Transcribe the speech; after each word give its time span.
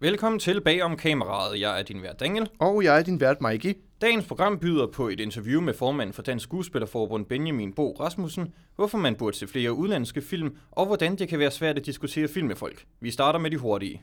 Velkommen 0.00 0.38
til 0.38 0.60
Bag 0.60 0.82
om 0.82 0.96
kameraet. 0.96 1.60
Jeg 1.60 1.78
er 1.78 1.82
din 1.82 2.02
vært 2.02 2.20
Daniel. 2.20 2.48
Og 2.58 2.84
jeg 2.84 2.98
er 2.98 3.02
din 3.02 3.20
vært, 3.20 3.40
Mikey. 3.40 3.74
Dagens 4.00 4.26
program 4.26 4.58
byder 4.58 4.86
på 4.86 5.08
et 5.08 5.20
interview 5.20 5.60
med 5.60 5.74
formanden 5.74 6.14
for 6.14 6.22
Dansk 6.22 6.44
Skuespillerforbund 6.44 7.26
Benjamin 7.26 7.72
Bo 7.72 7.96
Rasmussen, 8.00 8.54
hvorfor 8.76 8.98
man 8.98 9.14
burde 9.14 9.36
se 9.36 9.46
flere 9.46 9.72
udlandske 9.72 10.22
film, 10.22 10.56
og 10.70 10.86
hvordan 10.86 11.16
det 11.16 11.28
kan 11.28 11.38
være 11.38 11.50
svært 11.50 11.78
at 11.78 11.86
diskutere 11.86 12.28
film 12.28 12.46
med 12.46 12.56
folk. 12.56 12.84
Vi 13.00 13.10
starter 13.10 13.38
med 13.38 13.50
de 13.50 13.56
hurtige. 13.56 14.02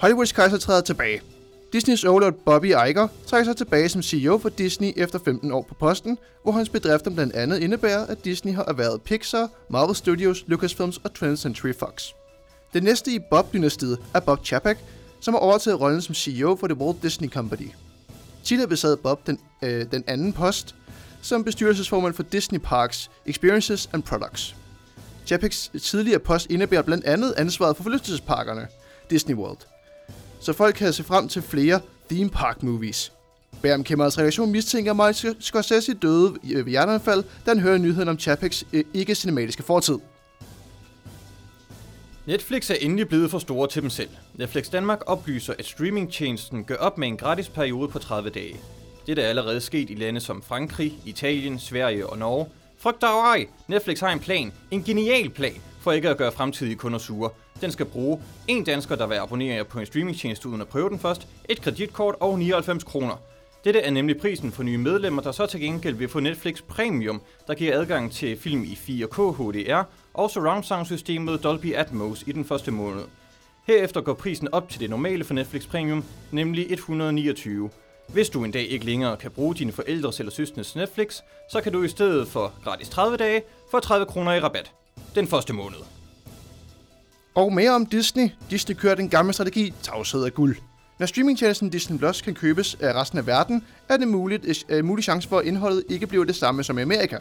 Hollywoods 0.00 0.32
kejser 0.32 0.58
træder 0.58 0.82
tilbage. 0.82 1.20
Disneys 1.72 2.04
overlord 2.04 2.34
Bobby 2.34 2.66
Iger 2.66 3.08
trækker 3.26 3.44
sig 3.44 3.56
tilbage 3.56 3.88
som 3.88 4.02
CEO 4.02 4.38
for 4.38 4.48
Disney 4.48 4.92
efter 4.96 5.18
15 5.18 5.52
år 5.52 5.62
på 5.68 5.74
posten, 5.74 6.18
hvor 6.42 6.52
hans 6.52 6.68
bedrifter 6.68 7.10
blandt 7.10 7.34
andet 7.34 7.58
indebærer, 7.58 8.06
at 8.06 8.24
Disney 8.24 8.54
har 8.54 8.64
erhvervet 8.64 9.02
Pixar, 9.02 9.48
Marvel 9.70 9.96
Studios, 9.96 10.44
Lucasfilms 10.46 11.00
og 11.04 11.10
20th 11.18 11.36
Century 11.36 11.72
Fox. 11.78 12.08
Det 12.72 12.82
næste 12.82 13.12
i 13.14 13.18
Bob-dynastiet 13.18 13.98
er 14.14 14.20
Bob 14.20 14.44
Chapek, 14.44 14.76
som 15.20 15.34
har 15.34 15.38
overtaget 15.38 15.80
rollen 15.80 16.02
som 16.02 16.14
CEO 16.14 16.56
for 16.56 16.66
The 16.66 16.76
Walt 16.76 17.02
Disney 17.02 17.28
Company. 17.28 17.70
Tidligere 18.44 18.68
besad 18.68 18.96
Bob 18.96 19.26
den, 19.26 19.38
øh, 19.62 19.86
den 19.92 20.04
anden 20.06 20.32
post 20.32 20.74
som 21.22 21.44
bestyrelsesformand 21.44 22.14
for 22.14 22.22
Disney 22.22 22.58
Parks, 22.58 23.10
Experiences 23.26 23.90
and 23.92 24.02
Products. 24.02 24.56
Chapeks 25.26 25.70
tidligere 25.82 26.18
post 26.18 26.50
indebærer 26.50 26.82
blandt 26.82 27.04
andet 27.04 27.34
ansvaret 27.36 27.76
for 27.76 27.82
forlystelsesparkerne, 27.82 28.66
Disney 29.10 29.34
World– 29.34 29.58
så 30.42 30.52
folk 30.52 30.74
kan 30.74 30.92
se 30.92 31.04
frem 31.04 31.28
til 31.28 31.42
flere 31.42 31.80
theme 32.10 32.30
park 32.30 32.62
movies. 32.62 33.12
Bam 33.62 33.84
Kemmerets 33.84 34.18
redaktion 34.18 34.52
mistænker 34.52 34.92
Martin 34.92 35.34
Scorsese 35.40 35.94
døde 35.94 36.34
øh, 36.54 36.66
ved 36.66 36.72
hjerteanfald, 36.72 37.24
da 37.46 37.50
han 37.50 37.60
hører 37.60 37.78
nyheden 37.78 38.08
om 38.08 38.18
Chapeks 38.18 38.64
øh, 38.72 38.84
ikke-cinematiske 38.94 39.62
fortid. 39.62 39.98
Netflix 42.26 42.70
er 42.70 42.74
endelig 42.80 43.08
blevet 43.08 43.30
for 43.30 43.38
store 43.38 43.68
til 43.68 43.82
dem 43.82 43.90
selv. 43.90 44.08
Netflix 44.34 44.70
Danmark 44.70 45.02
oplyser, 45.06 45.54
at 45.58 45.66
streamingtjenesten 45.66 46.64
gør 46.64 46.76
op 46.76 46.98
med 46.98 47.08
en 47.08 47.16
gratis 47.16 47.48
periode 47.48 47.88
på 47.88 47.98
30 47.98 48.30
dage. 48.30 48.56
Det 49.06 49.18
er 49.18 49.28
allerede 49.28 49.60
sket 49.60 49.90
i 49.90 49.94
lande 49.94 50.20
som 50.20 50.42
Frankrig, 50.42 50.98
Italien, 51.04 51.58
Sverige 51.58 52.06
og 52.06 52.18
Norge. 52.18 52.46
Frygt 52.78 53.00
dig 53.00 53.08
ej! 53.08 53.46
Netflix 53.68 54.00
har 54.00 54.12
en 54.12 54.20
plan. 54.20 54.52
En 54.70 54.82
genial 54.82 55.30
plan 55.30 55.60
for 55.80 55.92
ikke 55.92 56.08
at 56.08 56.16
gøre 56.16 56.32
fremtidige 56.32 56.76
kunder 56.76 56.98
sure. 56.98 57.30
Den 57.62 57.72
skal 57.72 57.86
bruge 57.86 58.20
en 58.48 58.64
dansker, 58.64 58.96
der 58.96 59.06
vil 59.06 59.14
abonnere 59.14 59.64
på 59.64 59.78
en 59.78 59.86
streamingtjeneste 59.86 60.48
uden 60.48 60.60
at 60.60 60.68
prøve 60.68 60.90
den 60.90 60.98
først, 60.98 61.28
et 61.48 61.62
kreditkort 61.62 62.14
og 62.20 62.38
99 62.38 62.84
kroner. 62.84 63.16
Dette 63.64 63.80
er 63.80 63.90
nemlig 63.90 64.20
prisen 64.20 64.52
for 64.52 64.62
nye 64.62 64.78
medlemmer, 64.78 65.22
der 65.22 65.32
så 65.32 65.46
til 65.46 65.60
gengæld 65.60 65.94
vil 65.94 66.08
få 66.08 66.20
Netflix 66.20 66.62
Premium, 66.62 67.22
der 67.46 67.54
giver 67.54 67.80
adgang 67.80 68.12
til 68.12 68.36
film 68.36 68.64
i 68.64 68.78
4K 68.88 69.32
HDR 69.36 69.82
og 70.14 70.30
surround 70.30 70.64
sound 70.64 70.86
systemet 70.86 71.42
Dolby 71.42 71.74
Atmos 71.74 72.24
i 72.26 72.32
den 72.32 72.44
første 72.44 72.70
måned. 72.70 73.04
Herefter 73.66 74.00
går 74.00 74.14
prisen 74.14 74.48
op 74.52 74.68
til 74.68 74.80
det 74.80 74.90
normale 74.90 75.24
for 75.24 75.34
Netflix 75.34 75.68
Premium, 75.68 76.04
nemlig 76.30 76.66
129. 76.70 77.70
Hvis 78.08 78.28
du 78.28 78.44
en 78.44 78.50
dag 78.50 78.66
ikke 78.66 78.86
længere 78.86 79.16
kan 79.16 79.30
bruge 79.30 79.54
dine 79.54 79.72
forældres 79.72 80.18
eller 80.18 80.32
søstres 80.32 80.76
Netflix, 80.76 81.20
så 81.50 81.60
kan 81.60 81.72
du 81.72 81.82
i 81.82 81.88
stedet 81.88 82.28
for 82.28 82.52
gratis 82.64 82.88
30 82.88 83.16
dage 83.16 83.42
få 83.70 83.80
30 83.80 84.06
kroner 84.06 84.32
i 84.32 84.40
rabat. 84.40 84.72
Den 85.14 85.26
første 85.26 85.52
måned. 85.52 86.01
Og 87.34 87.52
mere 87.52 87.70
om 87.70 87.86
Disney. 87.86 88.28
Disney 88.50 88.76
kører 88.76 88.94
den 88.94 89.08
gamle 89.08 89.32
strategi, 89.32 89.74
tavshed 89.82 90.24
af 90.24 90.34
guld. 90.34 90.56
Når 90.98 91.06
streamingtjenesten 91.06 91.70
Disney 91.70 91.98
Plus 91.98 92.20
kan 92.20 92.34
købes 92.34 92.76
af 92.80 92.92
resten 92.92 93.18
af 93.18 93.26
verden, 93.26 93.64
er 93.88 93.96
det 93.96 94.08
muligt, 94.08 94.64
uh, 94.72 94.84
mulig 94.84 95.04
chance 95.04 95.28
for, 95.28 95.38
at 95.38 95.46
indholdet 95.46 95.84
ikke 95.88 96.06
bliver 96.06 96.24
det 96.24 96.36
samme 96.36 96.64
som 96.64 96.78
i 96.78 96.82
Amerika. 96.82 97.18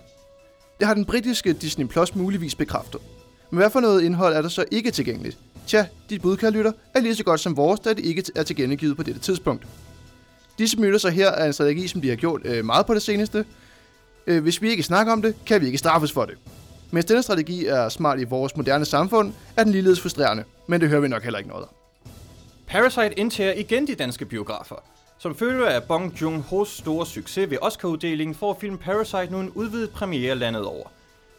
Det 0.80 0.88
har 0.88 0.94
den 0.94 1.06
britiske 1.06 1.54
Disney 1.54 1.86
Plus 1.86 2.16
muligvis 2.16 2.56
bekræftet. 2.56 3.02
Men 3.50 3.58
hvad 3.58 3.70
for 3.70 3.80
noget 3.80 4.02
indhold 4.02 4.34
er 4.34 4.42
der 4.42 4.50
så 4.50 4.66
ikke 4.72 4.92
tilgængeligt? 4.92 5.38
Tja, 5.68 5.86
dit 6.10 6.22
bud, 6.22 6.38
kære 6.38 6.52
lytter, 6.52 6.72
er 6.94 7.00
lige 7.00 7.16
så 7.16 7.24
godt 7.24 7.40
som 7.40 7.58
vores, 7.58 7.80
da 7.80 7.94
det 7.94 8.06
ikke 8.06 8.24
er 8.36 8.44
tilgængeligt 8.44 8.98
på 8.98 9.04
dette 9.04 9.22
tidspunkt. 9.22 9.68
Disse 10.58 10.80
møder 10.80 10.98
sig 10.98 11.12
her 11.12 11.30
er 11.32 11.48
en 11.48 11.54
strategi, 11.54 11.88
som 11.88 12.02
de 12.02 12.10
har 12.10 12.16
gjort 12.16 12.42
øh, 12.46 12.66
meget 12.66 12.86
på 12.86 12.94
det 12.94 13.02
seneste. 13.02 13.46
Øh, 14.28 14.44
hvis 14.44 14.62
vi 14.62 14.70
ikke 14.70 14.84
snakker 14.84 15.14
om 15.14 15.22
det, 15.22 15.36
kan 15.46 15.62
vi 15.62 15.66
ikke 15.66 15.78
straffes 15.78 16.12
for 16.12 16.26
det. 16.26 16.36
Mens 16.92 17.06
denne 17.06 17.24
strategi 17.24 17.66
er 17.66 17.90
smart 17.90 18.20
i 18.20 18.24
vores 18.24 18.58
moderne 18.58 18.86
samfund, 18.86 19.34
er 19.58 19.64
den 19.64 19.72
ligeledes 19.72 20.02
frustrerende, 20.02 20.44
men 20.68 20.82
det 20.82 20.90
hører 20.90 21.02
vi 21.02 21.08
nok 21.08 21.24
heller 21.24 21.40
ikke 21.40 21.50
noget. 21.50 21.68
Parasite 22.68 23.20
indtager 23.20 23.54
igen 23.54 23.88
de 23.88 23.96
danske 23.96 24.26
biografer. 24.26 24.76
Som 25.20 25.36
følge 25.36 25.68
af 25.68 25.84
Bong 25.84 26.14
Joon-ho's 26.14 26.78
store 26.80 27.06
succes 27.06 27.50
ved 27.50 27.58
Oscar-uddelingen 27.62 28.36
får 28.36 28.58
film 28.62 28.78
Parasite 28.78 29.28
nu 29.32 29.40
en 29.40 29.50
udvidet 29.50 29.90
premiere 29.90 30.36
landet 30.36 30.66
over. 30.66 30.88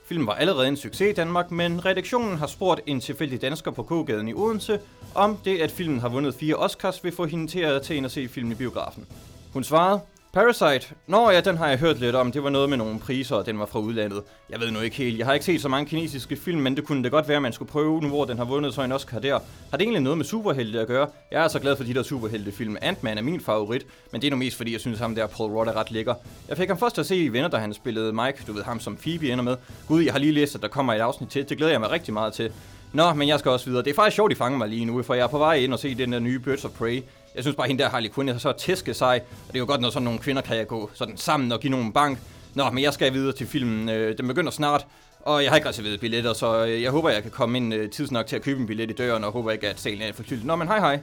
Filmen 0.09 0.27
var 0.27 0.35
allerede 0.35 0.69
en 0.69 0.77
succes 0.77 1.11
i 1.11 1.13
Danmark, 1.13 1.51
men 1.51 1.85
redaktionen 1.85 2.39
har 2.39 2.47
spurgt 2.47 2.81
en 2.87 3.01
tilfældig 3.01 3.43
dansker 3.43 3.71
på 3.71 3.83
K-gaden 3.83 4.29
i 4.29 4.35
Odense, 4.35 4.81
om 5.15 5.39
det, 5.45 5.59
at 5.59 5.71
filmen 5.71 6.01
har 6.01 6.09
vundet 6.09 6.35
fire 6.35 6.55
Oscars, 6.55 7.05
vil 7.05 7.13
få 7.13 7.27
hende 7.27 7.47
til 7.47 7.61
at 7.61 7.83
tage 7.83 7.97
ind 7.97 8.05
og 8.05 8.11
se 8.11 8.29
filmen 8.29 8.53
i 8.53 8.55
biografen. 8.55 9.07
Hun 9.53 9.65
svarede, 9.65 10.01
Parasite. 10.33 10.95
Nå 11.07 11.31
ja, 11.31 11.41
den 11.41 11.57
har 11.57 11.69
jeg 11.69 11.79
hørt 11.79 12.01
lidt 12.01 12.17
om. 12.17 12.33
Det 12.33 12.43
var 12.43 12.51
noget 12.51 12.69
med 12.71 12.77
nogle 12.77 12.99
priser, 12.99 13.37
og 13.37 13.47
den 13.47 13.59
var 13.59 13.67
fra 13.67 13.79
udlandet. 13.79 14.23
Jeg 14.51 14.61
ved 14.61 14.71
nu 14.71 14.81
ikke 14.81 14.97
helt. 14.97 15.19
Jeg 15.19 15.27
har 15.27 15.33
ikke 15.33 15.45
set 15.45 15.61
så 15.61 15.69
mange 15.69 15.87
kinesiske 15.87 16.37
film, 16.37 16.61
men 16.61 16.77
det 16.77 16.87
kunne 16.87 17.03
det 17.03 17.11
godt 17.11 17.29
være, 17.29 17.37
at 17.37 17.43
man 17.43 17.53
skulle 17.53 17.71
prøve 17.71 18.01
nu, 18.01 18.09
hvor 18.09 18.25
den 18.25 18.39
har 18.39 18.45
vundet 18.45 18.75
så 18.75 18.83
en 18.83 18.93
Oscar 18.93 19.19
der. 19.19 19.39
Har 19.71 19.77
det 19.79 19.83
egentlig 19.83 20.03
noget 20.03 20.19
med 20.19 20.25
superhelte 20.25 20.81
at 20.81 20.87
gøre? 20.87 21.09
Jeg 21.33 21.45
er 21.45 21.49
så 21.49 21.59
glad 21.59 21.77
for 21.77 21.85
de 21.85 21.95
der 21.95 22.03
superheltefilm. 22.03 22.77
Ant-Man 22.83 23.19
er 23.19 23.23
min 23.23 23.41
favorit, 23.41 23.87
men 24.13 24.21
det 24.21 24.27
er 24.27 24.31
nu 24.31 24.37
mest 24.37 24.57
fordi, 24.57 24.73
jeg 24.73 24.81
synes, 24.81 24.99
ham 24.99 25.15
der 25.15 25.27
Paul 25.27 25.51
Rudd 25.51 25.69
er 25.69 25.77
ret 25.77 25.91
lækker. 25.91 26.15
Jeg 26.49 26.57
fik 26.57 26.69
ham 26.69 26.79
først 26.79 26.99
at 26.99 27.07
se 27.07 27.17
i 27.17 27.29
Venner, 27.29 27.49
da 27.49 27.57
han 27.57 27.75
spillede 27.75 28.13
Mike. 28.13 28.45
Du 28.47 28.53
ved 28.53 28.63
ham, 28.63 28.81
som 28.81 28.97
Phoebe 28.97 29.31
ender 29.31 29.45
med. 29.45 29.57
Gud, 29.89 30.03
jeg 30.03 30.13
har 30.13 30.19
lige 30.19 30.33
læst, 30.33 30.55
at 30.55 30.63
der 30.63 30.69
kommer 30.69 30.95
et 30.95 31.01
afsnit 31.01 31.29
til. 31.29 31.49
Det 31.49 31.57
glæder 31.57 31.73
jeg 31.73 31.81
mig 31.81 31.91
rigtig 31.91 32.15
meget 32.15 32.33
til. 32.33 32.53
Nå, 32.93 33.13
men 33.13 33.29
jeg 33.29 33.39
skal 33.39 33.51
også 33.51 33.67
videre. 33.67 33.85
Det 33.85 33.91
er 33.91 33.95
faktisk 33.95 34.15
sjovt, 34.15 34.31
de 34.31 34.37
fanger 34.37 34.59
mig 34.59 34.69
lige 34.69 34.85
nu, 34.85 35.03
for 35.03 35.15
jeg 35.15 35.23
er 35.23 35.29
på 35.29 35.39
vej 35.39 35.55
ind 35.55 35.73
og 35.73 35.79
se 35.79 35.95
den 35.95 36.13
der 36.13 36.19
nye 36.19 36.39
Birds 36.39 36.65
of 36.65 36.71
Prey. 36.71 37.03
Jeg 37.35 37.45
synes 37.45 37.57
bare, 37.57 37.65
at 37.65 37.69
hende 37.69 37.83
der 37.83 37.89
Harley 37.89 38.11
Quinn 38.11 38.29
er 38.29 38.39
så 38.39 38.53
tæske 38.53 38.95
sig. 38.95 39.21
Og 39.31 39.49
det 39.49 39.55
er 39.55 39.59
jo 39.59 39.67
godt, 39.67 39.81
når 39.81 39.91
sådan 39.91 40.05
nogle 40.05 40.19
kvinder 40.19 40.43
kan 40.43 40.67
gå 40.67 40.91
sådan 40.95 41.17
sammen 41.17 41.53
og 41.53 41.61
give 41.61 41.71
nogle 41.71 41.93
bank. 41.93 42.19
Nå, 42.55 42.71
men 42.71 42.85
jeg 42.85 42.93
skal 42.93 43.13
videre 43.13 43.33
til 43.33 43.47
filmen. 43.47 43.89
Øh, 43.89 44.19
den 44.19 44.29
begynder 44.29 44.51
snart, 44.51 44.87
og 45.21 45.43
jeg 45.43 45.51
har 45.51 45.57
ikke 45.57 45.69
reserveret 45.69 46.01
billetter, 46.01 46.33
så 46.33 46.67
øh, 46.67 46.83
jeg 46.83 46.91
håber, 46.91 47.11
jeg 47.11 47.23
kan 47.23 47.31
komme 47.31 47.59
ind 47.59 47.75
øh, 47.75 47.91
tidsnok 47.91 48.27
til 48.27 48.37
at 48.37 48.43
købe 48.43 48.61
en 48.61 48.67
billet 48.67 48.91
i 48.91 48.95
døren, 48.95 49.25
og 49.25 49.33
håber 49.33 49.51
ikke, 49.51 49.69
at 49.69 49.81
salen 49.81 50.03
er 50.03 50.13
for 50.13 50.23
fyldt. 50.23 50.45
Nå, 50.45 50.57
men 50.57 50.69
hej 50.69 50.79
hej. 50.79 51.01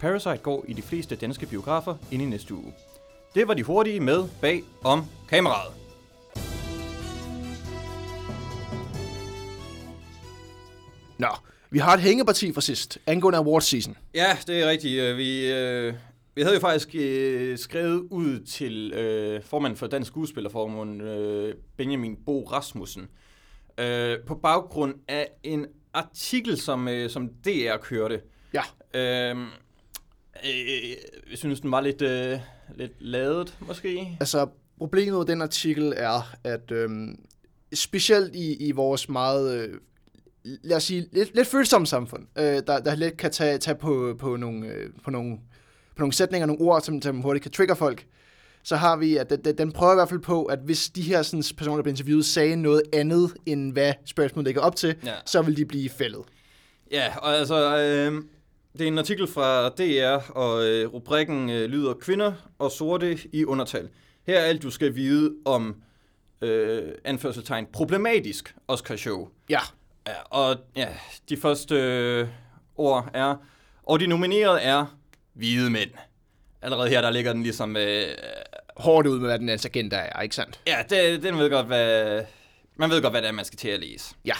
Parasite 0.00 0.36
går 0.36 0.64
i 0.68 0.72
de 0.72 0.82
fleste 0.82 1.16
danske 1.16 1.46
biografer 1.46 1.94
ind 2.10 2.22
i 2.22 2.24
næste 2.24 2.54
uge. 2.54 2.74
Det 3.34 3.48
var 3.48 3.54
de 3.54 3.62
hurtige 3.62 4.00
med 4.00 4.28
bag 4.40 4.62
om 4.84 5.04
kameraet. 5.28 5.72
Nå, 11.18 11.28
vi 11.70 11.78
har 11.78 11.94
et 11.94 12.00
hængeparti 12.00 12.52
fra 12.52 12.60
sidst, 12.60 12.98
angående 13.06 13.38
awards 13.38 13.64
season. 13.64 13.96
Ja, 14.14 14.38
det 14.46 14.62
er 14.62 14.70
rigtigt. 14.70 15.02
Øh, 15.02 15.16
vi, 15.16 15.52
øh, 15.52 15.94
vi 16.34 16.42
havde 16.42 16.54
jo 16.54 16.60
faktisk 16.60 16.88
øh, 16.94 17.58
skrevet 17.58 18.06
ud 18.10 18.40
til 18.40 18.92
øh, 18.92 19.42
formanden 19.42 19.76
for 19.76 19.86
Dansk 19.86 20.08
Skuespillerforbund, 20.08 21.02
øh, 21.02 21.54
Benjamin 21.76 22.16
Bo 22.26 22.44
Rasmussen, 22.44 23.08
øh, 23.78 24.18
på 24.26 24.34
baggrund 24.34 24.94
af 25.08 25.28
en 25.42 25.66
artikel, 25.92 26.60
som, 26.60 26.88
øh, 26.88 27.10
som 27.10 27.28
DR 27.28 27.76
kørte. 27.76 28.20
Ja. 28.54 28.62
Øh, 28.94 29.36
øh, 30.44 30.90
jeg 31.30 31.38
synes, 31.38 31.60
den 31.60 31.70
var 31.70 31.80
lidt, 31.80 32.02
øh, 32.02 32.38
lidt 32.74 32.92
ladet, 32.98 33.56
måske. 33.60 34.16
Altså, 34.20 34.48
problemet 34.78 35.18
med 35.18 35.26
den 35.26 35.42
artikel 35.42 35.92
er, 35.96 36.36
at 36.44 36.70
øh, 36.70 36.90
specielt 37.74 38.36
i, 38.36 38.68
i 38.68 38.72
vores 38.72 39.08
meget 39.08 39.60
øh, 39.60 39.74
lad 40.44 40.76
os 40.76 40.82
sige, 40.84 41.08
lidt, 41.12 41.34
lidt 41.34 41.48
følsomme 41.48 41.86
samfund, 41.86 42.26
øh, 42.38 42.44
der, 42.44 42.80
der 42.80 42.94
let 42.94 43.16
kan 43.16 43.30
tage, 43.30 43.58
tage 43.58 43.74
på, 43.74 44.16
på, 44.18 44.36
nogle, 44.36 44.66
øh, 44.66 44.90
på, 45.04 45.10
nogle, 45.10 45.38
på 45.96 46.02
nogle 46.02 46.12
sætninger, 46.12 46.46
nogle 46.46 46.62
ord, 46.62 46.82
som, 46.82 47.02
som 47.02 47.20
hurtigt 47.20 47.42
kan 47.42 47.52
trigger 47.52 47.74
folk, 47.74 48.06
så 48.62 48.76
har 48.76 48.96
vi, 48.96 49.16
at 49.16 49.30
den, 49.30 49.58
den 49.58 49.72
prøver 49.72 49.92
i 49.92 49.96
hvert 49.96 50.08
fald 50.08 50.20
på, 50.20 50.44
at 50.44 50.58
hvis 50.58 50.90
de 50.90 51.02
her 51.02 51.22
sådan, 51.22 51.44
personer, 51.56 51.76
der 51.76 51.82
bliver 51.82 51.92
interviewet, 51.92 52.24
sagde 52.24 52.56
noget 52.56 52.82
andet, 52.92 53.34
end 53.46 53.72
hvad 53.72 53.92
spørgsmålet 54.06 54.46
ligger 54.46 54.60
op 54.60 54.76
til, 54.76 54.96
ja. 55.04 55.14
så 55.26 55.42
vil 55.42 55.56
de 55.56 55.64
blive 55.64 55.88
fældet. 55.90 56.22
Ja, 56.90 57.16
og 57.16 57.36
altså, 57.36 57.76
øh, 57.76 58.22
det 58.72 58.84
er 58.84 58.88
en 58.88 58.98
artikel 58.98 59.26
fra 59.26 59.68
DR, 59.68 60.30
og 60.30 60.64
øh, 60.64 60.94
rubrikken 60.94 61.50
øh, 61.50 61.70
lyder 61.70 61.94
Kvinder 61.94 62.32
og 62.58 62.70
sorte 62.70 63.18
i 63.32 63.44
undertal. 63.44 63.88
Her 64.26 64.38
er 64.38 64.44
alt, 64.44 64.62
du 64.62 64.70
skal 64.70 64.94
vide 64.94 65.34
om 65.44 65.76
øh, 66.42 66.82
anførselstegn 67.04 67.66
problematisk 67.72 68.54
Oscar-show. 68.68 69.28
Ja. 69.50 69.60
Og 70.24 70.56
ja, 70.76 70.88
de 71.28 71.36
første 71.36 71.74
øh, 71.74 72.28
ord 72.76 73.10
er, 73.14 73.36
og 73.82 74.00
de 74.00 74.06
nominerede 74.06 74.60
er 74.60 74.98
hvide 75.34 75.70
mænd. 75.70 75.90
Allerede 76.62 76.88
her, 76.88 77.00
der 77.00 77.10
ligger 77.10 77.32
den 77.32 77.42
ligesom... 77.42 77.76
Øh, 77.76 78.06
Hårdt 78.76 79.06
ud 79.06 79.18
med, 79.18 79.28
hvad 79.28 79.38
den 79.38 79.48
agenda 79.48 79.96
er, 79.96 80.20
ikke 80.20 80.34
sandt? 80.34 80.60
Ja, 80.66 80.82
det, 80.90 81.22
den 81.22 81.38
ved 81.38 81.50
godt, 81.50 81.66
hvad, 81.66 82.22
man 82.76 82.90
ved 82.90 83.02
godt, 83.02 83.12
hvad 83.12 83.22
det 83.22 83.28
er, 83.28 83.32
man 83.32 83.44
skal 83.44 83.58
til 83.58 83.68
at 83.68 83.80
læse. 83.80 84.14
Ja. 84.24 84.34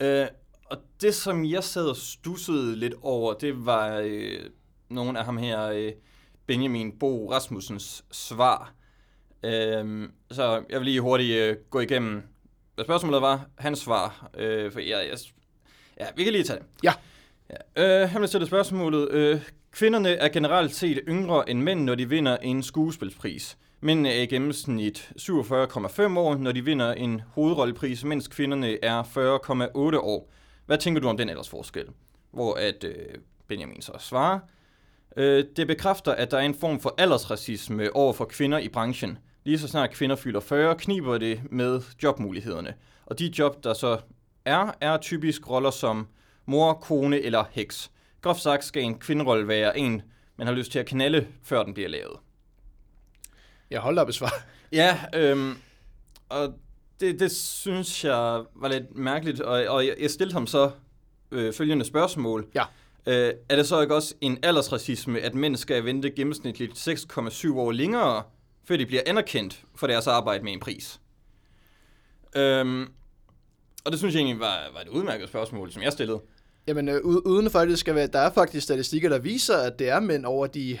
Øh, 0.00 0.26
og 0.64 0.76
det, 1.00 1.14
som 1.14 1.44
jeg 1.44 1.64
sad 1.64 1.86
og 1.86 1.96
stussede 1.96 2.76
lidt 2.76 2.94
over, 3.02 3.34
det 3.34 3.66
var 3.66 4.00
øh, 4.04 4.40
nogle 4.88 5.18
af 5.18 5.24
ham 5.24 5.36
her, 5.36 5.62
øh, 5.62 5.92
Benjamin 6.46 6.98
Bo 6.98 7.30
Rasmussens 7.30 8.04
svar. 8.12 8.74
Øh, 9.42 10.08
så 10.30 10.64
jeg 10.70 10.80
vil 10.80 10.84
lige 10.84 11.00
hurtigt 11.00 11.38
øh, 11.38 11.56
gå 11.70 11.80
igennem 11.80 12.22
spørgsmålet 12.84 13.22
var, 13.22 13.46
hans 13.58 13.78
svar. 13.78 14.30
Øh, 14.38 14.72
for 14.72 14.80
jeg, 14.80 15.06
jeg, 15.10 15.18
ja, 16.00 16.06
vi 16.16 16.24
kan 16.24 16.32
lige 16.32 16.44
tage 16.44 16.58
det. 16.58 16.66
Ja. 16.84 16.92
ja. 17.76 18.02
Øh, 18.02 18.08
han 18.08 18.20
vil 18.20 18.28
stille 18.28 18.46
spørgsmålet. 18.46 19.10
Øh, 19.10 19.40
kvinderne 19.72 20.08
er 20.08 20.28
generelt 20.28 20.74
set 20.74 21.00
yngre 21.08 21.50
end 21.50 21.62
mænd, 21.62 21.84
når 21.84 21.94
de 21.94 22.08
vinder 22.08 22.36
en 22.36 22.62
skuespilspris. 22.62 23.58
Mændene 23.80 24.12
er 24.12 24.22
i 24.22 24.26
gennemsnit 24.26 25.10
47,5 25.20 26.18
år, 26.18 26.36
når 26.36 26.52
de 26.52 26.64
vinder 26.64 26.92
en 26.92 27.22
hovedrollepris, 27.34 28.04
mens 28.04 28.28
kvinderne 28.28 28.84
er 28.84 29.02
40,8 29.02 29.98
år. 29.98 30.32
Hvad 30.66 30.78
tænker 30.78 31.00
du 31.00 31.08
om 31.08 31.16
den 31.16 31.30
forskel? 31.50 31.86
Hvor 32.30 32.54
at 32.54 32.84
øh, 32.84 33.14
Benjamin 33.48 33.82
så 33.82 33.92
svarer, 33.98 34.38
øh, 35.16 35.44
det 35.56 35.66
bekræfter, 35.66 36.12
at 36.12 36.30
der 36.30 36.36
er 36.36 36.42
en 36.42 36.54
form 36.54 36.80
for 36.80 36.94
aldersracisme 36.98 37.96
over 37.96 38.12
for 38.12 38.24
kvinder 38.24 38.58
i 38.58 38.68
branchen. 38.68 39.18
Lige 39.46 39.58
så 39.58 39.68
snart 39.68 39.90
kvinder 39.90 40.16
fylder 40.16 40.40
40, 40.40 40.76
kniber 40.76 41.18
det 41.18 41.40
med 41.50 41.80
jobmulighederne. 42.02 42.74
Og 43.06 43.18
de 43.18 43.32
job, 43.38 43.64
der 43.64 43.74
så 43.74 43.98
er, 44.44 44.72
er 44.80 44.96
typisk 44.96 45.50
roller 45.50 45.70
som 45.70 46.08
mor, 46.46 46.72
kone 46.72 47.20
eller 47.20 47.44
heks. 47.50 47.90
Groft 48.20 48.40
sagt 48.40 48.64
skal 48.64 48.82
en 48.82 48.98
kvinderolle 48.98 49.48
være 49.48 49.78
en, 49.78 50.02
man 50.36 50.46
har 50.46 50.54
lyst 50.54 50.72
til 50.72 50.78
at 50.78 50.86
knalde, 50.86 51.26
før 51.42 51.62
den 51.62 51.74
bliver 51.74 51.88
lavet. 51.88 52.16
Jeg 53.70 53.80
holder 53.80 54.02
op 54.02 54.12
svar. 54.12 54.32
Ja, 54.72 54.98
øhm, 55.14 55.54
og 56.28 56.54
det, 57.00 57.20
det 57.20 57.32
synes 57.32 58.04
jeg 58.04 58.42
var 58.54 58.68
lidt 58.68 58.96
mærkeligt, 58.96 59.40
og, 59.40 59.66
og 59.66 59.86
jeg 59.86 60.10
stillede 60.10 60.34
ham 60.34 60.46
så 60.46 60.70
øh, 61.30 61.52
følgende 61.52 61.84
spørgsmål. 61.84 62.46
Ja. 62.54 62.64
Øh, 63.06 63.34
er 63.48 63.56
det 63.56 63.66
så 63.66 63.80
ikke 63.80 63.94
også 63.94 64.14
en 64.20 64.38
aldersracisme, 64.42 65.20
at 65.20 65.34
mænd 65.34 65.56
skal 65.56 65.84
vente 65.84 66.10
gennemsnitligt 66.10 66.88
6,7 66.88 67.54
år 67.54 67.72
længere, 67.72 68.22
før 68.68 68.76
de 68.76 68.86
bliver 68.86 69.02
anerkendt 69.06 69.62
for 69.74 69.86
deres 69.86 70.06
arbejde 70.06 70.44
med 70.44 70.52
en 70.52 70.60
pris? 70.60 71.00
Øhm, 72.36 72.82
og 73.84 73.92
det 73.92 73.98
synes 73.98 74.14
jeg 74.14 74.20
egentlig 74.20 74.40
var, 74.40 74.70
var 74.74 74.80
et 74.80 74.88
udmærket 74.88 75.28
spørgsmål, 75.28 75.72
som 75.72 75.82
jeg 75.82 75.92
stillede. 75.92 76.20
Jamen, 76.66 76.88
øh, 76.88 77.00
uden 77.04 77.44
det 77.44 77.78
skal 77.78 77.94
være, 77.94 78.06
der 78.06 78.18
er 78.18 78.30
faktisk 78.30 78.64
statistikker, 78.64 79.08
der 79.08 79.18
viser, 79.18 79.56
at 79.56 79.78
det 79.78 79.88
er 79.88 80.00
mænd 80.00 80.24
over 80.24 80.46
de 80.46 80.78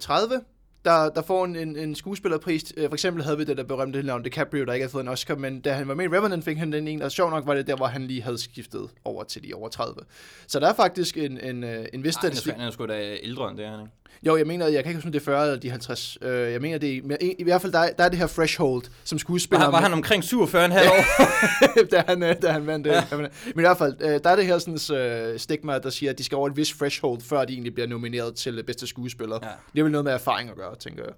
30, 0.00 0.40
der, 0.86 1.10
der 1.10 1.22
får 1.22 1.44
en, 1.44 1.56
en, 1.56 1.76
en 1.76 1.94
skuespillerpris. 1.94 2.72
Øh, 2.76 2.88
for 2.88 2.94
eksempel 2.94 3.24
havde 3.24 3.38
vi 3.38 3.44
det 3.44 3.56
der 3.56 3.64
berømte 3.64 4.02
navn 4.02 4.22
DiCaprio, 4.22 4.64
der 4.64 4.72
ikke 4.72 4.82
havde 4.82 4.92
fået 4.92 5.02
en 5.02 5.08
Oscar, 5.08 5.34
men 5.34 5.60
da 5.60 5.72
han 5.72 5.88
var 5.88 5.94
med 5.94 6.04
i 6.04 6.08
Revenant, 6.08 6.44
fik 6.44 6.56
han 6.56 6.72
den 6.72 6.88
en, 6.88 7.02
og 7.02 7.12
sjov 7.12 7.30
nok 7.30 7.46
var 7.46 7.54
det 7.54 7.66
der, 7.66 7.76
hvor 7.76 7.86
han 7.86 8.06
lige 8.06 8.22
havde 8.22 8.38
skiftet 8.38 8.90
over 9.04 9.24
til 9.24 9.44
de 9.44 9.54
over 9.54 9.68
30. 9.68 10.00
Så 10.46 10.60
der 10.60 10.68
er 10.68 10.74
faktisk 10.74 11.16
en, 11.16 11.40
en, 11.40 11.64
øh, 11.64 11.86
en 11.92 12.04
vis 12.04 12.14
statistik. 12.14 12.52
Han 12.52 12.60
er 12.60 12.70
sgu 12.70 12.86
da 12.86 13.16
ældre 13.22 13.50
end 13.50 13.58
det, 13.58 13.66
han 13.66 13.80
ikke? 13.80 13.92
Jo, 14.22 14.36
jeg 14.36 14.46
mener, 14.46 14.66
jeg 14.66 14.82
kan 14.82 14.90
ikke 14.90 14.96
huske, 14.96 15.08
om 15.08 15.12
det 15.12 15.20
er 15.20 15.24
40 15.24 15.42
eller 15.42 15.56
de 15.56 15.70
50. 15.70 16.18
Uh, 16.22 16.28
øh, 16.28 16.52
jeg 16.52 16.60
mener, 16.60 16.78
det 16.78 16.96
er, 16.96 17.16
i, 17.20 17.34
i 17.38 17.42
hvert 17.42 17.62
fald, 17.62 17.72
der 17.72 17.78
er, 17.78 17.92
der 17.92 18.04
er 18.04 18.08
det 18.08 18.18
her 18.18 18.26
threshold, 18.26 18.82
som 19.04 19.18
skuespiller... 19.18 19.64
Var, 19.64 19.70
var 19.70 19.80
han 19.80 19.92
omkring 19.92 20.24
47,5 20.24 20.34
år? 20.34 21.04
da, 21.90 22.04
han, 22.08 22.40
da 22.42 22.52
han 22.52 22.66
vandt 22.66 22.84
det. 22.84 22.92
Ja. 22.92 23.04
Men 23.10 23.28
i 23.46 23.60
hvert 23.60 23.78
fald, 23.78 23.94
uh, 24.02 24.08
der 24.08 24.30
er 24.30 24.36
det 24.36 24.46
her 24.46 24.58
sådan, 24.58 25.32
uh, 25.32 25.38
stigma, 25.38 25.78
der 25.78 25.90
siger, 25.90 26.10
at 26.10 26.18
de 26.18 26.24
skal 26.24 26.36
over 26.36 26.48
et 26.48 26.56
vis 26.56 26.68
threshold, 26.68 27.20
før 27.20 27.44
de 27.44 27.52
egentlig 27.52 27.74
bliver 27.74 27.86
nomineret 27.86 28.34
til 28.34 28.62
bedste 28.66 28.86
skuespiller. 28.86 29.38
Ja. 29.42 29.48
Det 29.72 29.78
er 29.78 29.82
vel 29.82 29.92
noget 29.92 30.04
med 30.04 30.12
erfaring 30.12 30.50
at 30.50 30.56
gøre, 30.56 30.76
tænker 30.76 31.04
jeg. 31.04 31.14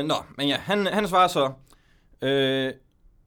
Uh, 0.00 0.06
nå, 0.06 0.14
men 0.38 0.48
ja, 0.48 0.56
han, 0.56 0.86
han 0.86 1.08
svarer 1.08 1.28
så, 1.28 1.44
uh, 2.22 2.78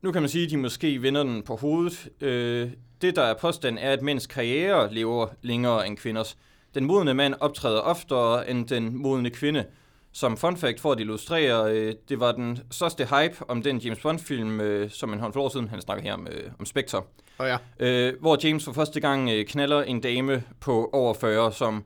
nu 0.01 0.11
kan 0.11 0.21
man 0.21 0.29
sige, 0.29 0.45
at 0.45 0.51
de 0.51 0.57
måske 0.57 0.97
vinder 0.97 1.23
den 1.23 1.41
på 1.41 1.55
hovedet. 1.55 2.07
Uh, 2.21 2.71
det, 3.01 3.15
der 3.15 3.21
er 3.21 3.33
påstand, 3.33 3.77
er, 3.81 3.93
at 3.93 4.01
mænds 4.01 4.27
karriere 4.27 4.93
lever 4.93 5.27
længere 5.41 5.87
end 5.87 5.97
kvinders. 5.97 6.37
Den 6.79 6.87
modne 6.87 7.13
mand 7.13 7.33
optræder 7.39 7.79
oftere 7.79 8.49
end 8.49 8.67
den 8.67 8.97
modne 8.97 9.29
kvinde. 9.29 9.65
Som 10.11 10.37
fun 10.37 10.57
fact 10.57 10.79
for 10.79 10.91
at 10.91 10.99
illustrere, 10.99 11.71
øh, 11.73 11.93
det 12.09 12.19
var 12.19 12.31
den 12.31 12.59
største 12.71 13.05
hype 13.05 13.35
om 13.47 13.61
den 13.61 13.77
James 13.77 13.99
Bond-film, 13.99 14.61
øh, 14.61 14.89
som 14.89 15.13
en 15.13 15.19
håndfuld 15.19 15.43
år 15.43 15.49
siden, 15.49 15.67
han 15.67 15.81
snakker 15.81 16.03
her 16.03 16.13
om, 16.13 16.27
øh, 16.31 16.51
om 16.59 16.65
Spectre. 16.65 17.03
Oh 17.39 17.47
ja. 17.47 17.57
øh, 17.79 18.13
hvor 18.19 18.37
James 18.43 18.65
for 18.65 18.73
første 18.73 18.99
gang 18.99 19.29
øh, 19.29 19.45
knaller 19.45 19.81
en 19.81 20.01
dame 20.01 20.43
på 20.59 20.89
over 20.93 21.13
40, 21.13 21.53
som, 21.53 21.83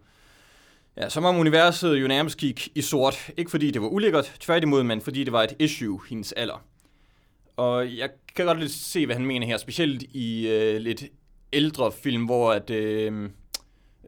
ja, 0.97 1.09
som 1.09 1.25
om 1.25 1.37
universet 1.37 2.01
jo 2.01 2.07
nærmest 2.07 2.37
gik 2.37 2.67
i 2.75 2.81
sort. 2.81 3.31
Ikke 3.37 3.51
fordi 3.51 3.71
det 3.71 3.81
var 3.81 3.87
ulækkert, 3.87 4.35
tværtimod, 4.39 4.83
men 4.83 5.01
fordi 5.01 5.23
det 5.23 5.33
var 5.33 5.43
et 5.43 5.53
issue, 5.59 5.99
hendes 6.09 6.31
alder. 6.31 6.63
Og 7.57 7.97
jeg 7.97 8.09
kan 8.35 8.45
godt 8.45 8.59
lidt 8.59 8.71
se, 8.71 9.05
hvad 9.05 9.15
han 9.15 9.25
mener 9.25 9.47
her, 9.47 9.57
specielt 9.57 10.03
i 10.03 10.47
øh, 10.47 10.81
lidt 10.81 11.03
ældre 11.53 11.91
film, 11.91 12.25
hvor 12.25 12.51
at... 12.51 12.69
Øh, 12.69 13.29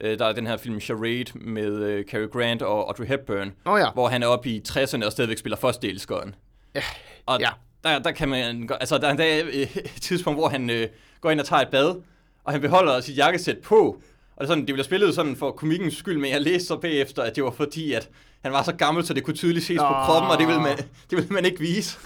Øh, 0.00 0.18
der 0.18 0.24
er 0.24 0.32
den 0.32 0.46
her 0.46 0.56
film 0.56 0.80
Charade 0.80 1.24
med 1.34 1.72
øh, 1.72 2.04
Cary 2.04 2.26
Grant 2.26 2.62
og 2.62 2.88
Audrey 2.88 3.06
Hepburn, 3.06 3.52
oh, 3.64 3.80
ja. 3.80 3.90
hvor 3.90 4.08
han 4.08 4.22
er 4.22 4.26
oppe 4.26 4.48
i 4.48 4.62
60'erne 4.68 5.06
og 5.06 5.12
stadigvæk 5.12 5.38
spiller 5.38 5.56
førsteelskeren. 5.56 6.34
Ja. 6.74 6.82
Og 7.26 7.40
ja. 7.40 7.50
Der, 7.84 7.98
der 7.98 8.10
kan 8.10 8.28
man, 8.28 8.70
altså 8.80 8.98
der 8.98 9.06
er 9.06 9.10
en 9.10 9.16
dag, 9.16 9.44
øh, 9.44 9.52
et 9.76 9.98
tidspunkt, 10.00 10.40
hvor 10.40 10.48
han 10.48 10.70
øh, 10.70 10.88
går 11.20 11.30
ind 11.30 11.40
og 11.40 11.46
tager 11.46 11.62
et 11.62 11.68
bad, 11.68 12.02
og 12.44 12.52
han 12.52 12.60
beholder 12.60 13.00
sit 13.00 13.16
jakkesæt 13.16 13.58
på. 13.58 14.00
Og 14.36 14.40
det, 14.40 14.44
er 14.44 14.46
sådan, 14.46 14.66
det 14.66 14.74
bliver 14.74 14.84
spillet 14.84 15.14
sådan 15.14 15.36
for 15.36 15.50
komikkens 15.50 15.96
skyld, 15.96 16.18
men 16.18 16.30
jeg 16.30 16.40
læste 16.40 16.66
så 16.66 16.76
bagefter, 16.76 17.22
at 17.22 17.36
det 17.36 17.44
var 17.44 17.50
fordi, 17.50 17.92
at 17.92 18.08
han 18.42 18.52
var 18.52 18.62
så 18.62 18.72
gammel, 18.72 19.06
så 19.06 19.14
det 19.14 19.24
kunne 19.24 19.36
tydeligt 19.36 19.66
ses 19.66 19.78
oh. 19.78 19.88
på 19.88 19.94
kroppen, 19.94 20.30
og 20.30 20.38
det 20.38 20.46
ville 20.46 20.62
man, 20.62 20.76
det 21.10 21.18
ville 21.18 21.30
man 21.30 21.44
ikke 21.44 21.60
vise. 21.60 21.98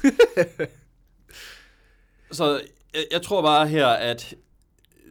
så 2.33 2.61
jeg, 2.95 3.03
jeg 3.13 3.23
tror 3.23 3.43
bare 3.43 3.69
her, 3.69 3.87
at 3.87 4.35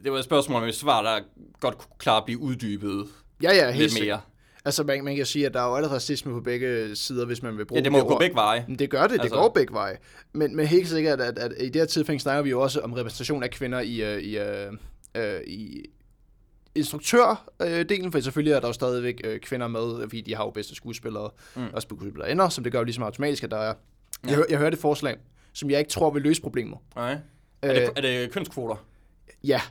det 0.03 0.11
var 0.11 0.17
et 0.17 0.23
spørgsmål 0.23 0.61
med 0.61 0.73
svar, 0.73 1.01
der 1.01 1.19
godt 1.59 1.77
kunne 1.77 1.95
klare 1.97 2.17
at 2.17 2.25
blive 2.25 2.39
uddybet 2.39 3.07
ja, 3.43 3.55
ja, 3.55 3.71
helt 3.71 3.93
lidt 3.93 4.05
mere. 4.05 4.21
Altså, 4.65 4.83
man, 4.83 5.03
man 5.03 5.15
kan 5.15 5.25
sige, 5.25 5.45
at 5.45 5.53
der 5.53 5.61
er 5.61 5.67
jo 5.67 5.75
allerede 5.75 5.95
racisme 5.95 6.31
på 6.31 6.41
begge 6.41 6.95
sider, 6.95 7.25
hvis 7.25 7.43
man 7.43 7.57
vil 7.57 7.65
bruge 7.65 7.77
det. 7.77 7.83
Ja, 7.83 7.85
det 7.85 7.91
må 7.91 7.97
det 7.97 8.07
gå 8.07 8.17
begge 8.17 8.35
veje. 8.35 8.65
Men 8.67 8.79
det 8.79 8.89
gør 8.89 9.01
det, 9.01 9.11
det 9.11 9.19
altså. 9.19 9.35
går 9.35 9.49
begge 9.49 9.73
veje. 9.73 9.97
Men, 10.33 10.55
men 10.55 10.65
helt 10.65 10.87
sikkert, 10.87 11.21
at, 11.21 11.37
at, 11.39 11.53
at 11.53 11.65
i 11.65 11.69
det 11.69 11.75
her 11.75 11.85
tilfælde 11.85 12.19
snakker 12.19 12.41
vi 12.41 12.49
jo 12.49 12.61
også 12.61 12.79
om 12.79 12.93
repræsentation 12.93 13.43
af 13.43 13.51
kvinder 13.51 13.79
i, 13.79 14.15
uh, 14.15 14.23
i, 14.23 14.37
uh, 14.39 14.73
uh, 15.17 15.41
i 15.47 15.85
instruktørdelen, 16.75 18.11
for 18.11 18.19
selvfølgelig 18.19 18.53
er 18.53 18.59
der 18.59 18.67
jo 18.67 18.73
stadigvæk 18.73 19.21
kvinder 19.41 19.67
med, 19.67 20.01
fordi 20.01 20.21
de 20.21 20.35
har 20.35 20.43
jo 20.43 20.49
bedste 20.49 20.75
skuespillere 20.75 21.29
mm. 21.55 21.67
og 21.73 21.81
skuespillere 21.81 22.31
ender, 22.31 22.49
som 22.49 22.63
det 22.63 22.73
gør 22.73 22.79
jo 22.79 22.85
ligesom 22.85 23.03
automatisk, 23.03 23.43
at 23.43 23.51
der 23.51 23.57
er... 23.57 23.73
Ja. 24.27 24.31
Jeg, 24.31 24.45
jeg 24.49 24.57
hørte 24.57 24.73
et 24.73 24.79
forslag, 24.79 25.17
som 25.53 25.69
jeg 25.69 25.79
ikke 25.79 25.91
tror 25.91 26.11
vil 26.11 26.21
løse 26.21 26.41
problemet. 26.41 26.77
Nej. 26.95 27.17
Er 27.61 27.73
det, 27.73 27.89
er 27.95 28.01
det 28.01 28.31
kønskvoter? 28.31 28.85
Ja. 29.43 29.61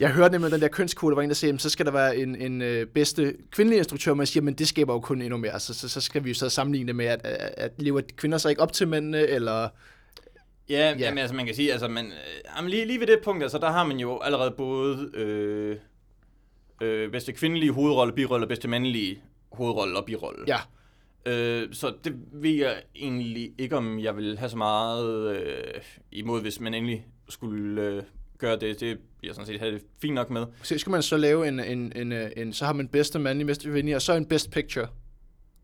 Jeg 0.00 0.12
hørte 0.12 0.32
nemlig 0.32 0.52
den 0.52 0.60
der 0.60 0.68
kønskvote, 0.68 1.16
var 1.16 1.22
en, 1.22 1.28
der 1.28 1.34
sagde, 1.34 1.58
så 1.58 1.70
skal 1.70 1.86
der 1.86 1.92
være 1.92 2.16
en, 2.16 2.36
en 2.36 2.62
øh, 2.62 2.86
bedste 2.86 3.36
kvindelig 3.50 3.78
instruktør, 3.78 4.14
men 4.14 4.26
siger, 4.26 4.44
men 4.44 4.54
det 4.54 4.68
skaber 4.68 4.92
jo 4.92 5.00
kun 5.00 5.22
endnu 5.22 5.36
mere. 5.36 5.60
Så, 5.60 5.74
så, 5.74 5.88
så 5.88 6.00
skal 6.00 6.24
vi 6.24 6.28
jo 6.28 6.34
så 6.34 6.48
sammenligne 6.48 6.86
det 6.86 6.96
med, 6.96 7.06
at, 7.06 7.20
at, 7.24 7.54
at 7.56 7.72
lever 7.78 8.00
kvinder 8.16 8.38
så 8.38 8.48
ikke 8.48 8.62
op 8.62 8.72
til 8.72 8.88
mændene, 8.88 9.18
eller... 9.18 9.68
Ja, 10.68 10.90
ja. 10.90 10.96
Jamen, 10.98 11.18
altså 11.18 11.36
man 11.36 11.46
kan 11.46 11.54
sige, 11.54 11.72
altså 11.72 11.88
man, 11.88 12.12
øh, 12.60 12.66
lige, 12.66 12.84
lige 12.84 13.00
ved 13.00 13.06
det 13.06 13.18
punkt, 13.24 13.42
altså 13.42 13.58
der 13.58 13.70
har 13.70 13.84
man 13.84 13.98
jo 13.98 14.18
allerede 14.18 14.50
både 14.50 15.10
øh, 15.14 15.76
øh, 16.82 17.10
bedste 17.10 17.32
kvindelige 17.32 17.72
hovedrolle, 17.72 18.14
birolle 18.14 18.44
og 18.44 18.48
bedste 18.48 18.68
mandlige 18.68 19.22
hovedrolle 19.52 19.98
og 19.98 20.04
birolle. 20.04 20.44
Ja. 20.46 20.58
Øh, 21.26 21.68
så 21.72 21.94
det 22.04 22.14
ved 22.32 22.50
jeg 22.50 22.82
egentlig 22.96 23.52
ikke, 23.58 23.76
om 23.76 23.98
jeg 23.98 24.16
vil 24.16 24.38
have 24.38 24.48
så 24.48 24.56
meget 24.56 25.36
øh, 25.36 25.80
imod, 26.12 26.40
hvis 26.40 26.60
man 26.60 26.74
endelig 26.74 27.06
skulle 27.28 27.82
øh, 27.82 28.02
gøre 28.46 28.56
det, 28.56 28.80
det 28.80 28.98
bliver 29.18 29.34
sådan 29.34 29.46
set 29.46 29.60
have 29.60 29.74
det 29.74 29.82
fint 30.02 30.14
nok 30.14 30.30
med. 30.30 30.46
Så 30.62 30.78
skal 30.78 30.90
man 30.90 31.02
så 31.02 31.16
lave 31.16 31.48
en, 31.48 31.60
en, 31.60 31.92
en, 31.96 32.12
en 32.36 32.52
så 32.52 32.64
har 32.64 32.72
man 32.72 32.88
bedste 32.88 33.18
mandlige, 33.18 33.46
bedste 33.46 33.64
kvindelige, 33.70 33.96
og 33.96 34.02
så 34.02 34.14
en 34.14 34.26
best 34.26 34.50
picture. 34.50 34.86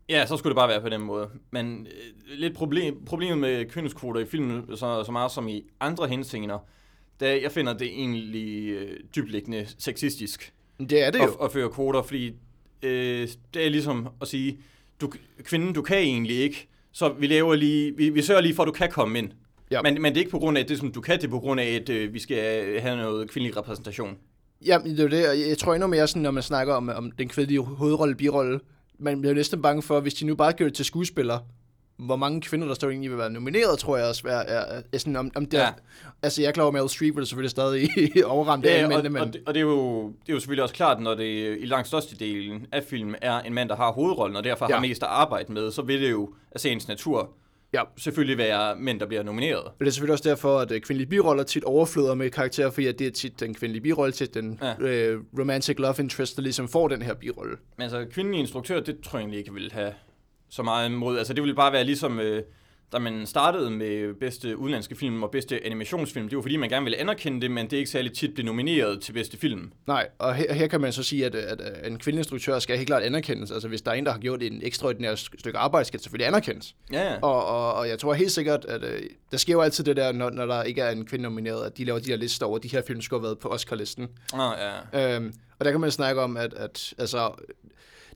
Ja, 0.09 0.25
så 0.25 0.37
skulle 0.37 0.51
det 0.51 0.55
bare 0.55 0.69
være 0.69 0.81
på 0.81 0.89
den 0.89 1.01
måde. 1.01 1.29
Men 1.51 1.87
øh, 1.87 2.39
lidt 2.39 2.55
problem, 2.55 3.05
problemet 3.05 3.37
med 3.37 3.65
kønskvoter 3.65 4.21
i 4.21 4.25
filmen, 4.25 4.77
så, 4.77 5.03
så 5.03 5.11
meget 5.11 5.31
som 5.31 5.47
i 5.47 5.63
andre 5.79 6.07
henseender, 6.07 6.59
da 7.19 7.41
jeg 7.41 7.51
finder 7.51 7.73
det 7.73 7.87
egentlig 7.87 8.69
øh, 8.69 8.99
dybliggende 9.15 9.67
sexistisk. 9.77 10.53
Det 10.79 11.03
er 11.03 11.11
det 11.11 11.19
jo. 11.19 11.23
At, 11.23 11.45
at 11.45 11.51
føre 11.51 11.69
kvoter, 11.69 12.01
fordi 12.01 12.27
øh, 12.83 13.27
det 13.53 13.65
er 13.65 13.69
ligesom 13.69 14.07
at 14.21 14.27
sige, 14.27 14.59
du, 15.01 15.11
kvinden, 15.43 15.73
du 15.73 15.81
kan 15.81 15.97
egentlig 15.97 16.37
ikke, 16.37 16.67
så 16.91 17.09
vi 17.09 17.27
laver 17.27 17.55
lige, 17.55 17.97
vi, 17.97 18.09
vi 18.09 18.21
sørger 18.21 18.41
lige 18.41 18.55
for, 18.55 18.63
at 18.63 18.67
du 18.67 18.71
kan 18.71 18.91
komme 18.91 19.19
ind. 19.19 19.31
Ja. 19.71 19.81
Men, 19.81 20.01
men 20.01 20.13
det 20.13 20.17
er 20.17 20.21
ikke 20.21 20.31
på 20.31 20.39
grund 20.39 20.57
af, 20.57 20.61
at 20.61 20.69
det, 20.69 20.77
som 20.77 20.91
du 20.91 21.01
kan, 21.01 21.17
det 21.17 21.23
er 21.23 21.29
på 21.29 21.39
grund 21.39 21.59
af, 21.59 21.65
at 21.81 21.89
øh, 21.89 22.13
vi 22.13 22.19
skal 22.19 22.79
have 22.81 22.97
noget 22.97 23.29
kvindelig 23.29 23.57
repræsentation. 23.57 24.17
Ja, 24.65 24.77
det 24.85 24.99
er 24.99 25.07
det. 25.07 25.47
Jeg 25.49 25.57
tror 25.57 25.73
endnu 25.73 25.87
mere, 25.87 26.07
sådan, 26.07 26.21
når 26.21 26.31
man 26.31 26.43
snakker 26.43 26.73
om, 26.73 26.89
om 26.89 27.11
den 27.11 27.27
kvindelige 27.27 27.61
hovedrolle, 27.61 28.15
birolle, 28.15 28.59
man 28.99 29.21
bliver 29.21 29.33
næsten 29.33 29.61
bange 29.61 29.81
for, 29.81 29.99
hvis 29.99 30.13
de 30.13 30.25
nu 30.25 30.35
bare 30.35 30.53
gør 30.53 30.65
det 30.65 30.73
til 30.73 30.85
skuespillere, 30.85 31.39
hvor 31.97 32.15
mange 32.15 32.41
kvinder, 32.41 32.67
der 32.67 32.73
står 32.73 32.89
egentlig 32.89 33.11
vil 33.11 33.17
være 33.17 33.29
nomineret, 33.29 33.79
tror 33.79 33.97
jeg 33.97 34.07
også, 34.07 34.27
er, 34.27 34.31
er, 34.31 34.81
er 34.93 34.97
sådan, 34.97 35.15
om, 35.15 35.31
om 35.35 35.45
det 35.45 35.57
ja. 35.57 35.63
er, 35.63 35.71
altså 36.23 36.41
jeg 36.41 36.47
er 36.47 36.51
klar 36.51 36.63
over, 36.63 36.71
at 36.71 36.73
Meryl 36.73 36.89
Streep 36.89 37.15
vil 37.15 37.25
selvfølgelig 37.25 37.51
stadig 37.51 37.89
overramt 38.25 38.65
ja, 38.65 38.69
af 38.69 38.97
og, 38.97 39.11
men... 39.11 39.15
Og 39.15 39.33
det, 39.33 39.41
og 39.45 39.53
det, 39.53 39.59
er 39.59 39.65
jo, 39.65 40.07
det 40.07 40.29
er 40.29 40.33
jo 40.33 40.39
selvfølgelig 40.39 40.63
også 40.63 40.75
klart, 40.75 41.01
når 41.01 41.15
det 41.15 41.57
i 41.59 41.65
langt 41.65 41.87
størstedelen 41.87 42.65
af 42.71 42.83
filmen 42.83 43.15
er 43.21 43.39
en 43.39 43.53
mand, 43.53 43.69
der 43.69 43.75
har 43.75 43.91
hovedrollen, 43.91 44.37
og 44.37 44.43
derfor 44.43 44.67
ja. 44.69 44.75
har 44.75 44.81
mest 44.81 45.03
at 45.03 45.09
arbejde 45.09 45.53
med, 45.53 45.71
så 45.71 45.81
vil 45.81 46.01
det 46.01 46.11
jo 46.11 46.33
af 46.51 46.59
sagens 46.59 46.87
natur 46.87 47.29
ja. 47.73 47.83
selvfølgelig 47.97 48.37
være 48.37 48.75
mænd, 48.75 48.99
der 48.99 49.05
bliver 49.05 49.23
nomineret. 49.23 49.63
Og 49.63 49.75
det 49.79 49.87
er 49.87 49.91
selvfølgelig 49.91 50.13
også 50.13 50.29
derfor, 50.29 50.59
at 50.59 50.71
øh, 50.71 50.81
kvindelige 50.81 51.09
biroller 51.09 51.43
tit 51.43 51.63
overfløder 51.63 52.15
med 52.15 52.29
karakterer, 52.29 52.69
fordi 52.69 52.87
at 52.87 52.99
det 52.99 53.07
er 53.07 53.11
tit 53.11 53.39
den 53.39 53.53
kvindelige 53.53 53.81
birolle 53.81 54.11
til 54.11 54.33
den 54.33 54.59
ja. 54.61 54.75
øh, 54.79 55.21
romantic 55.39 55.79
love 55.79 55.95
interest, 55.99 56.35
der 56.35 56.41
ligesom 56.41 56.67
får 56.67 56.87
den 56.87 57.01
her 57.01 57.13
birolle. 57.13 57.57
Men 57.77 57.83
altså, 57.83 58.05
kvindelige 58.11 58.41
instruktør, 58.41 58.79
det 58.79 58.99
tror 58.99 59.19
jeg 59.19 59.23
egentlig 59.23 59.39
ikke 59.39 59.53
vil 59.53 59.71
have 59.71 59.93
så 60.49 60.63
meget 60.63 60.89
imod. 60.89 61.17
Altså, 61.17 61.33
det 61.33 61.43
vil 61.43 61.55
bare 61.55 61.73
være 61.73 61.83
ligesom... 61.83 62.19
Øh, 62.19 62.43
da 62.91 62.99
man 62.99 63.25
startede 63.25 63.71
med 63.71 64.13
bedste 64.13 64.57
udenlandske 64.57 64.95
film 64.95 65.23
og 65.23 65.31
bedste 65.31 65.65
animationsfilm, 65.65 66.29
det 66.29 66.35
var 66.35 66.41
fordi, 66.41 66.57
man 66.57 66.69
gerne 66.69 66.83
ville 66.83 66.97
anerkende 66.97 67.41
det, 67.41 67.51
men 67.51 67.65
det 67.65 67.73
er 67.73 67.77
ikke 67.77 67.91
særlig 67.91 68.13
tit 68.13 68.33
blev 68.33 68.45
nomineret 68.45 69.01
til 69.01 69.13
bedste 69.13 69.37
film. 69.37 69.71
Nej, 69.87 70.07
og 70.19 70.35
her, 70.35 70.53
her 70.53 70.67
kan 70.67 70.81
man 70.81 70.93
så 70.93 71.03
sige, 71.03 71.25
at, 71.25 71.35
at, 71.35 71.87
en 71.87 71.99
kvindelig 71.99 72.19
instruktør 72.19 72.59
skal 72.59 72.77
helt 72.77 72.87
klart 72.87 73.03
anerkendes. 73.03 73.51
Altså 73.51 73.67
hvis 73.67 73.81
der 73.81 73.91
er 73.91 73.95
en, 73.95 74.05
der 74.05 74.11
har 74.11 74.19
gjort 74.19 74.43
en 74.43 74.59
ekstraordinær 74.63 75.15
stykke 75.15 75.57
arbejde, 75.59 75.85
skal 75.85 75.97
det 75.97 76.03
selvfølgelig 76.03 76.27
anerkendes. 76.27 76.75
Ja. 76.91 77.15
Og, 77.21 77.45
og, 77.45 77.73
og 77.73 77.89
jeg 77.89 77.99
tror 77.99 78.13
helt 78.13 78.31
sikkert, 78.31 78.65
at 78.65 78.83
øh, 78.83 79.01
der 79.31 79.37
sker 79.37 79.53
jo 79.53 79.61
altid 79.61 79.83
det 79.83 79.95
der, 79.95 80.11
når, 80.11 80.29
når 80.29 80.45
der 80.45 80.63
ikke 80.63 80.81
er 80.81 80.89
en 80.89 81.05
kvinde 81.05 81.23
nomineret, 81.23 81.65
at 81.65 81.77
de 81.77 81.85
laver 81.85 81.99
de 81.99 82.09
her 82.09 82.17
lister 82.17 82.45
over, 82.45 82.57
de 82.57 82.67
her 82.67 82.81
film 82.87 83.01
skulle 83.01 83.19
have 83.19 83.23
været 83.23 83.39
på 83.39 83.49
Oscar-listen. 83.49 84.07
Nå, 84.33 84.51
ja. 84.93 85.15
Øhm, 85.15 85.33
og 85.59 85.65
der 85.65 85.71
kan 85.71 85.81
man 85.81 85.91
snakke 85.91 86.21
om, 86.21 86.37
at, 86.37 86.53
at 86.53 86.93
altså, 86.97 87.31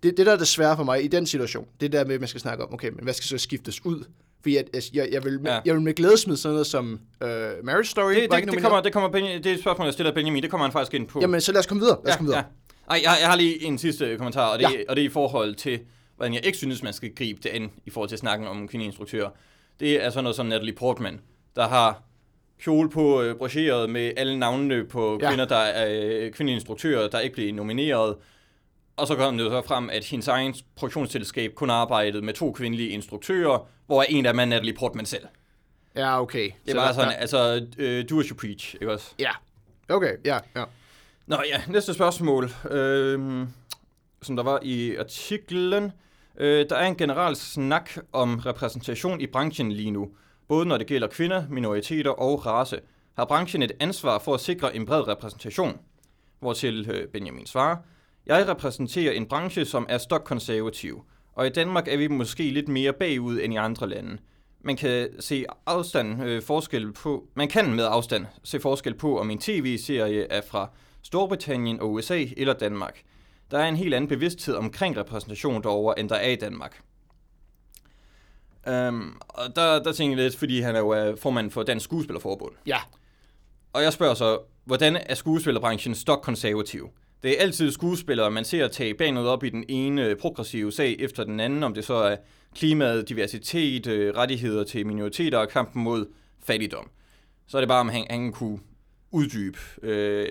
det, 0.03 0.17
det 0.17 0.25
der 0.25 0.31
er 0.31 0.37
det 0.37 0.47
svære 0.47 0.75
for 0.75 0.83
mig 0.83 1.03
i 1.03 1.07
den 1.07 1.25
situation, 1.25 1.67
det 1.81 1.91
der 1.91 2.05
med, 2.05 2.13
at 2.13 2.19
man 2.21 2.27
skal 2.27 2.41
snakke 2.41 2.63
om, 2.63 2.73
okay, 2.73 2.89
men 2.89 3.03
hvad 3.03 3.13
skal 3.13 3.25
så 3.25 3.37
skiftes 3.37 3.85
ud? 3.85 4.03
Fordi 4.45 4.55
jeg, 4.55 4.65
jeg, 4.93 5.07
jeg, 5.11 5.23
vil, 5.23 5.39
Ja. 5.45 5.59
jeg 5.65 5.73
vil 5.73 5.81
med 5.81 5.93
glæde 5.93 6.17
smide 6.17 6.37
sådan 6.37 6.53
noget 6.53 6.67
som 6.67 6.99
øh, 7.23 7.29
Marriage 7.63 7.85
Story. 7.85 8.13
Det, 8.13 8.31
det, 8.31 8.51
det, 8.51 8.61
kommer, 8.61 8.81
det, 8.81 8.93
kommer 8.93 9.09
Benjamin, 9.09 9.43
det 9.43 9.49
er 9.49 9.53
et 9.53 9.59
spørgsmål, 9.59 9.85
jeg 9.85 9.93
stiller 9.93 10.11
Benjamin, 10.13 10.43
det 10.43 10.51
kommer 10.51 10.65
han 10.65 10.71
faktisk 10.71 10.93
ind 10.93 11.07
på. 11.07 11.19
Jamen, 11.21 11.41
så 11.41 11.51
lad 11.51 11.59
os 11.59 11.65
komme 11.65 11.81
videre. 11.81 11.97
Lad 12.03 12.07
os 12.07 12.13
ja, 12.13 12.17
komme 12.17 12.27
videre. 12.27 12.43
ja. 12.89 12.93
Ej, 12.93 13.01
jeg, 13.03 13.17
jeg 13.21 13.29
har 13.29 13.35
lige 13.35 13.63
en 13.65 13.77
sidste 13.77 14.17
kommentar, 14.17 14.47
og 14.53 14.59
det, 14.59 14.63
Ja. 14.63 14.69
og 14.89 14.95
det 14.95 15.01
er 15.01 15.05
i 15.05 15.11
forhold 15.11 15.55
til, 15.55 15.79
hvordan 16.15 16.33
jeg 16.33 16.45
ikke 16.45 16.57
synes, 16.57 16.83
man 16.83 16.93
skal 16.93 17.15
gribe 17.15 17.39
det 17.43 17.49
an 17.49 17.71
i 17.85 17.89
forhold 17.89 18.09
til 18.09 18.17
snakken 18.17 18.47
om 18.47 18.57
kvindelige 18.67 18.85
instruktører. 18.85 19.29
Det 19.79 20.03
er 20.05 20.09
sådan 20.09 20.23
noget 20.23 20.35
som 20.35 20.45
Natalie 20.45 20.73
Portman, 20.73 21.19
der 21.55 21.67
har 21.67 22.03
kjole 22.63 22.89
på 22.89 23.21
øh, 23.21 23.35
brocheret 23.35 23.89
med 23.89 24.11
alle 24.17 24.39
navnene 24.39 24.83
på 24.85 25.17
Ja. 25.21 25.25
ja. 25.25 25.31
kvinder, 25.31 25.45
der 25.45 25.55
er 25.55 25.87
øh, 26.25 26.31
kvindelige 26.31 26.55
instruktører, 26.55 27.07
der 27.09 27.19
ikke 27.19 27.33
blev 27.35 27.53
nomineret. 27.53 28.15
Og 28.97 29.07
så 29.07 29.15
kom 29.15 29.37
det 29.37 29.51
så 29.51 29.61
frem, 29.61 29.89
at 29.89 30.05
hendes 30.05 30.27
egen 30.27 30.55
produktionsselskab 30.75 31.53
kun 31.55 31.69
arbejdede 31.69 32.25
med 32.25 32.33
to 32.33 32.51
kvindelige 32.51 32.89
instruktører, 32.89 33.67
hvor 33.85 34.03
en 34.03 34.25
af 34.25 34.33
dem 34.33 34.39
er 34.39 34.45
Natalie 34.45 34.73
Portman 34.73 35.05
selv. 35.05 35.25
Ja, 35.95 36.21
okay. 36.21 36.49
Det 36.65 36.71
er 36.71 36.75
bare 36.79 36.93
sådan, 36.93 37.09
der- 37.09 37.15
altså, 37.15 37.67
øh, 37.77 38.09
do 38.09 38.19
as 38.19 38.27
you 38.27 38.35
preach, 38.37 38.73
ikke 38.75 38.91
også? 38.93 39.11
Ja. 39.19 39.31
Okay, 39.89 40.13
ja, 40.25 40.39
ja. 40.55 40.63
Nå 41.27 41.37
ja, 41.49 41.61
næste 41.67 41.93
spørgsmål, 41.93 42.49
øhm, 42.71 43.47
som 44.21 44.35
der 44.35 44.43
var 44.43 44.59
i 44.63 44.95
artiklen. 44.95 45.91
Øh, 46.37 46.65
der 46.69 46.75
er 46.75 46.87
en 46.87 46.95
generel 46.95 47.35
snak 47.35 47.89
om 48.13 48.35
repræsentation 48.39 49.21
i 49.21 49.27
branchen 49.27 49.71
lige 49.71 49.91
nu, 49.91 50.09
både 50.47 50.65
når 50.65 50.77
det 50.77 50.87
gælder 50.87 51.07
kvinder, 51.07 51.43
minoriteter 51.49 52.11
og 52.11 52.45
race. 52.45 52.79
Har 53.17 53.25
branchen 53.25 53.61
et 53.63 53.71
ansvar 53.79 54.19
for 54.19 54.33
at 54.33 54.39
sikre 54.39 54.75
en 54.75 54.85
bred 54.85 55.07
repræsentation? 55.07 55.79
Hvortil 56.39 56.89
øh, 56.91 57.07
Benjamin 57.07 57.45
svarer, 57.45 57.75
jeg 58.25 58.47
repræsenterer 58.47 59.13
en 59.13 59.25
branche, 59.25 59.65
som 59.65 59.85
er 59.89 59.97
stokkonservativ, 59.97 61.03
og 61.33 61.47
i 61.47 61.49
Danmark 61.49 61.87
er 61.87 61.97
vi 61.97 62.07
måske 62.07 62.43
lidt 62.43 62.67
mere 62.67 62.93
bagud 62.93 63.39
end 63.41 63.53
i 63.53 63.57
andre 63.57 63.89
lande. 63.89 64.17
Man 64.61 64.75
kan 64.75 65.09
se 65.19 65.45
afstand 65.65 66.23
øh, 66.23 66.41
forskel 66.41 66.93
på, 66.93 67.27
man 67.33 67.47
kan 67.47 67.73
med 67.73 67.85
afstand 67.89 68.25
se 68.43 68.59
forskel 68.59 68.93
på, 68.93 69.19
om 69.19 69.31
en 69.31 69.39
tv-serie 69.39 70.27
er 70.31 70.41
fra 70.47 70.69
Storbritannien 71.03 71.79
og 71.79 71.91
USA 71.91 72.25
eller 72.37 72.53
Danmark. 72.53 73.01
Der 73.51 73.59
er 73.59 73.69
en 73.69 73.75
helt 73.75 73.93
anden 73.93 74.07
bevidsthed 74.07 74.55
omkring 74.55 74.97
repræsentation 74.97 75.63
derovre, 75.63 75.99
end 75.99 76.09
der 76.09 76.15
er 76.15 76.29
i 76.29 76.35
Danmark. 76.35 76.81
Um, 78.67 79.21
og 79.29 79.55
der, 79.55 79.83
der 79.83 79.91
tænker 79.91 80.17
jeg 80.17 80.23
lidt, 80.23 80.35
fordi 80.35 80.61
han 80.61 80.75
er 80.75 80.79
jo 80.79 80.95
øh, 80.95 81.17
formand 81.17 81.51
for 81.51 81.63
Dansk 81.63 81.83
Skuespillerforbund. 81.83 82.55
Ja, 82.65 82.77
Og 83.73 83.83
jeg 83.83 83.93
spørger 83.93 84.13
så, 84.13 84.39
hvordan 84.63 84.95
er 84.95 85.15
skuespillerbranchen 85.15 85.95
stokkonservativ? 85.95 86.89
Det 87.23 87.37
er 87.37 87.41
altid 87.41 87.71
skuespillere, 87.71 88.31
man 88.31 88.45
ser 88.45 88.67
tage 88.67 88.93
banet 88.93 89.27
op 89.27 89.43
i 89.43 89.49
den 89.49 89.65
ene 89.67 90.15
progressive 90.15 90.71
sag 90.71 90.95
efter 90.99 91.23
den 91.23 91.39
anden, 91.39 91.63
om 91.63 91.73
det 91.73 91.85
så 91.85 91.93
er 91.93 92.15
klimaet, 92.55 93.09
diversitet, 93.09 93.87
øh, 93.87 94.15
rettigheder 94.15 94.63
til 94.63 94.87
minoriteter 94.87 95.37
og 95.37 95.49
kampen 95.49 95.83
mod 95.83 96.05
fattigdom. 96.43 96.89
Så 97.47 97.57
er 97.57 97.61
det 97.61 97.67
bare, 97.67 97.79
om 97.79 97.89
han, 97.89 98.05
han 98.09 98.31
kunne 98.31 98.59
uddybe 99.11 99.57
øh, 99.83 100.27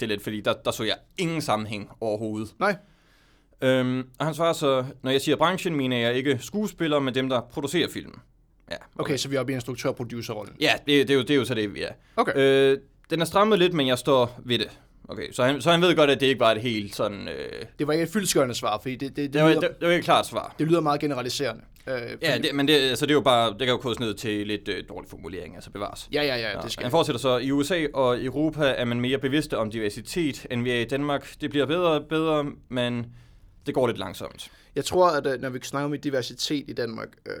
det 0.00 0.08
lidt, 0.08 0.22
fordi 0.22 0.40
der, 0.40 0.52
der 0.52 0.70
så 0.70 0.84
jeg 0.84 0.96
ingen 1.18 1.40
sammenhæng 1.42 1.90
overhovedet. 2.00 2.54
nej. 2.58 2.76
Øhm, 3.62 4.08
og 4.18 4.26
han 4.26 4.34
svarer 4.34 4.52
så, 4.52 4.84
når 5.02 5.10
jeg 5.10 5.20
siger 5.20 5.36
branchen, 5.36 5.76
mener 5.76 5.98
jeg 5.98 6.14
ikke 6.14 6.38
skuespillere, 6.40 7.00
men 7.00 7.14
dem, 7.14 7.28
der 7.28 7.40
producerer 7.40 7.88
filmen. 7.88 8.18
Ja, 8.70 8.76
Okay, 8.98 9.16
så 9.16 9.28
vi 9.28 9.36
er 9.36 9.40
oppe 9.40 9.52
i 9.52 9.54
instruktør-producer-rollen. 9.54 10.56
Ja, 10.60 10.72
det, 10.86 11.08
det, 11.08 11.10
er 11.10 11.14
jo, 11.14 11.20
det 11.20 11.30
er 11.30 11.34
jo 11.34 11.44
så 11.44 11.54
det, 11.54 11.74
vi 11.74 11.82
er. 11.82 11.92
Okay. 12.16 12.32
Øh, 12.36 12.78
den 13.10 13.20
er 13.20 13.24
strammet 13.24 13.58
lidt, 13.58 13.74
men 13.74 13.86
jeg 13.86 13.98
står 13.98 14.40
ved 14.44 14.58
det. 14.58 14.78
Okay, 15.08 15.32
så 15.32 15.44
han, 15.44 15.62
så 15.62 15.70
han 15.70 15.80
ved 15.82 15.96
godt, 15.96 16.10
at 16.10 16.20
det 16.20 16.26
ikke 16.26 16.40
var 16.40 16.50
et 16.52 16.60
helt 16.60 16.94
sådan... 16.96 17.28
Øh, 17.28 17.62
Det 17.78 17.86
var 17.86 17.92
ikke 17.92 18.02
et 18.02 18.08
fyldskørende 18.10 18.54
svar, 18.54 18.78
fordi 18.78 18.96
det, 18.96 19.00
det, 19.00 19.16
det, 19.16 19.32
det, 19.32 19.42
var, 19.42 19.48
lyder, 19.48 19.60
det, 19.60 19.70
det 19.80 19.86
var 19.86 19.92
ikke 19.92 19.98
et 19.98 20.04
klart 20.04 20.26
svar. 20.26 20.54
det 20.58 20.66
lyder 20.66 20.80
meget 20.80 21.00
generaliserende. 21.00 21.62
Øh, 21.86 21.94
Ja, 22.22 22.38
det, 22.38 22.54
men 22.54 22.68
det, 22.68 22.74
altså, 22.74 23.06
det 23.06 23.10
er 23.10 23.14
jo 23.14 23.20
bare... 23.20 23.50
Det 23.50 23.58
kan 23.58 23.68
jo 23.68 23.76
kodes 23.76 24.00
ned 24.00 24.14
til 24.14 24.46
lidt 24.46 24.68
øh, 24.68 24.84
dårlig 24.88 25.10
formulering, 25.10 25.54
altså 25.54 25.70
bevares. 25.70 26.08
ja, 26.12 26.22
ja, 26.22 26.36
ja, 26.36 26.50
Ja, 26.50 26.60
det 26.60 26.72
skal 26.72 26.82
han 26.84 26.90
fortsætter 26.90 27.18
så, 27.20 27.38
i 27.38 27.50
USA 27.50 27.86
og 27.94 28.24
Europa 28.24 28.74
er 28.76 28.84
man 28.84 29.00
mere 29.00 29.18
bevidste 29.18 29.58
om 29.58 29.70
diversitet, 29.70 30.46
end 30.50 30.62
vi 30.62 30.70
er 30.70 30.80
i 30.80 30.84
Danmark. 30.84 31.34
Det 31.40 31.50
bliver 31.50 31.66
bedre 31.66 31.90
og 31.90 32.04
bedre, 32.08 32.46
men 32.68 33.06
det 33.66 33.74
går 33.74 33.86
lidt 33.86 33.98
langsomt. 33.98 34.50
Jeg 34.76 34.84
tror, 34.84 35.08
at 35.10 35.26
øh, 35.26 35.40
når 35.40 35.48
vi 35.48 35.58
snakker 35.62 35.84
om 35.84 36.00
diversitet 36.00 36.64
i 36.68 36.72
Danmark, 36.72 37.08
øh, 37.26 37.32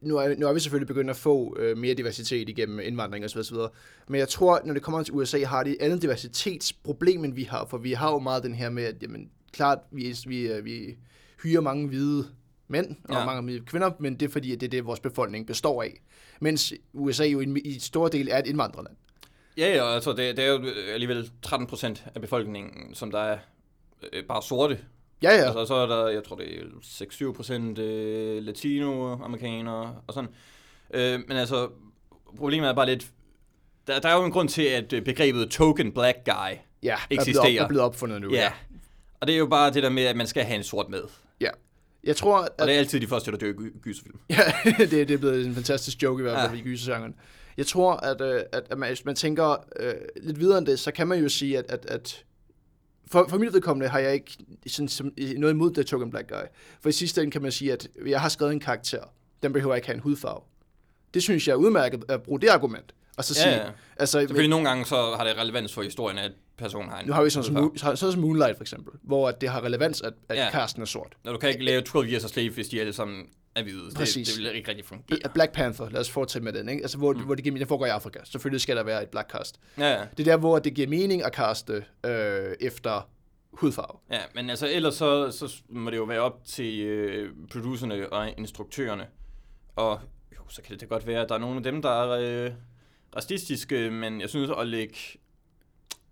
nu, 0.00 0.16
er, 0.16 0.34
nu 0.38 0.46
er 0.46 0.52
vi 0.52 0.60
selvfølgelig 0.60 0.86
begyndt 0.88 1.10
at 1.10 1.16
få 1.16 1.56
øh, 1.58 1.78
mere 1.78 1.94
diversitet 1.94 2.48
igennem 2.48 2.80
indvandring 2.80 3.24
osv., 3.24 3.38
osv. 3.38 3.56
Men 4.08 4.18
jeg 4.18 4.28
tror, 4.28 4.60
når 4.64 4.74
det 4.74 4.82
kommer 4.82 5.02
til 5.02 5.14
USA, 5.14 5.44
har 5.44 5.62
de 5.62 5.70
et 5.70 5.76
andet 5.80 6.02
diversitetsproblem, 6.02 7.24
end 7.24 7.34
vi 7.34 7.42
har. 7.42 7.66
For 7.70 7.78
vi 7.78 7.92
har 7.92 8.12
jo 8.12 8.18
meget 8.18 8.42
den 8.42 8.54
her 8.54 8.70
med, 8.70 8.84
at 8.84 9.02
jamen, 9.02 9.30
klart, 9.52 9.78
vi, 9.92 10.16
vi, 10.26 10.40
øh, 10.40 10.64
vi 10.64 10.96
hyrer 11.42 11.60
mange 11.60 11.88
hvide 11.88 12.26
mænd 12.68 12.96
og 13.04 13.14
Ja. 13.14 13.24
mange 13.24 13.42
hvide 13.42 13.60
kvinder, 13.66 13.90
men 14.00 14.14
det 14.14 14.26
er 14.28 14.30
fordi, 14.30 14.52
at 14.52 14.60
det 14.60 14.66
er 14.66 14.70
det, 14.70 14.84
vores 14.86 15.00
befolkning 15.00 15.46
består 15.46 15.82
af. 15.82 16.00
Mens 16.40 16.72
USA 16.92 17.24
jo 17.24 17.40
i, 17.40 17.60
i 17.64 17.78
stor 17.78 18.08
del 18.08 18.28
er 18.28 18.38
et 18.38 18.46
indvandrerland. 18.46 18.96
Ja, 19.56 19.74
ja, 19.76 19.94
altså 19.94 20.12
det, 20.12 20.36
det 20.36 20.44
er 20.44 20.48
jo 20.48 20.64
alligevel 20.92 21.30
13 21.42 21.66
procent 21.66 22.04
af 22.14 22.20
befolkningen, 22.20 22.94
som 22.94 23.10
der 23.10 23.18
er 23.18 23.38
øh, 24.12 24.24
bare 24.24 24.42
sorte. 24.42 24.78
Ja, 25.22 25.30
ja. 25.36 25.44
Altså, 25.44 25.66
så 25.66 25.74
er 25.74 25.86
der, 25.86 26.08
jeg 26.08 26.24
tror 26.24 26.36
det 26.36 26.46
er 26.58 26.62
6-7 27.30 27.32
procent 27.32 27.78
øh, 27.78 28.42
latinoamerikanere 28.42 29.94
og 30.06 30.14
sådan. 30.14 30.30
Øh, 30.94 31.20
men 31.28 31.36
altså, 31.36 31.68
problemet 32.38 32.68
er 32.68 32.72
bare 32.74 32.86
lidt, 32.86 33.06
der, 33.86 34.00
der 34.00 34.08
er 34.08 34.16
jo 34.16 34.24
en 34.24 34.32
grund 34.32 34.48
til, 34.48 34.62
at 34.62 34.92
øh, 34.92 35.02
begrebet 35.02 35.50
token 35.50 35.92
black 35.92 36.16
guy, 36.24 36.56
ja, 36.82 36.90
er 36.92 36.94
op, 36.94 37.00
eksisterer. 37.10 37.62
er 37.64 37.68
blevet 37.68 37.84
opfundet 37.84 38.20
nu. 38.20 38.32
ja. 38.32 38.52
Og 39.20 39.26
det 39.26 39.34
er 39.34 39.38
jo 39.38 39.46
bare 39.46 39.72
det 39.72 39.82
der 39.82 39.88
med, 39.90 40.02
at 40.04 40.16
man 40.16 40.26
skal 40.26 40.44
have 40.44 40.56
en 40.56 40.64
sort 40.64 40.88
med. 40.88 41.02
ja. 41.40 41.50
Jeg 42.04 42.16
tror, 42.16 42.38
at 42.38 42.48
Og 42.58 42.66
det 42.66 42.74
er 42.74 42.78
altid 42.78 43.00
de 43.00 43.06
første, 43.06 43.30
der 43.30 43.36
dør 43.36 43.48
i 43.48 43.52
gy- 43.52 43.80
gyserfilm. 43.80 44.18
Ja, 44.30 44.42
det, 44.78 44.90
det 44.90 45.10
er 45.10 45.18
blevet 45.18 45.46
en 45.46 45.54
fantastisk 45.54 46.02
joke 46.02 46.20
i 46.20 46.22
hvert 46.22 46.36
fald 46.38 46.50
Ja. 46.50 46.56
ja. 46.56 46.60
i 46.60 46.64
gysergenren. 46.64 47.14
Jeg 47.56 47.66
tror, 47.66 47.92
at, 47.92 48.20
øh, 48.20 48.40
at, 48.52 48.62
at 48.70 48.78
man, 48.78 48.88
hvis 48.88 49.04
man 49.04 49.14
tænker 49.14 49.64
øh, 49.80 49.94
lidt 50.22 50.40
videre 50.40 50.58
end 50.58 50.66
det, 50.66 50.78
så 50.78 50.90
kan 50.92 51.08
man 51.08 51.18
jo 51.22 51.28
sige, 51.28 51.58
at, 51.58 51.64
at, 51.68 51.86
at 51.86 52.24
for, 53.10 53.26
for 53.28 53.38
mit 53.38 53.52
vedkommende 53.52 53.88
har 53.88 53.98
jeg 53.98 54.14
ikke 54.14 54.36
sådan, 54.66 54.88
som, 54.88 55.12
noget 55.36 55.54
imod 55.54 55.74
The 55.74 55.82
Token 55.82 56.10
Black 56.10 56.28
Guy. 56.28 56.42
For 56.80 56.88
i 56.88 56.92
sidste 56.92 57.20
ende 57.20 57.30
kan 57.30 57.42
man 57.42 57.52
sige, 57.52 57.72
at 57.72 57.88
jeg 58.06 58.20
har 58.20 58.28
skrevet 58.28 58.52
en 58.52 58.60
karakter. 58.60 59.02
Den 59.42 59.52
behøver 59.52 59.74
ikke 59.74 59.86
have 59.86 59.94
en 59.94 60.00
hudfarve. 60.00 60.40
Det 61.14 61.22
synes 61.22 61.48
jeg 61.48 61.52
er 61.52 61.56
udmærket 61.56 62.04
at 62.08 62.22
bruge 62.22 62.40
det 62.40 62.48
argument. 62.48 62.94
Og 63.16 63.24
så 63.24 63.34
sige, 63.34 63.48
ja. 63.48 63.70
altså, 63.96 64.20
Selvfølgelig 64.20 64.50
nogle 64.50 64.68
gange, 64.68 64.84
så 64.86 64.94
har 65.16 65.24
det 65.24 65.36
relevans 65.38 65.74
for 65.74 65.82
historien, 65.82 66.18
at 66.18 66.32
personen 66.58 66.90
har 66.90 67.00
en... 67.00 67.06
nu 67.06 67.12
har 67.12 67.22
vi 67.24 67.30
sådan 67.30 67.44
som. 67.44 67.54
Moon- 67.54 67.78
sådan 67.78 67.96
som 67.96 68.20
Moonlight 68.20 68.56
for 68.56 68.64
eksempel, 68.64 68.92
hvor 69.02 69.30
det 69.30 69.48
har 69.48 69.64
relevans, 69.64 70.00
at, 70.02 70.12
at 70.28 70.36
Ja. 70.36 70.50
er 70.52 70.84
sort. 70.84 71.14
Når 71.24 71.32
du 71.32 71.38
kan 71.38 71.48
ikke 71.48 71.64
lave 71.64 71.80
12 71.82 72.08
Years 72.08 72.24
a 72.24 72.28
Slave, 72.28 72.50
hvis 72.50 72.68
de 72.68 72.80
alle 72.80 72.92
sammen 72.92 73.22
hvide. 73.62 73.86
Det, 73.86 73.94
Præcis. 73.94 74.28
det 74.28 74.38
vil 74.38 74.54
ikke 74.54 74.68
rigtig 74.68 74.84
fungere. 74.84 75.18
Bl- 75.18 75.32
Black 75.32 75.52
Panther, 75.52 75.90
lad 75.90 76.00
os 76.00 76.10
fortsætte 76.10 76.44
med 76.44 76.52
den, 76.52 76.68
ikke? 76.68 76.82
Altså, 76.82 76.98
hvor, 76.98 77.12
mm. 77.12 77.20
hvor 77.20 77.34
det 77.34 77.44
giver 77.44 77.52
mening, 77.52 77.60
det 77.60 77.68
foregår 77.68 77.86
i 77.86 77.88
Afrika. 77.88 78.18
Selvfølgelig 78.24 78.60
skal 78.60 78.76
der 78.76 78.82
være 78.82 79.02
et 79.02 79.08
black 79.08 79.30
cast. 79.30 79.60
Ja, 79.78 79.92
ja. 79.92 80.00
Det 80.16 80.28
er 80.28 80.32
der, 80.32 80.36
hvor 80.36 80.58
det 80.58 80.74
giver 80.74 80.88
mening 80.88 81.24
at 81.24 81.32
kaste 81.32 81.84
øh, 82.06 82.54
efter 82.60 83.08
hudfarve. 83.52 83.98
Ja, 84.10 84.20
men 84.34 84.50
altså 84.50 84.68
ellers 84.70 84.94
så, 84.94 85.30
så 85.30 85.56
må 85.68 85.90
det 85.90 85.96
jo 85.96 86.04
være 86.04 86.20
op 86.20 86.44
til 86.44 86.80
øh, 86.80 87.32
producerne 87.52 88.12
og 88.12 88.38
instruktørerne. 88.38 89.06
Og 89.76 90.00
jo, 90.36 90.40
så 90.48 90.62
kan 90.62 90.72
det 90.72 90.80
da 90.80 90.86
godt 90.86 91.06
være, 91.06 91.22
at 91.22 91.28
der 91.28 91.34
er 91.34 91.38
nogle 91.38 91.56
af 91.56 91.62
dem, 91.62 91.82
der 91.82 92.02
er 92.02 92.44
øh, 92.46 92.52
racistiske, 93.16 93.90
men 93.90 94.20
jeg 94.20 94.28
synes 94.28 94.50
at 94.58 94.66
lægge 94.66 94.96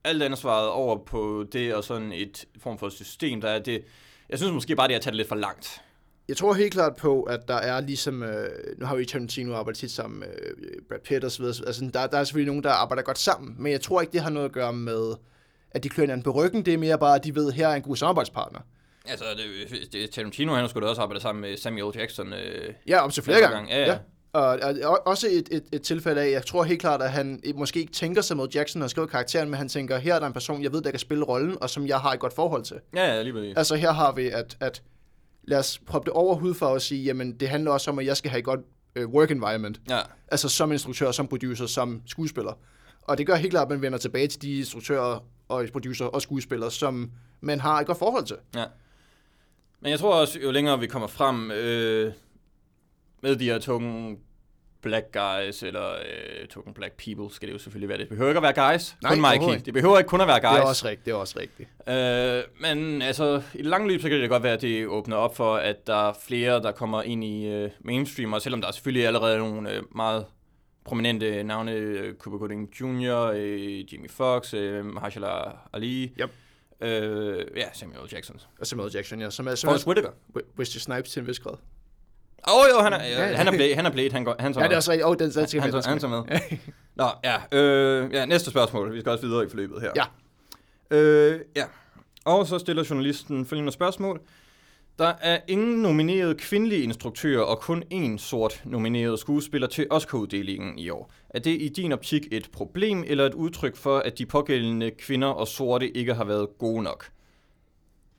alt 0.05 0.23
ansvaret 0.23 0.69
over 0.69 1.05
på 1.05 1.47
det 1.53 1.75
og 1.75 1.85
sådan 1.85 2.13
et 2.13 2.45
form 2.59 2.79
for 2.79 2.89
system, 2.89 3.41
der 3.41 3.49
er 3.49 3.59
det... 3.59 3.85
Jeg 4.29 4.39
synes 4.39 4.53
måske 4.53 4.77
bare, 4.77 4.89
det 4.89 4.95
er 4.95 4.99
at 4.99 5.03
tage 5.03 5.13
det 5.13 5.17
lidt 5.17 5.29
for 5.29 5.37
langt. 5.37 5.83
Jeg 6.29 6.37
tror 6.37 6.55
helt 6.55 6.73
klart 6.73 6.97
på, 6.97 7.23
at 7.23 7.49
der 7.49 7.55
er 7.55 7.81
ligesom, 7.81 8.23
øh, 8.23 8.49
nu 8.79 8.87
har 8.87 8.97
vi 8.97 9.05
Tarantino 9.05 9.55
arbejdet 9.55 9.79
tit 9.79 9.91
sammen 9.91 10.21
med 10.21 10.29
øh, 10.47 10.83
Brad 10.89 10.99
Pitt 11.05 11.25
og 11.25 11.31
så 11.31 11.43
videre, 11.43 11.67
altså 11.67 11.91
der, 11.95 12.07
der 12.07 12.19
er 12.19 12.25
selvfølgelig 12.25 12.47
nogen, 12.47 12.63
der 12.63 12.71
arbejder 12.71 13.03
godt 13.03 13.19
sammen, 13.19 13.55
men 13.59 13.73
jeg 13.73 13.81
tror 13.81 14.01
ikke, 14.01 14.13
det 14.13 14.21
har 14.21 14.31
noget 14.31 14.47
at 14.47 14.53
gøre 14.53 14.73
med, 14.73 15.15
at 15.71 15.83
de 15.83 15.89
klør 15.89 16.03
hinanden 16.03 16.23
på 16.23 16.31
ryggen, 16.31 16.65
det 16.65 16.75
er 16.75 16.79
mere 16.79 16.99
bare, 16.99 17.15
at 17.15 17.25
de 17.25 17.35
ved, 17.35 17.49
at 17.49 17.55
her 17.55 17.69
er 17.69 17.75
en 17.75 17.83
god 17.83 17.97
samarbejdspartner. 17.97 18.61
Altså, 19.07 19.25
det, 19.71 19.93
det, 19.93 20.11
Tarantino, 20.11 20.55
han 20.55 20.69
skulle 20.69 20.89
også 20.89 21.03
arbejde 21.03 21.21
sammen 21.23 21.43
med 21.43 21.57
Samuel 21.57 21.99
Jackson. 21.99 22.33
Øh, 22.33 22.75
Ja, 22.89 23.01
om 23.01 23.11
til 23.11 23.23
flere 23.23 23.41
gange. 23.41 23.57
gange, 23.57 23.77
ja, 23.77 23.87
ja. 23.87 23.99
Og, 24.33 24.59
og 24.85 25.07
også 25.07 25.27
et, 25.31 25.49
et, 25.51 25.65
et 25.73 25.83
tilfælde 25.83 26.21
af, 26.21 26.31
jeg 26.31 26.47
tror 26.47 26.65
helt 26.65 26.81
klart, 26.81 27.03
at 27.03 27.11
han 27.11 27.43
måske 27.55 27.81
ikke 27.81 27.93
tænker 27.93 28.23
sig 28.23 28.37
mod 28.37 28.49
Jackson 28.55 28.83
og 28.83 28.91
skriver 28.91 29.09
karakteren, 29.09 29.51
men 29.51 29.59
han 29.59 29.69
tænker, 29.69 29.99
her 29.99 30.15
er 30.15 30.19
der 30.19 30.27
en 30.27 30.33
person, 30.33 30.63
jeg 30.63 30.73
ved, 30.73 30.83
der 30.83 30.91
kan 30.91 31.01
spille 31.01 31.25
rollen, 31.25 31.57
og 31.63 31.71
som 31.71 31.87
jeg 31.87 31.99
har 31.99 32.13
et 32.13 32.21
godt 32.21 32.33
forhold 32.33 32.63
til. 32.63 32.77
ja, 32.95 33.15
ja, 33.15 33.23
lige 33.23 33.33
præcis. 33.33 33.57
Altså 33.57 33.75
her 33.77 33.93
har 33.93 34.13
vi, 34.13 34.29
at, 34.29 34.57
at 34.61 34.83
lad 35.49 35.59
os 35.59 35.79
proppe 35.87 36.07
det 36.07 36.13
over 36.13 36.35
hudfarve 36.35 36.75
og 36.75 36.83
sige, 36.83 37.05
jamen 37.05 37.33
det 37.33 37.49
handler 37.49 37.71
også 37.71 37.91
om, 37.91 37.99
at 37.99 38.07
jeg 38.07 38.17
skal 38.17 38.31
have 38.31 38.39
et 38.39 38.45
godt 38.45 38.61
øh, 38.97 39.09
work 39.09 39.31
environment. 39.31 39.81
Ja. 39.91 39.99
Altså 40.29 40.49
som 40.49 40.73
instruktør, 40.73 41.11
som 41.11 41.29
producer, 41.29 41.67
som 41.67 42.03
skuespiller. 42.07 42.53
Og 43.03 43.19
det 43.19 43.27
gør 43.27 43.35
helt 43.35 43.51
klart, 43.51 43.63
at 43.63 43.71
man 43.71 43.83
vender 43.83 43.99
tilbage 43.99 44.27
til 44.27 44.43
de 44.43 44.59
instruktører 44.59 45.25
og 45.49 45.67
producer 45.73 46.05
og 46.05 46.23
skuespillere, 46.23 46.71
som 46.71 47.11
man 47.41 47.61
har 47.61 47.81
et 47.81 47.87
godt 47.87 47.99
forhold 47.99 48.25
til. 48.25 48.37
Ja. 48.55 48.65
Men 49.81 49.91
jeg 49.91 49.99
tror 49.99 50.21
også, 50.21 50.39
jo 50.39 50.51
længere 50.51 50.81
vi 50.81 50.87
kommer 50.87 51.09
frem 51.09 51.51
øh, 51.51 52.13
med 53.23 53.37
de 53.37 53.45
her 53.45 53.59
tunge 53.59 54.19
black 54.83 55.07
guys, 55.13 55.63
eller 55.63 55.91
øh, 55.93 56.47
token 56.49 56.75
black 56.75 56.93
people, 57.05 57.35
skal 57.35 57.49
det 57.49 57.55
jo 57.55 57.59
selvfølgelig 57.59 57.89
være. 57.89 57.99
Det 57.99 58.09
behøver 58.09 58.31
ikke 58.31 58.47
at 58.47 58.57
være 58.57 58.73
guys, 58.73 58.97
Nej, 59.03 59.15
kun 59.15 59.49
Mikey. 59.49 59.65
Det 59.65 59.75
behøver 59.75 59.99
ikke 59.99 60.09
kun 60.09 60.21
at 60.21 60.27
være 60.29 60.41
guys. 60.41 60.51
Det 60.57 60.59
er 60.63 60.69
også 60.69 60.87
rigtigt, 60.89 61.05
det 61.07 61.13
er 61.13 61.17
også 61.17 61.39
rigtigt. 61.39 61.69
Øh, 61.89 62.43
men 62.61 63.03
altså, 63.03 63.43
i 63.55 63.59
det 63.59 63.67
lange 63.67 63.89
løb, 63.89 64.01
så 64.01 64.09
kan 64.09 64.21
det 64.21 64.31
godt 64.31 64.43
være, 64.43 64.53
at 64.53 64.63
det 64.63 64.87
åbner 64.87 65.17
op 65.17 65.37
for, 65.37 65.57
at 65.57 65.87
der 65.87 66.09
er 66.09 66.13
flere, 66.23 66.63
der 66.63 66.73
kommer 66.73 67.03
ind 67.03 67.25
i 67.25 67.47
øh, 67.47 67.71
mainstream, 67.81 68.33
og 68.33 68.43
selvom 68.43 68.61
der 68.61 68.69
er 68.69 68.73
selvfølgelig 68.73 69.07
allerede 69.07 69.39
nogle 69.39 69.73
øh, 69.75 69.83
meget 69.97 70.27
prominente 70.85 71.43
navne, 71.45 71.73
øh, 71.73 72.15
Cuba 72.15 72.37
Gooding 72.37 72.71
Jr., 72.81 73.33
øh, 73.35 73.93
Jimmy 73.93 74.11
Fox, 74.11 74.55
øh, 74.55 74.85
Mahershala 74.85 75.29
Ali, 75.73 76.13
Yep. 76.21 76.31
øh, 76.81 77.47
ja, 77.57 77.67
Samuel. 77.73 77.99
Jackson. 78.13 78.41
Og 78.61 78.67
Samuel 78.67 78.91
Jackson, 78.95 79.21
ja, 79.21 79.31
som 79.31 79.47
er, 79.47 79.55
som 79.55 79.69
Forrest 79.69 79.87
er 79.87 79.89
Whitaker. 79.89 80.11
Wesley 80.59 80.81
Snipes 80.81 81.11
til 81.11 81.21
en 81.21 81.27
vis 81.27 81.39
grad. 81.41 81.55
Åh 82.49 82.55
oh, 82.55 82.67
jo, 82.75 82.83
han 82.83 82.93
er, 82.93 83.05
Ja, 83.05 83.29
ja. 83.29 83.37
han 83.37 83.49
er 83.49 83.53
Blade, 83.53 83.75
han 83.75 83.87
er 83.87 83.91
Blade, 83.91 84.13
han, 84.13 84.25
går, 84.25 84.37
han 84.39 84.53
tager 84.53 84.65
Ja, 84.65 84.69
det 84.69 84.73
er 84.73 84.77
også 84.77 84.91
rigtigt. 84.91 85.05
Åh, 85.05 85.11
oh, 85.11 85.17
den, 85.19 85.31
den 85.31 85.49
skal 85.49 85.61
han, 85.61 85.71
med. 85.71 85.83
han, 85.83 85.91
han 85.91 85.99
tager 85.99 86.25
med. 86.51 86.59
Nå, 87.01 87.09
ja, 87.25 87.59
øh, 87.59 88.13
ja, 88.13 88.27
næste 88.27 88.51
spørgsmål. 88.51 88.95
Vi 88.95 89.01
skal 89.01 89.13
også 89.13 89.27
videre 89.27 89.45
i 89.45 89.49
forløbet 89.49 89.81
her. 89.81 89.91
Ja. 89.97 90.05
Øh, 90.97 91.41
ja. 91.57 91.65
Og 92.25 92.47
så 92.47 92.59
stiller 92.59 92.85
journalisten 92.91 93.47
følgende 93.47 93.73
spørgsmål. 93.73 94.21
Der 94.99 95.13
er 95.21 95.39
ingen 95.49 95.83
nominerede 95.83 96.35
kvindelige 96.35 96.83
instruktører 96.83 97.43
og 97.43 97.61
kun 97.61 97.83
én 97.95 98.19
sort 98.19 98.63
nomineret 98.65 99.19
skuespiller 99.19 99.69
til 99.69 99.87
Oscar-uddelingen 99.91 100.79
i 100.79 100.91
år. 100.91 101.13
Er 101.31 101.39
det 101.39 101.63
i 101.63 101.69
din 101.69 101.93
optik 101.93 102.23
et 102.33 102.49
problem 102.53 103.05
eller 103.07 103.27
et 103.27 103.35
udtryk 103.35 103.77
for, 103.77 103.99
at 103.99 104.19
de 104.19 104.27
pågældende 104.27 104.91
kvinder 104.91 105.29
og 105.29 105.49
sorte 105.49 105.97
ikke 105.97 106.15
har 106.15 106.25
været 106.25 106.49
gode 106.59 106.83
nok? 106.83 107.11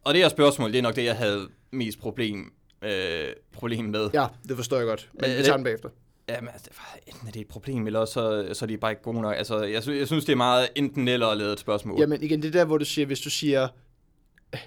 Og 0.05 0.13
det 0.13 0.21
her 0.21 0.29
spørgsmål, 0.29 0.71
det 0.71 0.77
er 0.77 0.81
nok 0.81 0.95
det, 0.95 1.05
jeg 1.05 1.15
havde 1.15 1.47
mest 1.71 1.99
problem, 1.99 2.53
øh, 2.81 3.25
problem 3.53 3.85
med. 3.85 4.09
Ja, 4.13 4.25
det 4.47 4.55
forstår 4.55 4.77
jeg 4.77 4.85
godt. 4.85 5.09
Men 5.13 5.31
Øh, 5.31 5.37
vi 5.37 5.43
tager 5.43 5.55
den 5.57 5.63
bagefter. 5.63 5.89
Jamen, 6.29 6.49
altså, 6.53 6.69
enten 7.07 7.27
er 7.27 7.31
det 7.31 7.39
et 7.41 7.47
problem, 7.47 7.87
eller 7.87 8.05
så, 8.05 8.49
så 8.53 8.65
er 8.65 8.67
de 8.67 8.77
bare 8.77 8.91
ikke 8.91 9.03
gode 9.03 9.21
nok. 9.21 9.35
Altså, 9.37 9.63
jeg, 9.63 9.83
sy- 9.83 9.89
jeg 9.89 10.07
synes, 10.07 10.25
det 10.25 10.31
er 10.31 10.37
meget 10.37 10.67
enten 10.75 11.07
eller 11.07 11.27
at 11.27 11.41
et 11.41 11.59
spørgsmål. 11.59 11.99
Jamen 11.99 12.23
igen, 12.23 12.41
det 12.41 12.47
er 12.47 12.51
der, 12.51 12.65
hvor 12.65 12.77
du 12.77 12.85
siger, 12.85 13.05
hvis 13.05 13.19
du 13.19 13.29
siger, 13.29 13.67
"Øh, 14.53 14.59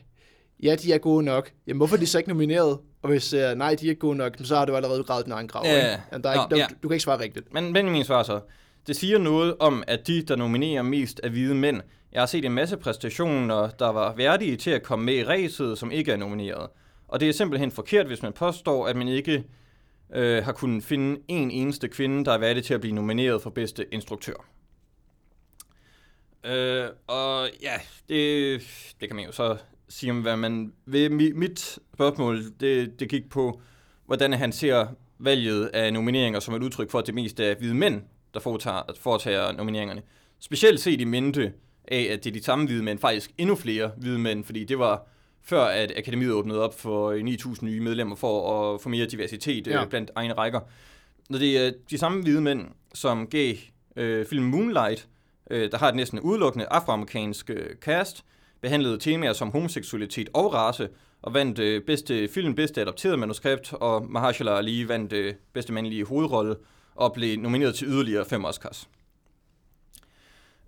ja, 0.62 0.74
de 0.74 0.92
er 0.92 0.98
gode 0.98 1.24
nok, 1.24 1.50
jamen 1.66 1.78
hvorfor 1.78 1.96
er 1.96 2.00
de 2.00 2.06
så 2.06 2.18
ikke 2.18 2.30
nomineret? 2.30 2.78
Og 3.02 3.08
hvis 3.10 3.22
du 3.24 3.28
siger, 3.28 3.54
nej, 3.54 3.74
de 3.80 3.86
er 3.86 3.90
ikke 3.90 4.00
gode 4.00 4.16
nok, 4.16 4.32
så 4.44 4.56
har 4.56 4.64
du 4.64 4.76
allerede 4.76 5.04
gravet 5.04 5.24
din 5.24 5.32
egen 5.32 5.48
grav. 5.48 5.64
Ja, 5.66 5.74
ikke? 5.76 6.02
Jamen, 6.12 6.24
der 6.24 6.30
er 6.30 6.34
ikke, 6.34 6.54
der, 6.54 6.56
ja. 6.56 6.66
Du 6.82 6.88
kan 6.88 6.94
ikke 6.94 7.02
svare 7.04 7.20
rigtigt. 7.20 7.54
Men 7.54 7.72
Benjamin 7.72 8.04
svarer 8.04 8.22
så, 8.22 8.40
det 8.86 8.96
siger 8.96 9.18
noget 9.18 9.54
om, 9.60 9.82
at 9.86 10.06
de, 10.06 10.22
der 10.22 10.36
nominerer 10.36 10.82
mest, 10.82 11.20
er 11.22 11.28
hvide 11.28 11.54
mænd. 11.54 11.80
Jeg 12.12 12.20
har 12.22 12.26
set 12.26 12.44
en 12.44 12.52
masse 12.52 12.76
præstationer, 12.76 13.68
der 13.70 13.88
var 13.92 14.14
værdige 14.14 14.56
til 14.56 14.70
at 14.70 14.82
komme 14.82 15.04
med 15.04 15.14
i 15.14 15.24
ræset, 15.24 15.78
som 15.78 15.90
ikke 15.90 16.12
er 16.12 16.16
nomineret. 16.16 16.66
Og 17.12 17.20
det 17.20 17.28
er 17.28 17.32
simpelthen 17.32 17.70
forkert, 17.70 18.06
hvis 18.06 18.22
man 18.22 18.32
påstår, 18.32 18.86
at 18.86 18.96
man 18.96 19.08
ikke 19.08 19.44
øh, 20.14 20.44
har 20.44 20.52
kunnet 20.52 20.84
finde 20.84 21.20
en 21.28 21.50
eneste 21.50 21.88
kvinde, 21.88 22.24
der 22.24 22.32
er 22.32 22.38
værdig 22.38 22.64
til 22.64 22.74
at 22.74 22.80
blive 22.80 22.94
nomineret 22.94 23.42
for 23.42 23.50
bedste 23.50 23.94
instruktør. 23.94 24.34
Øh, 26.44 26.88
og 27.06 27.48
ja, 27.62 27.74
det, 28.08 28.60
det 29.00 29.08
kan 29.08 29.16
man 29.16 29.24
jo 29.24 29.32
så 29.32 29.56
sige 29.88 30.10
om, 30.10 30.20
hvad 30.20 30.36
man 30.36 30.72
vil. 30.86 31.08
Mi- 31.08 31.34
Mit 31.34 31.78
spørgsmål, 31.94 32.44
det, 32.60 33.00
det 33.00 33.08
gik 33.08 33.30
på, 33.30 33.60
hvordan 34.06 34.32
han 34.32 34.52
ser 34.52 34.86
valget 35.18 35.66
af 35.66 35.92
nomineringer 35.92 36.40
som 36.40 36.54
et 36.54 36.62
udtryk 36.62 36.90
for, 36.90 36.98
at 36.98 37.06
det 37.06 37.14
mest 37.14 37.40
er 37.40 37.54
hvide 37.54 37.74
mænd, 37.74 38.02
der 38.34 38.40
foretager, 38.40 38.82
foretager 39.00 39.52
nomineringerne. 39.52 40.02
Specielt 40.38 40.80
set 40.80 41.00
i 41.00 41.04
mente 41.04 41.52
af, 41.88 42.08
at 42.10 42.24
det 42.24 42.30
er 42.30 42.34
de 42.34 42.42
samme 42.42 42.66
hvide 42.66 42.82
mænd, 42.82 42.98
faktisk 42.98 43.30
endnu 43.38 43.56
flere 43.56 43.90
hvide 43.96 44.18
mænd, 44.18 44.44
fordi 44.44 44.64
det 44.64 44.78
var 44.78 45.08
før, 45.44 45.64
at 45.64 45.92
akademiet 45.96 46.32
åbnede 46.32 46.62
op 46.62 46.80
for 46.80 47.12
9.000 47.54 47.64
nye 47.64 47.80
medlemmer 47.80 48.16
for 48.16 48.74
at 48.74 48.80
få 48.80 48.88
mere 48.88 49.06
diversitet 49.06 49.66
ja. 49.66 49.72
Ja. 49.72 49.82
øh, 49.82 49.88
blandt 49.88 50.10
egne 50.14 50.34
rækker. 50.34 50.60
Når 51.28 51.38
det 51.38 51.66
er 51.66 51.72
de 51.90 51.98
samme 51.98 52.22
hvide 52.22 52.40
mænd, 52.40 52.68
som 52.94 53.26
gav 53.26 53.54
øh, 53.96 54.26
filmen 54.26 54.50
Moonlight, 54.50 55.08
øh, 55.50 55.70
der 55.70 55.78
har 55.78 55.88
et 55.88 55.94
næsten 55.94 56.20
udelukkende 56.20 56.66
afroamerikansk 56.70 57.50
øh, 57.50 57.76
cast, 57.80 58.24
behandlede 58.60 58.98
temaer 58.98 59.32
som 59.32 59.50
homoseksualitet 59.50 60.28
og 60.34 60.54
race, 60.54 60.88
og 61.22 61.34
vandt 61.34 61.58
øh, 61.58 61.82
bedste 61.82 62.28
film, 62.28 62.54
bedste 62.54 62.80
adopteret 62.80 63.18
manuskript, 63.18 63.72
og 63.72 64.10
Mahershala 64.10 64.56
Ali 64.56 64.88
vandt 64.88 65.12
øh, 65.12 65.34
bedste 65.52 65.72
mandlige 65.72 66.04
hovedrolle, 66.04 66.56
og 66.94 67.12
blev 67.12 67.38
nomineret 67.38 67.74
til 67.74 67.88
yderligere 67.88 68.24
fem 68.24 68.44
Oscars. 68.44 68.88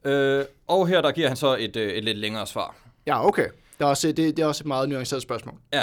Øh, 0.05 0.45
og 0.67 0.89
her 0.89 1.01
der 1.01 1.13
giver 1.13 1.29
han 1.29 1.37
så 1.37 1.57
et, 1.57 1.77
øh, 1.77 1.93
et 1.93 2.05
lidt 2.05 2.19
længere 2.19 2.47
svar. 2.47 2.77
Ja, 3.07 3.27
okay. 3.27 3.49
Det 3.79 3.85
er 3.85 3.89
også, 3.89 4.09
det, 4.09 4.17
det 4.17 4.39
er 4.39 4.47
også 4.47 4.63
et 4.63 4.67
meget 4.67 4.89
nuanceret 4.89 5.23
spørgsmål. 5.23 5.55
Ja. 5.73 5.83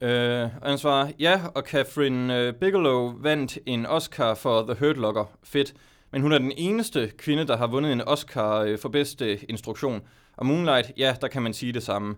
Øh, 0.00 0.50
og 0.60 0.68
han 0.68 0.78
svarer, 0.78 1.10
ja, 1.18 1.40
og 1.54 1.62
Catherine 1.62 2.38
øh, 2.38 2.54
Bigelow 2.54 3.14
vandt 3.20 3.58
en 3.66 3.86
Oscar 3.86 4.34
for 4.34 4.62
The 4.62 4.86
Hurt 4.86 4.96
Locker. 4.96 5.24
Fedt. 5.44 5.74
Men 6.12 6.22
hun 6.22 6.32
er 6.32 6.38
den 6.38 6.52
eneste 6.56 7.12
kvinde, 7.18 7.46
der 7.46 7.56
har 7.56 7.66
vundet 7.66 7.92
en 7.92 8.00
Oscar 8.00 8.60
øh, 8.60 8.78
for 8.78 8.88
bedste 8.88 9.50
instruktion. 9.50 10.02
Og 10.36 10.46
Moonlight, 10.46 10.92
ja, 10.96 11.16
der 11.20 11.28
kan 11.28 11.42
man 11.42 11.54
sige 11.54 11.72
det 11.72 11.82
samme. 11.82 12.16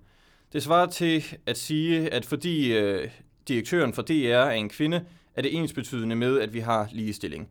Det 0.53 0.63
svarer 0.63 0.87
til 0.87 1.25
at 1.47 1.59
sige, 1.59 2.15
at 2.15 2.27
fordi 2.27 2.73
øh, 2.73 3.11
direktøren 3.49 3.93
for 3.93 4.03
DR 4.03 4.13
er 4.13 4.51
en 4.51 4.69
kvinde, 4.69 5.05
er 5.35 5.43
det 5.43 5.57
ensbetydende 5.57 6.17
med, 6.17 6.41
at 6.41 6.55
vi 6.55 6.61
har 6.61 6.89
ligestilling. 6.93 7.49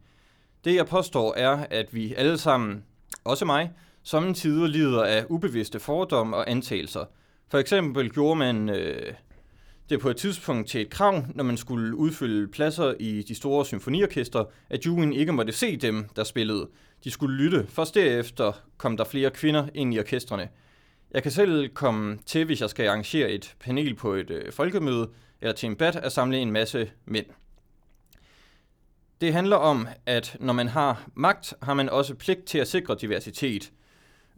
Det 0.65 0.75
jeg 0.75 0.85
påstår 0.85 1.33
er, 1.33 1.65
at 1.69 1.93
vi 1.93 2.13
alle 2.13 2.37
sammen, 2.37 2.83
også 3.23 3.45
mig, 3.45 3.71
samtidig 4.03 4.69
lider 4.69 5.03
af 5.03 5.25
ubevidste 5.29 5.79
fordomme 5.79 6.35
og 6.35 6.51
antagelser. 6.51 7.05
For 7.49 7.57
eksempel 7.57 8.09
gjorde 8.09 8.35
man 8.35 8.69
øh, 8.69 9.13
det 9.89 9.99
på 9.99 10.09
et 10.09 10.17
tidspunkt 10.17 10.69
til 10.69 10.81
et 10.81 10.89
krav, 10.89 11.25
når 11.35 11.43
man 11.43 11.57
skulle 11.57 11.95
udfylde 11.95 12.47
pladser 12.47 12.93
i 12.99 13.21
de 13.21 13.35
store 13.35 13.65
symfoniorkester, 13.65 14.45
at 14.69 14.85
juryen 14.85 15.13
ikke 15.13 15.31
måtte 15.31 15.53
se 15.53 15.77
dem, 15.77 16.09
der 16.15 16.23
spillede. 16.23 16.69
De 17.03 17.11
skulle 17.11 17.37
lytte. 17.37 17.67
Først 17.69 17.95
derefter 17.95 18.51
kom 18.77 18.97
der 18.97 19.03
flere 19.03 19.29
kvinder 19.29 19.67
ind 19.73 19.93
i 19.93 19.99
orkestrene. 19.99 20.49
Jeg 21.11 21.23
kan 21.23 21.31
selv 21.31 21.69
komme 21.69 22.19
til, 22.25 22.45
hvis 22.45 22.61
jeg 22.61 22.69
skal 22.69 22.87
arrangere 22.87 23.31
et 23.31 23.55
panel 23.59 23.95
på 23.95 24.13
et 24.13 24.29
øh, 24.29 24.51
folkemøde 24.51 25.09
eller 25.41 25.53
til 25.53 25.69
en 25.69 25.75
bat, 25.75 25.95
at 25.95 26.11
samle 26.11 26.37
en 26.37 26.51
masse 26.51 26.91
mænd. 27.05 27.25
Det 29.21 29.33
handler 29.33 29.55
om, 29.55 29.87
at 30.05 30.37
når 30.39 30.53
man 30.53 30.67
har 30.67 31.09
magt, 31.15 31.53
har 31.61 31.73
man 31.73 31.89
også 31.89 32.15
pligt 32.15 32.45
til 32.45 32.57
at 32.57 32.67
sikre 32.67 32.95
diversitet. 33.01 33.71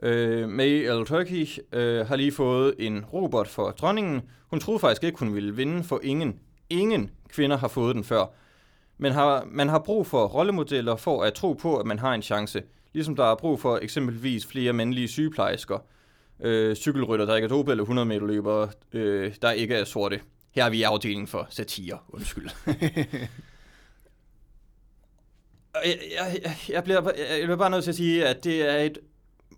Øh, 0.03 0.49
May 0.49 0.89
L. 0.89 1.05
Turkey 1.05 1.47
øh, 1.73 2.07
har 2.07 2.15
lige 2.15 2.31
fået 2.31 2.75
en 2.79 3.05
robot 3.05 3.47
for 3.47 3.71
dronningen. 3.71 4.21
Hun 4.47 4.59
troede 4.59 4.79
faktisk 4.79 5.03
ikke, 5.03 5.19
hun 5.19 5.35
ville 5.35 5.55
vinde, 5.55 5.83
for 5.83 5.99
ingen, 6.03 6.39
ingen 6.69 7.12
kvinder 7.29 7.57
har 7.57 7.67
fået 7.67 7.95
den 7.95 8.03
før. 8.03 8.25
Men 8.97 9.12
har, 9.12 9.47
man 9.51 9.69
har 9.69 9.79
brug 9.79 10.07
for 10.07 10.25
rollemodeller 10.25 10.95
for 10.95 11.23
at 11.23 11.33
tro 11.33 11.53
på, 11.53 11.77
at 11.77 11.85
man 11.85 11.99
har 11.99 12.13
en 12.13 12.21
chance. 12.21 12.63
Ligesom 12.93 13.15
der 13.15 13.25
er 13.25 13.35
brug 13.35 13.59
for 13.59 13.79
eksempelvis 13.81 14.45
flere 14.45 14.73
mandlige 14.73 15.07
sygeplejersker, 15.07 15.77
øh, 16.39 16.75
cykelrytter, 16.75 17.25
der 17.25 17.35
ikke 17.35 17.45
er 17.45 17.49
dope, 17.49 17.71
eller 17.71 17.83
100 17.83 18.05
meter 18.05 18.27
løbere, 18.27 18.69
øh, 18.93 19.35
der 19.41 19.51
ikke 19.51 19.75
er 19.75 19.83
sorte. 19.83 20.19
Her 20.51 20.65
er 20.65 20.69
vi 20.69 20.77
i 20.77 20.83
afdelingen 20.83 21.27
for 21.27 21.47
satire, 21.49 21.97
undskyld. 22.09 22.49
Jeg, 25.85 25.99
jeg, 26.43 26.55
jeg, 26.69 26.83
bliver, 26.83 27.01
jeg 27.17 27.41
bliver 27.43 27.55
bare 27.55 27.69
nødt 27.69 27.83
til 27.83 27.91
at 27.91 27.95
sige, 27.95 28.27
at 28.27 28.43
det 28.43 28.69
er 28.69 28.77
et 28.77 28.97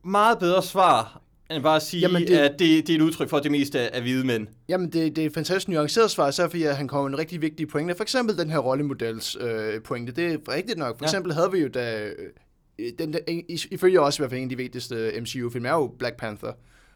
meget 0.04 0.40
bedre 0.40 0.64
svar, 0.64 1.22
end 1.52 1.64
bare 1.64 1.76
at 1.76 1.82
sige, 1.82 2.02
Jamen, 2.02 2.22
det- 2.28 2.38
at 2.38 2.52
det, 2.60 2.88
det 2.88 2.94
er 2.94 2.98
et 3.00 3.02
udtryk 3.02 3.30
for, 3.30 3.38
at 3.38 3.44
det 3.44 3.52
meste 3.52 3.80
er 3.80 4.02
hvide 4.02 4.26
mænd. 4.28 4.48
Jamen, 4.70 4.90
det, 4.90 5.16
det 5.16 5.22
er 5.22 5.26
et 5.26 5.34
fantastisk 5.34 5.68
nuanceret 5.68 6.12
svar, 6.12 6.32
så 6.32 6.48
fordi 6.50 6.64
at 6.64 6.78
han 6.78 6.88
kommer 6.88 7.10
en 7.10 7.18
rigtig 7.18 7.42
vigtig 7.42 7.68
pointe. 7.68 7.96
For 7.96 8.04
eksempel 8.04 8.38
den 8.38 8.50
her 8.50 8.58
rollemodels 8.60 9.38
øh, 9.42 9.82
pointe, 9.82 10.12
det 10.12 10.34
er 10.34 10.38
rigtigt 10.54 10.78
nok. 10.78 10.98
For 10.98 11.06
Ja. 11.06 11.08
eksempel 11.08 11.34
havde 11.34 11.52
vi 11.52 11.60
jo 11.60 11.68
da, 11.68 12.06
øh, 12.80 12.92
den, 13.00 13.14
der, 13.14 13.20
i- 13.28 13.60
ifølge 13.72 14.02
også 14.02 14.20
i 14.20 14.22
hvert 14.22 14.30
fald 14.32 14.38
en 14.42 14.46
af 14.46 14.50
de 14.50 14.58
vigtigste 14.58 15.12
MCU-film, 15.22 15.66
er 15.66 15.70
jo 15.72 15.96
Black 16.00 16.18
Panther. 16.18 16.52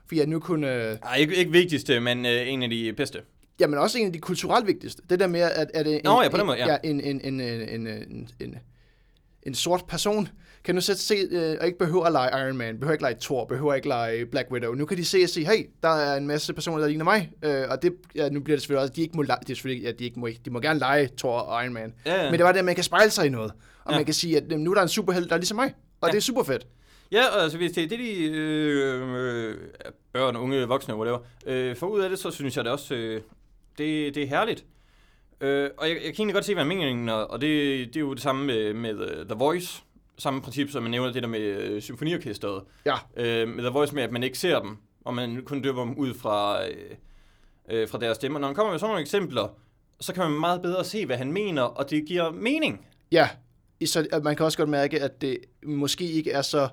Fordi 0.08 0.20
at 0.20 0.30
nu 0.30 0.40
kunne, 0.40 0.74
øh, 0.92 0.98
Ej, 1.04 1.16
ikke, 1.18 1.36
ikke 1.36 1.52
vigtigste, 1.52 2.00
men 2.00 2.26
øh, 2.26 2.48
en 2.50 2.64
af 2.64 2.70
de 2.70 2.94
bedste. 2.98 3.20
jamen 3.60 3.80
også 3.80 3.98
en 4.00 4.06
af 4.06 4.14
de 4.14 4.20
kulturelt 4.20 4.68
vigtigste. 4.68 5.02
Det 5.10 5.20
der 5.20 5.28
med, 5.28 5.40
at, 5.40 5.72
at 5.74 5.88
en, 5.88 6.02
Nå, 6.04 6.22
ja, 6.22 6.30
på 6.30 6.38
den 6.38 6.42
en, 6.42 6.46
måde, 6.48 6.58
ja. 6.58 6.72
ja 6.72 6.78
en, 6.84 7.02
en, 7.02 7.22
en, 7.24 7.42
en, 7.42 7.62
en, 7.70 7.88
en, 7.88 8.30
en, 8.40 8.56
en 9.44 9.56
sort 9.56 9.84
person 9.88 10.28
kan 10.66 10.76
nu 10.76 10.82
sætte 10.82 11.02
se, 11.02 11.16
øh, 11.32 11.58
og 11.62 11.66
ikke 11.66 11.80
behøver 11.80 12.06
at 12.06 12.12
lege 12.12 12.46
Iron 12.48 12.58
Man, 12.58 12.80
behøver 12.80 12.94
ikke 12.94 13.04
lege 13.04 13.16
Thor, 13.22 13.46
behøver 13.46 13.74
ikke 13.74 13.88
lege 13.88 14.26
Black 14.26 14.52
Widow. 14.52 14.74
Nu 14.74 14.86
kan 14.86 14.98
de 14.98 15.06
se 15.06 15.20
og 15.24 15.30
sige, 15.30 15.46
hey, 15.48 15.70
der 15.84 15.90
er 15.90 16.18
en 16.18 16.28
masse 16.28 16.54
personer, 16.54 16.80
der 16.80 16.88
ligner 16.88 17.04
mig. 17.04 17.32
Øh, 17.44 17.64
og 17.70 17.82
det, 17.82 17.94
ja, 18.16 18.30
nu 18.30 18.40
bliver 18.40 18.56
det 18.58 18.62
selvfølgelig 18.62 18.82
også, 18.82 18.94
de 18.96 19.02
ikke 19.02 19.16
må, 19.16 19.22
lege, 19.22 19.40
det 19.40 19.50
er 19.50 19.56
selvfølgelig, 19.56 19.84
ja, 19.86 19.92
de 19.92 20.04
ikke 20.04 20.20
må, 20.20 20.28
de 20.46 20.50
må 20.50 20.60
gerne 20.60 20.80
lege 20.80 21.10
Thor 21.18 21.40
og 21.40 21.64
Iron 21.64 21.74
Man. 21.74 21.94
Ja, 22.06 22.24
ja. 22.24 22.32
Men 22.32 22.38
det 22.40 22.44
var 22.46 22.52
det, 22.52 22.60
at 22.60 22.66
man 22.66 22.76
kan 22.76 22.84
spejle 22.84 23.10
sig 23.12 23.26
i 23.26 23.30
noget. 23.30 23.52
Og 23.84 23.92
Ja. 23.92 23.98
man 23.98 24.06
kan 24.06 24.14
sige, 24.14 24.38
at 24.38 24.44
øh, 24.52 24.58
nu 24.60 24.72
er 24.72 24.76
der 24.76 24.82
en 24.82 24.88
superhelt, 24.90 25.30
der 25.30 25.36
er 25.36 25.40
ligesom 25.40 25.56
mig. 25.56 25.74
Og 26.02 26.08
Ja. 26.08 26.12
det 26.12 26.18
er 26.18 26.22
super 26.22 26.44
fedt. 26.44 26.68
Ja, 27.12 27.28
og 27.28 27.44
altså 27.44 27.58
hvis 27.58 27.72
det 27.72 27.84
er 27.84 27.88
det, 27.88 28.00
de 28.00 28.24
øh, 28.26 29.50
øh, 29.50 29.56
børn, 30.14 30.36
unge, 30.36 30.68
voksne, 30.68 30.96
whatever, 30.96 31.20
øh, 31.48 31.76
får 31.76 31.88
ud 31.88 32.00
af 32.02 32.10
det, 32.10 32.20
så 32.20 32.32
synes 32.32 32.58
jeg 32.58 32.64
det 32.64 32.72
også, 32.74 32.96
øh, 32.96 33.22
det, 33.78 34.16
det 34.16 34.24
er 34.24 34.28
herligt. 34.28 34.66
Øh, 35.42 35.70
og 35.78 35.88
jeg, 35.88 35.96
jeg 35.96 36.02
kan 36.04 36.14
egentlig 36.18 36.34
godt 36.34 36.46
se, 36.46 36.54
hvad 36.54 36.66
meningen 36.66 37.10
er, 37.10 37.14
og 37.14 37.42
det, 37.42 37.50
det 37.88 37.96
er 37.96 38.00
jo 38.00 38.14
det 38.14 38.22
samme 38.22 38.46
med, 38.46 38.74
med 38.74 38.94
uh, 38.94 39.26
The 39.28 39.36
Voice. 39.38 39.82
Samme 40.18 40.42
princip, 40.42 40.70
som 40.70 40.84
man 40.84 40.92
nævner 40.92 41.12
det 41.12 41.24
der 41.24 41.30
med 41.30 41.76
uh, 41.76 41.82
symfoniorkestret. 41.82 42.64
Ja. 42.86 42.96
Øh, 43.18 43.48
med 43.48 43.64
The 43.64 43.70
Voice 43.70 43.96
med, 43.96 44.04
at 44.04 44.12
man 44.12 44.24
ikke 44.24 44.38
ser 44.38 44.60
dem, 44.60 44.78
og 45.06 45.14
man 45.14 45.42
kun 45.46 45.62
døber 45.62 45.84
dem 45.86 45.98
ud 45.98 46.14
fra, 46.14 46.68
øh, 46.68 46.72
øh, 47.72 47.90
fra 47.90 48.00
deres 48.00 48.16
stemmer. 48.16 48.40
Når 48.40 48.48
man 48.48 48.56
kommer 48.56 48.72
med 48.72 48.80
sådan 48.80 48.90
nogle 48.90 49.02
eksempler, 49.02 49.48
så 50.00 50.14
kan 50.14 50.24
man 50.24 50.40
meget 50.40 50.62
bedre 50.62 50.84
se, 50.84 51.06
hvad 51.06 51.18
han 51.18 51.32
mener, 51.32 51.62
og 51.62 51.90
det 51.90 52.06
giver 52.06 52.32
mening. 52.32 52.86
Ja, 53.12 53.30
så 53.86 54.08
at 54.12 54.24
man 54.24 54.36
kan 54.36 54.46
også 54.46 54.58
godt 54.58 54.70
mærke, 54.70 55.02
at 55.02 55.22
det 55.22 55.38
måske 55.64 56.04
ikke 56.12 56.32
er 56.32 56.42
så 56.42 56.68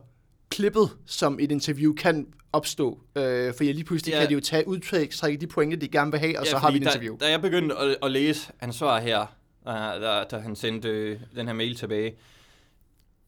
klippet, 0.51 0.91
som 1.07 1.39
et 1.41 1.53
interview 1.53 1.95
kan 1.95 2.27
opstå. 2.53 3.01
Øh, 3.17 3.55
for 3.55 3.65
lige 3.65 3.85
pludselig 3.85 4.13
Ja. 4.13 4.21
kan 4.21 4.29
de 4.29 4.35
jo 4.35 4.41
tage 4.41 4.69
udtrække 4.69 5.41
de 5.41 5.47
pointe, 5.47 5.77
de 5.77 5.89
gerne 5.89 6.11
vil 6.11 6.21
have, 6.21 6.39
og 6.39 6.45
Ja, 6.45 6.51
så 6.51 6.59
har 6.59 6.71
vi 6.71 6.77
et 6.77 6.83
interview. 6.83 7.17
Da, 7.17 7.25
da 7.25 7.31
jeg 7.31 7.43
begyndte 7.43 7.77
at, 7.77 7.97
at 8.03 8.11
læse 8.11 8.53
hans 8.59 8.77
svar 8.77 9.01
her, 9.01 9.27
da, 9.67 9.73
da, 9.73 10.25
da 10.31 10.39
han 10.39 10.57
sendte 10.57 10.89
øh, 10.89 11.21
den 11.37 11.47
her 11.47 11.55
mail 11.55 11.75
tilbage, 11.77 12.15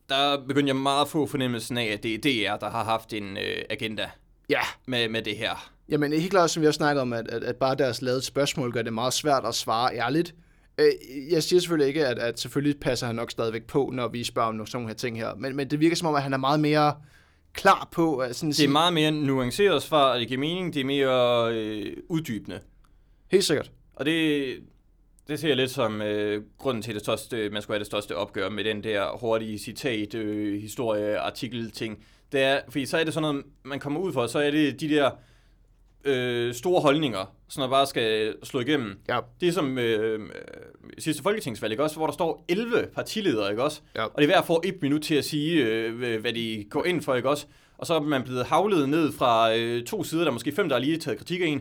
der 0.08 0.44
begyndte 0.48 0.68
jeg 0.68 0.76
meget 0.76 1.00
at 1.00 1.08
få 1.08 1.26
fornemmelsen 1.26 1.78
af, 1.78 1.84
at 1.84 2.02
det 2.02 2.14
er 2.14 2.18
DR, 2.52 2.58
der 2.58 2.70
har 2.70 2.84
haft 2.84 3.12
en 3.12 3.36
øh, 3.36 3.56
agenda 3.70 4.10
Ja, 4.50 4.60
med, 4.86 5.08
med 5.08 5.22
det 5.22 5.36
her. 5.36 5.70
Jamen 5.88 6.12
helt 6.12 6.30
klart, 6.30 6.50
som 6.50 6.62
vi 6.62 6.66
også 6.66 6.78
snakker 6.78 7.02
om, 7.02 7.12
at, 7.12 7.28
at, 7.28 7.44
at 7.44 7.56
bare 7.56 7.74
deres 7.74 8.02
lavet 8.02 8.24
spørgsmål 8.24 8.72
gør 8.72 8.82
det 8.82 8.92
meget 8.92 9.12
svært 9.12 9.44
at 9.46 9.54
svare 9.54 9.94
ærligt. 9.96 10.34
Øh, 10.78 10.86
Jeg 11.30 11.42
siger 11.42 11.60
selvfølgelig 11.60 11.88
ikke, 11.88 12.06
at, 12.06 12.18
at 12.18 12.40
selvfølgelig 12.40 12.80
passer 12.80 13.06
han 13.06 13.16
nok 13.16 13.30
stadigvæk 13.30 13.62
på, 13.64 13.90
når 13.92 14.08
vi 14.08 14.24
spørger 14.24 14.48
om 14.48 14.54
nogle 14.54 14.70
sådan 14.70 14.86
her 14.86 14.94
ting 14.94 15.16
her. 15.18 15.34
Men, 15.34 15.56
men 15.56 15.70
det 15.70 15.80
virker 15.80 15.96
som 15.96 16.08
om, 16.08 16.14
at 16.14 16.22
han 16.22 16.32
er 16.32 16.36
meget 16.36 16.60
mere 16.60 16.94
klar 17.52 17.88
på 17.92 18.16
at 18.16 18.36
sådan 18.36 18.48
Det 18.48 18.54
er 18.54 18.56
sige, 18.56 18.68
meget 18.68 18.92
mere 18.92 19.10
nuanceret 19.10 19.82
svar, 19.82 20.12
og 20.12 20.20
det 20.20 20.28
giver 20.28 20.40
mening, 20.40 20.74
det 20.74 20.80
er 20.80 20.84
mere 20.84 21.48
øh, 21.54 21.96
uddybende. 22.08 22.60
Helt 23.30 23.44
sikkert. 23.44 23.70
Og 23.96 24.04
det, 24.06 24.46
det 25.28 25.40
ser 25.40 25.48
jeg 25.48 25.56
lidt 25.56 25.70
som 25.70 26.02
øh, 26.02 26.42
grunden 26.58 26.82
til, 26.82 26.94
det 26.94 27.02
største, 27.02 27.50
man 27.50 27.62
skulle 27.62 27.74
have 27.74 27.78
det 27.78 27.86
største 27.86 28.16
opgør 28.16 28.48
med 28.48 28.64
den 28.64 28.84
der 28.84 29.18
hurtige 29.20 29.58
citat, 29.58 30.14
øh, 30.14 30.60
historie, 30.60 31.18
artikel 31.18 31.70
ting. 31.70 32.04
Det 32.32 32.42
er, 32.42 32.60
fordi 32.68 32.86
så 32.86 32.98
er 32.98 33.04
det 33.04 33.14
sådan 33.14 33.22
noget, 33.22 33.44
man 33.62 33.80
kommer 33.80 34.00
ud 34.00 34.12
for, 34.12 34.26
så 34.26 34.38
er 34.38 34.50
det 34.50 34.80
de 34.80 34.88
der 34.88 35.10
øh, 36.04 36.54
store 36.54 36.80
holdninger, 36.80 37.34
som 37.48 37.60
der 37.60 37.68
bare 37.68 37.86
skal 37.86 38.34
slå 38.42 38.60
igennem. 38.60 38.98
Ja. 39.08 39.20
Det 39.40 39.48
er 39.48 39.52
som 39.52 39.78
øh, 39.78 40.20
øh, 40.20 40.28
sidste 40.98 41.22
folketingsvalg, 41.22 41.72
ikke 41.72 41.82
også? 41.82 41.96
Hvor 41.96 42.06
der 42.06 42.14
står 42.14 42.44
11 42.48 42.88
partiledere, 42.94 43.50
ikke 43.50 43.62
også? 43.62 43.80
Ja. 43.96 44.04
Og 44.04 44.12
det 44.16 44.22
er 44.22 44.26
hver 44.26 44.42
får 44.42 44.60
et 44.64 44.82
minut 44.82 45.02
til 45.02 45.14
at 45.14 45.24
sige, 45.24 45.64
øh, 45.64 46.20
hvad 46.20 46.32
de 46.32 46.64
går 46.70 46.84
ind 46.84 47.02
for, 47.02 47.14
ikke 47.14 47.28
også? 47.28 47.46
Og 47.78 47.86
så 47.86 47.94
er 47.94 48.00
man 48.00 48.22
blevet 48.22 48.44
havlet 48.46 48.88
ned 48.88 49.12
fra 49.12 49.56
øh, 49.56 49.84
to 49.84 50.04
sider, 50.04 50.22
der 50.22 50.30
er 50.30 50.32
måske 50.32 50.52
fem, 50.52 50.68
der 50.68 50.76
har 50.76 50.80
lige 50.80 50.98
taget 50.98 51.18
kritik 51.18 51.40
af 51.40 51.46
en. 51.46 51.60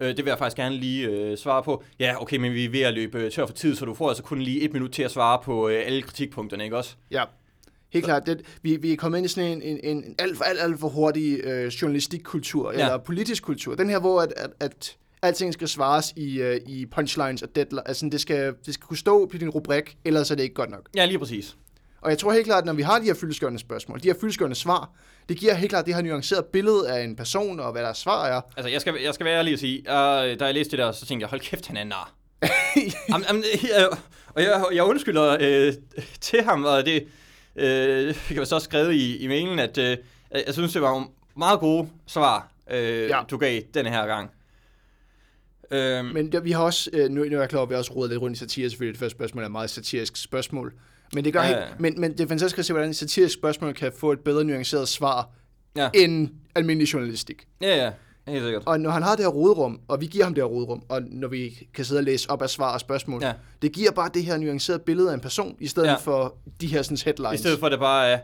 Øh, 0.00 0.08
det 0.08 0.18
vil 0.18 0.26
jeg 0.26 0.38
faktisk 0.38 0.56
gerne 0.56 0.76
lige 0.76 1.08
øh, 1.08 1.36
svare 1.36 1.62
på. 1.62 1.82
Ja, 2.00 2.22
okay, 2.22 2.36
men 2.36 2.52
vi 2.52 2.64
er 2.64 2.70
ved 2.70 2.80
at 2.80 2.94
løbe 2.94 3.30
tør 3.30 3.46
for 3.46 3.54
tid, 3.54 3.74
så 3.74 3.84
du 3.84 3.94
får 3.94 4.08
altså 4.08 4.22
kun 4.22 4.42
lige 4.42 4.60
et 4.60 4.72
minut 4.72 4.90
til 4.90 5.02
at 5.02 5.10
svare 5.10 5.38
på 5.44 5.68
øh, 5.68 5.82
alle 5.86 6.02
kritikpunkterne, 6.02 6.64
ikke 6.64 6.76
også? 6.76 6.94
Ja. 7.10 7.24
Helt 7.92 8.04
klart. 8.04 8.26
Det, 8.26 8.42
vi, 8.62 8.76
vi 8.76 8.92
er 8.92 8.96
kommet 8.96 9.18
ind 9.18 9.24
i 9.24 9.28
sådan 9.28 9.50
en, 9.50 9.62
en, 9.62 9.80
en, 9.82 10.14
alt, 10.18 10.36
for, 10.36 10.44
alt, 10.44 10.60
alt 10.60 10.80
for 10.80 10.88
hurtig 10.88 11.40
øh, 11.44 11.66
journalistikkultur, 11.66 12.72
ja. 12.72 12.78
eller 12.78 12.98
politisk 12.98 13.42
kultur. 13.42 13.74
Den 13.74 13.90
her, 13.90 14.00
hvor 14.00 14.20
at, 14.20 14.32
at, 14.36 14.50
at 14.60 14.96
alting 15.22 15.52
skal 15.52 15.68
svares 15.68 16.12
i, 16.16 16.40
øh, 16.40 16.60
i 16.66 16.86
punchlines 16.86 17.42
og 17.42 17.56
deadlines. 17.56 17.82
Altså, 17.86 18.08
det 18.12 18.20
skal, 18.20 18.54
det 18.66 18.74
skal 18.74 18.86
kunne 18.86 18.96
stå 18.98 19.26
på 19.26 19.38
din 19.38 19.50
rubrik, 19.50 19.96
ellers 20.04 20.30
er 20.30 20.34
det 20.34 20.42
ikke 20.42 20.54
godt 20.54 20.70
nok. 20.70 20.88
Ja, 20.96 21.04
lige 21.04 21.18
præcis. 21.18 21.56
Og 22.02 22.10
jeg 22.10 22.18
tror 22.18 22.32
helt 22.32 22.46
klart, 22.46 22.58
at 22.58 22.66
når 22.66 22.72
vi 22.72 22.82
har 22.82 22.98
de 22.98 23.04
her 23.04 23.14
fyldeskørende 23.14 23.58
spørgsmål, 23.58 24.02
de 24.02 24.08
her 24.08 24.14
fyldeskørende 24.20 24.56
svar, 24.56 24.90
det 25.28 25.36
giver 25.36 25.54
helt 25.54 25.70
klart 25.70 25.86
det 25.86 25.94
her 25.94 26.02
nuanceret 26.02 26.44
billede 26.44 26.90
af 26.90 27.04
en 27.04 27.16
person, 27.16 27.60
og 27.60 27.72
hvad 27.72 27.82
deres 27.82 27.98
svar 27.98 28.26
er. 28.26 28.40
Altså, 28.56 28.70
jeg 28.70 28.80
skal, 28.80 28.94
jeg 29.04 29.14
skal 29.14 29.26
være 29.26 29.38
ærlig 29.38 29.52
og 29.52 29.58
sige, 29.58 29.78
uh, 29.78 30.38
da 30.38 30.44
jeg 30.44 30.54
læste 30.54 30.70
det 30.70 30.78
der, 30.78 30.92
så 30.92 31.06
tænkte 31.06 31.24
jeg, 31.24 31.28
hold 31.28 31.40
kæft, 31.40 31.66
han 31.66 31.76
er 31.76 31.84
nar. 31.84 32.12
Am, 33.14 33.24
am, 33.28 33.42
jeg, 33.62 33.88
og 34.28 34.42
jeg, 34.42 34.64
jeg 34.74 34.84
undskylder 34.84 35.36
øh, 35.40 35.72
til 36.20 36.42
ham, 36.42 36.64
og 36.64 36.86
det 36.86 37.06
øh, 37.56 38.14
fik 38.14 38.36
jeg 38.36 38.46
så 38.46 38.54
også 38.54 38.64
skrevet 38.64 38.92
i, 38.94 39.16
i 39.16 39.26
mailen, 39.28 39.58
at 39.58 39.78
øh, 39.78 39.96
jeg 40.46 40.54
synes, 40.54 40.72
det 40.72 40.82
var 40.82 41.06
meget 41.36 41.60
gode 41.60 41.88
svar, 42.06 42.48
øh, 42.70 42.78
ja. 42.78 43.16
Ja. 43.16 43.22
du 43.30 43.36
gav 43.36 43.60
denne 43.74 43.90
her 43.90 44.06
gang. 44.06 44.30
Øh, 45.70 46.04
Men, 46.04 46.32
der, 46.32 46.40
vi 46.40 46.52
har 46.52 46.62
også, 46.62 46.90
øh, 46.92 47.10
nu, 47.10 47.24
nu 47.24 47.36
er 47.36 47.40
jeg 47.40 47.48
klar 47.48 47.58
over, 47.58 47.66
at 47.66 47.70
vi 47.70 47.74
også 47.74 47.92
rodet 47.92 48.10
lidt 48.10 48.22
rundt 48.22 48.36
i 48.36 48.38
satire, 48.38 48.70
selvfølgelig 48.70 48.94
det 48.94 49.00
første 49.00 49.16
spørgsmål 49.16 49.42
er 49.42 49.46
et 49.46 49.52
meget 49.52 49.70
satirisk 49.70 50.16
spørgsmål. 50.16 50.74
Men 51.14 51.24
det, 51.24 51.32
gør 51.32 51.42
Ja, 51.42 51.48
ja, 51.48 51.56
ikke, 51.56 51.74
men, 51.78 52.00
men 52.00 52.12
det 52.12 52.20
er 52.20 52.28
fantastisk 52.28 52.58
at 52.58 52.64
se, 52.66 52.72
hvordan 52.72 52.90
et 52.90 52.96
satirisk 52.96 53.34
spørgsmål 53.34 53.74
kan 53.74 53.92
få 53.98 54.12
et 54.12 54.20
bedre 54.20 54.44
nuanceret 54.44 54.88
svar, 54.88 55.30
Ja. 55.76 55.90
end 55.94 56.28
almindelig 56.54 56.92
journalistik. 56.94 57.46
ja, 57.60 57.76
ja, 57.84 57.90
helt 58.32 58.44
sikkert. 58.44 58.62
Og 58.66 58.80
når 58.80 58.90
han 58.90 59.02
har 59.02 59.16
det 59.16 59.24
her 59.24 59.30
rodrum, 59.30 59.80
og 59.88 60.00
vi 60.00 60.06
giver 60.06 60.24
ham 60.24 60.34
det 60.34 60.42
her 60.42 60.48
rodrum, 60.48 60.82
og 60.88 61.02
når 61.02 61.28
vi 61.28 61.68
kan 61.74 61.84
sidde 61.84 61.98
og 61.98 62.04
læse 62.04 62.30
op 62.30 62.42
af 62.42 62.50
svar 62.50 62.72
og 62.74 62.80
spørgsmål, 62.80 63.22
Ja. 63.24 63.32
det 63.62 63.72
giver 63.72 63.90
bare 63.90 64.10
det 64.14 64.24
her 64.24 64.36
nuancerede 64.36 64.82
billede 64.86 65.10
af 65.10 65.14
en 65.14 65.20
person, 65.20 65.56
i 65.60 65.66
stedet 65.66 65.88
ja. 65.88 65.94
for 65.94 66.36
de 66.60 66.66
her 66.66 66.82
sådan, 66.82 66.98
headlines. 67.04 67.34
I 67.40 67.42
stedet 67.42 67.58
for, 67.58 67.66
at 67.66 67.72
det 67.72 67.80
bare 67.80 68.08
er, 68.08 68.18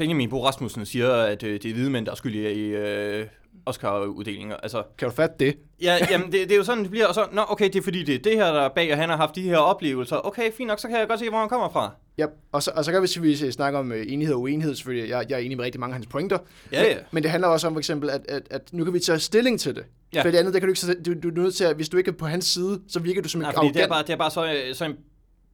Benjamin 0.00 0.30
Bo 0.30 0.46
Rasmussen 0.46 0.86
siger, 0.86 1.12
at 1.12 1.42
øh, 1.42 1.62
det 1.62 1.70
er 1.70 1.74
hvide 1.74 1.90
mænd, 1.90 2.06
der 2.06 2.12
er 2.12 2.16
skyldige 2.16 2.54
i 2.54 2.60
øh, 2.60 3.26
Oscar-uddelinger. 3.66 4.56
Altså, 4.56 4.82
Kan 4.98 5.08
du 5.08 5.14
fatte 5.14 5.34
det? 5.38 5.56
Ja, 5.82 5.98
jamen 6.10 6.26
det, 6.32 6.48
det 6.48 6.52
er 6.52 6.56
jo 6.56 6.64
sådan, 6.64 6.82
det 6.82 6.90
bliver, 6.90 7.06
og 7.06 7.14
så, 7.14 7.26
nå 7.32 7.42
okay, 7.48 7.64
det 7.64 7.76
er 7.76 7.82
fordi, 7.82 8.02
det 8.02 8.14
er 8.14 8.18
det 8.18 8.32
her, 8.32 8.52
der 8.52 8.60
er 8.60 8.68
bag, 8.68 8.92
og 8.92 8.98
han 8.98 9.08
har 9.08 9.16
haft 9.16 9.34
de 9.36 9.42
her 9.42 9.56
oplevelser. 9.56 10.26
Okay, 10.26 10.52
fint 10.52 10.66
nok, 10.66 10.78
så 10.80 10.88
kan 10.88 10.98
jeg 10.98 11.08
godt 11.08 11.20
se, 11.20 11.28
hvor 11.28 11.38
han 11.38 11.48
kommer 11.48 11.68
fra. 11.68 11.94
Ja, 12.18 12.26
og 12.52 12.62
så, 12.62 12.70
og 12.74 12.84
så 12.84 12.92
kan 12.92 13.02
vi 13.02 13.06
selvfølgelig 13.06 13.52
snakke 13.52 13.78
om 13.78 13.92
øh, 13.92 14.04
enighed 14.08 14.34
og 14.34 14.40
uenighed, 14.40 14.74
selvfølgelig. 14.74 15.10
Jeg, 15.10 15.26
jeg 15.28 15.36
er 15.36 15.40
enig 15.40 15.56
med 15.56 15.64
rigtig 15.64 15.80
mange 15.80 15.92
af 15.92 15.96
hans 15.96 16.06
pointer. 16.06 16.38
Ja, 16.72 16.82
men, 16.82 16.90
ja. 16.92 16.96
men 17.10 17.22
det 17.22 17.30
handler 17.30 17.48
også 17.48 17.66
om 17.66 17.72
for 17.74 17.78
eksempel, 17.80 18.10
at, 18.10 18.20
at, 18.28 18.42
at 18.50 18.72
nu 18.72 18.84
kan 18.84 18.94
vi 18.94 18.98
tage 18.98 19.18
stilling 19.18 19.60
til 19.60 19.74
det. 19.74 19.84
Ja. 20.12 20.18
Ja. 20.18 20.24
For 20.24 20.30
det 20.30 20.38
andet, 20.38 20.54
der 20.54 20.60
kan 20.60 20.68
du 20.74 20.88
ikke, 20.88 21.02
du, 21.02 21.28
du 21.28 21.40
er 21.40 21.42
nødt 21.44 21.54
til 21.54 21.64
at, 21.64 21.76
hvis 21.76 21.88
du 21.88 21.96
ikke 21.96 22.08
er 22.08 22.14
på 22.14 22.26
hans 22.26 22.44
side, 22.44 22.80
så 22.88 23.00
virker 23.00 23.22
du 23.22 23.28
som 23.28 23.40
en 23.40 23.46
fordi 23.54 23.68
det 23.68 23.82
er 23.82 23.88
bare, 23.88 24.02
det 24.02 24.10
er 24.10 24.16
bare 24.16 24.30
så, 24.30 24.52
øh, 24.52 24.74
så 24.74 24.84
en 24.84 24.96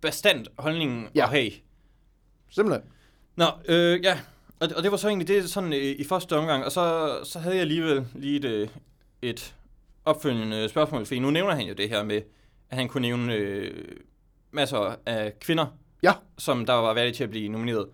bestand 0.00 0.46
holdning 0.58 1.08
Ja. 1.14 1.22
at 1.22 1.28
have. 1.28 1.50
Simpelthen. 2.50 2.82
Nå, 3.36 3.46
øh, 3.68 4.04
ja, 4.04 4.18
og, 4.60 4.68
og 4.76 4.82
det 4.82 4.90
var 4.90 4.96
så 4.96 5.08
egentlig 5.08 5.28
det 5.28 5.50
sådan 5.50 5.72
øh, 5.72 5.78
i 5.78 6.04
første 6.04 6.36
omgang, 6.36 6.64
og 6.64 6.72
så, 6.72 7.10
så 7.24 7.38
havde 7.38 7.54
jeg 7.54 7.60
alligevel 7.62 8.04
lige 8.14 8.36
et, 8.36 8.44
øh, 8.44 8.68
et 9.22 9.54
opfølgende 10.04 10.68
spørgsmål, 10.68 11.06
for 11.06 11.14
nu 11.14 11.30
nævner 11.30 11.54
han 11.54 11.66
jo 11.66 11.74
det 11.74 11.88
her 11.88 12.02
med, 12.04 12.22
at 12.70 12.76
han 12.76 12.88
kunne 12.88 13.00
nævne 13.02 13.34
øh, 13.34 13.84
masser 14.50 14.94
af 15.06 15.40
kvinder, 15.40 15.66
Ja. 16.02 16.12
som 16.38 16.66
der 16.66 16.72
var 16.72 16.94
værdige 16.94 17.12
til 17.14 17.24
at 17.24 17.30
blive 17.30 17.48
nomineret. 17.48 17.86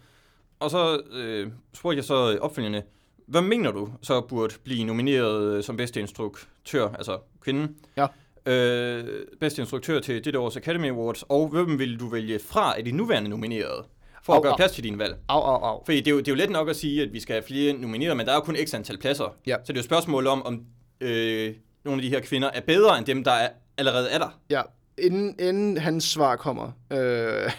Og 0.61 0.70
så 0.70 1.03
øh, 1.12 1.51
spurgte 1.75 1.96
jeg 1.96 2.05
så 2.05 2.38
opfølgende, 2.40 2.83
hvad 3.27 3.42
mener 3.42 3.70
du 3.70 3.92
så 4.03 4.20
burde 4.20 4.55
blive 4.64 4.85
nomineret 4.85 5.57
øh, 5.57 5.62
som 5.62 5.77
bedste 5.77 6.01
instruktør, 6.01 6.88
altså 6.88 7.18
kvinden? 7.40 7.77
Ja. 7.96 8.07
Øh, 8.46 9.05
bedste 9.40 9.62
instruktør 9.62 10.01
til 10.01 10.25
dette 10.25 10.38
års 10.38 10.57
Academy 10.57 10.90
Awards, 10.90 11.25
og 11.29 11.48
hvem 11.48 11.79
vil 11.79 12.01
du 12.01 12.09
vælge 12.09 12.38
fra 12.38 12.79
af 12.79 12.85
de 12.85 12.92
nuværende 12.92 13.31
nominerede, 13.31 13.85
for 14.22 14.32
at 14.32 14.37
Au, 14.37 14.42
gøre 14.42 14.52
au. 14.52 14.56
plads 14.56 14.72
til 14.72 14.85
din 14.85 14.98
valg? 14.98 15.16
Au, 15.28 15.40
au, 15.40 15.64
au. 15.64 15.82
Fordi 15.85 15.98
det 15.98 16.06
er, 16.06 16.11
jo, 16.11 16.18
det 16.18 16.28
er 16.28 16.32
jo 16.32 16.37
let 16.37 16.50
nok 16.50 16.68
at 16.68 16.76
sige, 16.76 17.02
at 17.02 17.12
vi 17.12 17.20
skal 17.20 17.35
have 17.35 17.42
flere 17.42 17.72
nomineret, 17.72 18.16
men 18.16 18.26
der 18.26 18.32
er 18.32 18.37
jo 18.37 18.40
kun 18.42 18.56
x 18.66 18.74
antal 18.74 18.98
pladser. 18.98 19.37
Ja. 19.46 19.56
Så 19.56 19.61
det 19.62 19.70
er 19.70 19.74
jo 19.74 19.78
et 19.78 19.85
spørgsmål 19.85 20.26
om, 20.26 20.46
om 20.46 20.64
øh, 21.00 21.54
nogle 21.85 21.98
af 21.98 22.02
de 22.02 22.08
her 22.08 22.20
kvinder 22.20 22.50
er 22.54 22.61
bedre 22.61 22.98
end 22.98 23.06
dem, 23.06 23.24
der 23.24 23.32
er, 23.32 23.48
allerede 23.78 24.11
er 24.11 24.18
der. 24.18 24.40
Ja, 24.50 24.62
inden, 24.98 25.35
inden 25.40 25.78
hans 25.78 26.04
svar 26.04 26.37
kommer, 26.37 26.72
øh, 26.92 27.50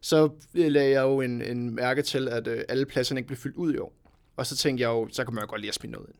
så 0.00 0.28
lagde 0.54 0.90
jeg 0.90 1.02
jo 1.02 1.20
en, 1.20 1.42
en 1.42 1.74
mærke 1.74 2.02
til, 2.02 2.28
at 2.28 2.46
øh, 2.46 2.60
alle 2.68 2.86
pladserne 2.86 3.20
ikke 3.20 3.26
blev 3.26 3.38
fyldt 3.38 3.56
ud 3.56 3.74
i 3.74 3.78
år. 3.78 3.92
Og 4.36 4.46
så 4.46 4.56
tænkte 4.56 4.82
jeg 4.82 4.88
jo, 4.88 5.08
så 5.12 5.24
kan 5.24 5.34
man 5.34 5.42
jo 5.44 5.50
godt 5.50 5.60
lige 5.60 5.68
at 5.68 5.74
smide 5.74 5.92
noget 5.92 6.08
ind. 6.08 6.16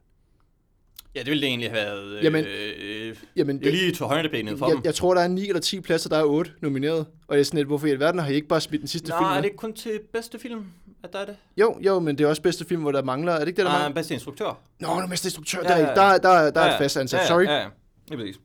Ja, 1.15 1.21
det 1.21 1.27
ville 1.29 1.41
det 1.41 1.49
egentlig 1.49 1.71
have 1.71 1.87
været 1.87 2.05
øh, 2.19 2.25
Jamen, 2.25 2.45
øh, 2.45 3.17
Jamen, 3.37 3.59
det 3.59 3.67
er 3.69 3.73
lige 3.73 3.93
til 3.93 4.07
højre 4.07 4.29
benet 4.29 4.59
for 4.59 4.67
jeg, 4.69 4.77
dem. 4.77 4.85
jeg 4.85 4.95
tror, 4.95 5.15
der 5.15 5.21
er 5.21 5.29
9 5.29 5.49
eller 5.49 5.61
10 5.61 5.81
pladser, 5.81 6.09
der 6.09 6.19
er 6.19 6.25
8 6.25 6.51
nomineret. 6.61 7.07
Og 7.29 7.35
jeg 7.35 7.41
er 7.41 7.45
sådan 7.45 7.57
lidt, 7.59 7.67
hvorfor 7.69 7.87
i 7.87 7.91
alverden 7.91 8.21
har 8.21 8.29
I 8.31 8.35
ikke 8.35 8.49
bare 8.49 8.61
smidt 8.61 8.81
den 8.81 8.89
sidste 8.89 9.07
film 9.07 9.21
Nej, 9.21 9.33
er 9.37 9.41
det 9.41 9.45
ikke 9.45 9.57
kun 9.57 9.73
til 9.73 10.01
bedste 10.13 10.39
film, 10.39 10.65
at 11.05 11.13
der 11.13 11.19
er 11.19 11.25
det? 11.25 11.37
Jo, 11.57 11.79
jo, 11.81 11.99
men 11.99 12.19
det 12.19 12.25
er 12.25 12.29
også 12.29 12.43
bedste 12.43 12.65
film, 12.65 12.83
hvor 12.83 12.93
der 12.93 13.03
mangler. 13.03 13.33
Er 13.33 13.39
det 13.39 13.49
ikke 13.49 13.57
det, 13.57 13.65
der 13.67 13.73
Nej, 13.73 13.81
mangler? 13.81 13.95
bedste 13.95 14.15
instruktør. 14.15 14.59
Nå, 14.81 14.89
nu 14.89 15.01
er 15.01 15.11
instruktør. 15.13 15.59
Ja, 15.63 15.69
Der, 15.69 15.75
er 15.75 15.79
ja, 15.79 15.89
ikke. 15.89 16.01
der, 16.01 16.19
der, 16.43 16.51
der 16.51 16.61
er 16.61 16.73
et 16.73 16.79
fast 16.79 16.97
ansat. 16.97 17.21
ja, 17.21 17.27
Sorry. 17.27 17.45
Ja, 17.45 17.55
ja, 17.57 17.67
det 18.09 18.15
er 18.15 18.17
præcis. 18.17 18.37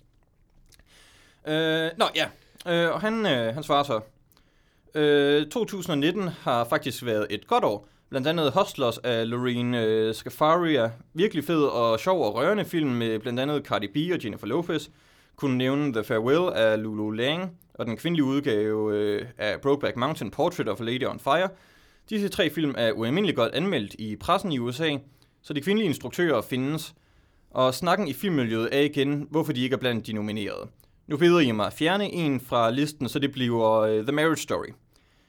Øh, 1.48 1.90
nå, 1.98 2.06
ja. 2.16 2.26
Øh, 2.86 2.94
og 2.94 3.02
han, 3.02 3.26
øh, 3.26 3.54
han 3.54 3.64
svarer 3.64 3.84
så. 3.84 4.00
Øh, 5.00 5.46
2019 5.50 6.28
har 6.28 6.64
faktisk 6.64 7.06
været 7.06 7.28
et 7.30 7.48
godt 7.48 7.64
år. 7.64 7.88
Blandt 8.10 8.28
andet 8.28 8.52
Hustlers 8.52 8.98
af 8.98 9.30
Lorene 9.30 9.84
øh, 9.84 10.13
Scafaria. 10.13 10.91
Virkelig 11.13 11.43
fed 11.43 11.63
og 11.63 12.00
sjov 12.00 12.26
og 12.26 12.36
rørende 12.36 12.65
film 12.65 12.89
med 12.89 13.20
blandt 13.20 13.39
andet 13.39 13.65
Cardi 13.65 13.88
B 13.88 14.13
og 14.13 14.24
Jennifer 14.24 14.48
Lopez. 14.48 14.88
Kunne 15.36 15.58
nævne 15.58 15.93
The 15.93 16.04
Farewell 16.04 16.54
af 16.56 16.84
Lulu 16.84 17.12
Lang. 17.12 17.58
Og 17.74 17.86
den 17.86 17.98
kvindelige 17.98 18.26
udgave 18.26 18.98
øh, 18.98 19.26
af 19.38 19.62
Brokeback 19.62 19.98
Mountain 19.98 20.32
Portrait 20.32 20.70
of 20.70 20.82
a 20.82 20.84
Lady 20.84 21.06
on 21.06 21.20
Fire. 21.20 21.50
Disse 22.10 22.30
tre 22.30 22.50
film 22.50 22.76
er 22.78 22.91
ualmindeligt 22.91 23.36
godt 23.36 23.54
anmeldt 23.54 23.96
i 24.00 24.15
pressen 24.15 24.52
i 24.52 24.60
USA, 24.60 24.98
så 25.41 25.54
de 25.54 25.62
kvindelige 25.62 25.88
instruktører 25.88 26.41
findes. 26.41 26.93
Og 27.52 27.74
snakken 27.74 28.08
i 28.08 28.13
filmmiljøet 28.13 28.70
er 28.72 28.82
igen, 28.82 29.28
hvorfor 29.30 29.54
de 29.54 29.63
ikke 29.63 29.74
er 29.74 29.78
blandt 29.80 30.08
de 30.08 30.13
nominerede. 30.13 30.67
Nu 31.08 31.17
beder 31.17 31.39
I 31.39 31.52
mig 31.52 31.67
at 31.67 31.74
fjerne 31.74 32.12
en 32.12 32.39
fra 32.39 32.72
listen, 32.72 33.10
så 33.10 33.20
det 33.20 33.32
bliver 33.32 33.98
uh, 34.00 34.04
The 34.04 34.12
Marriage 34.12 34.41
Story. 34.41 34.67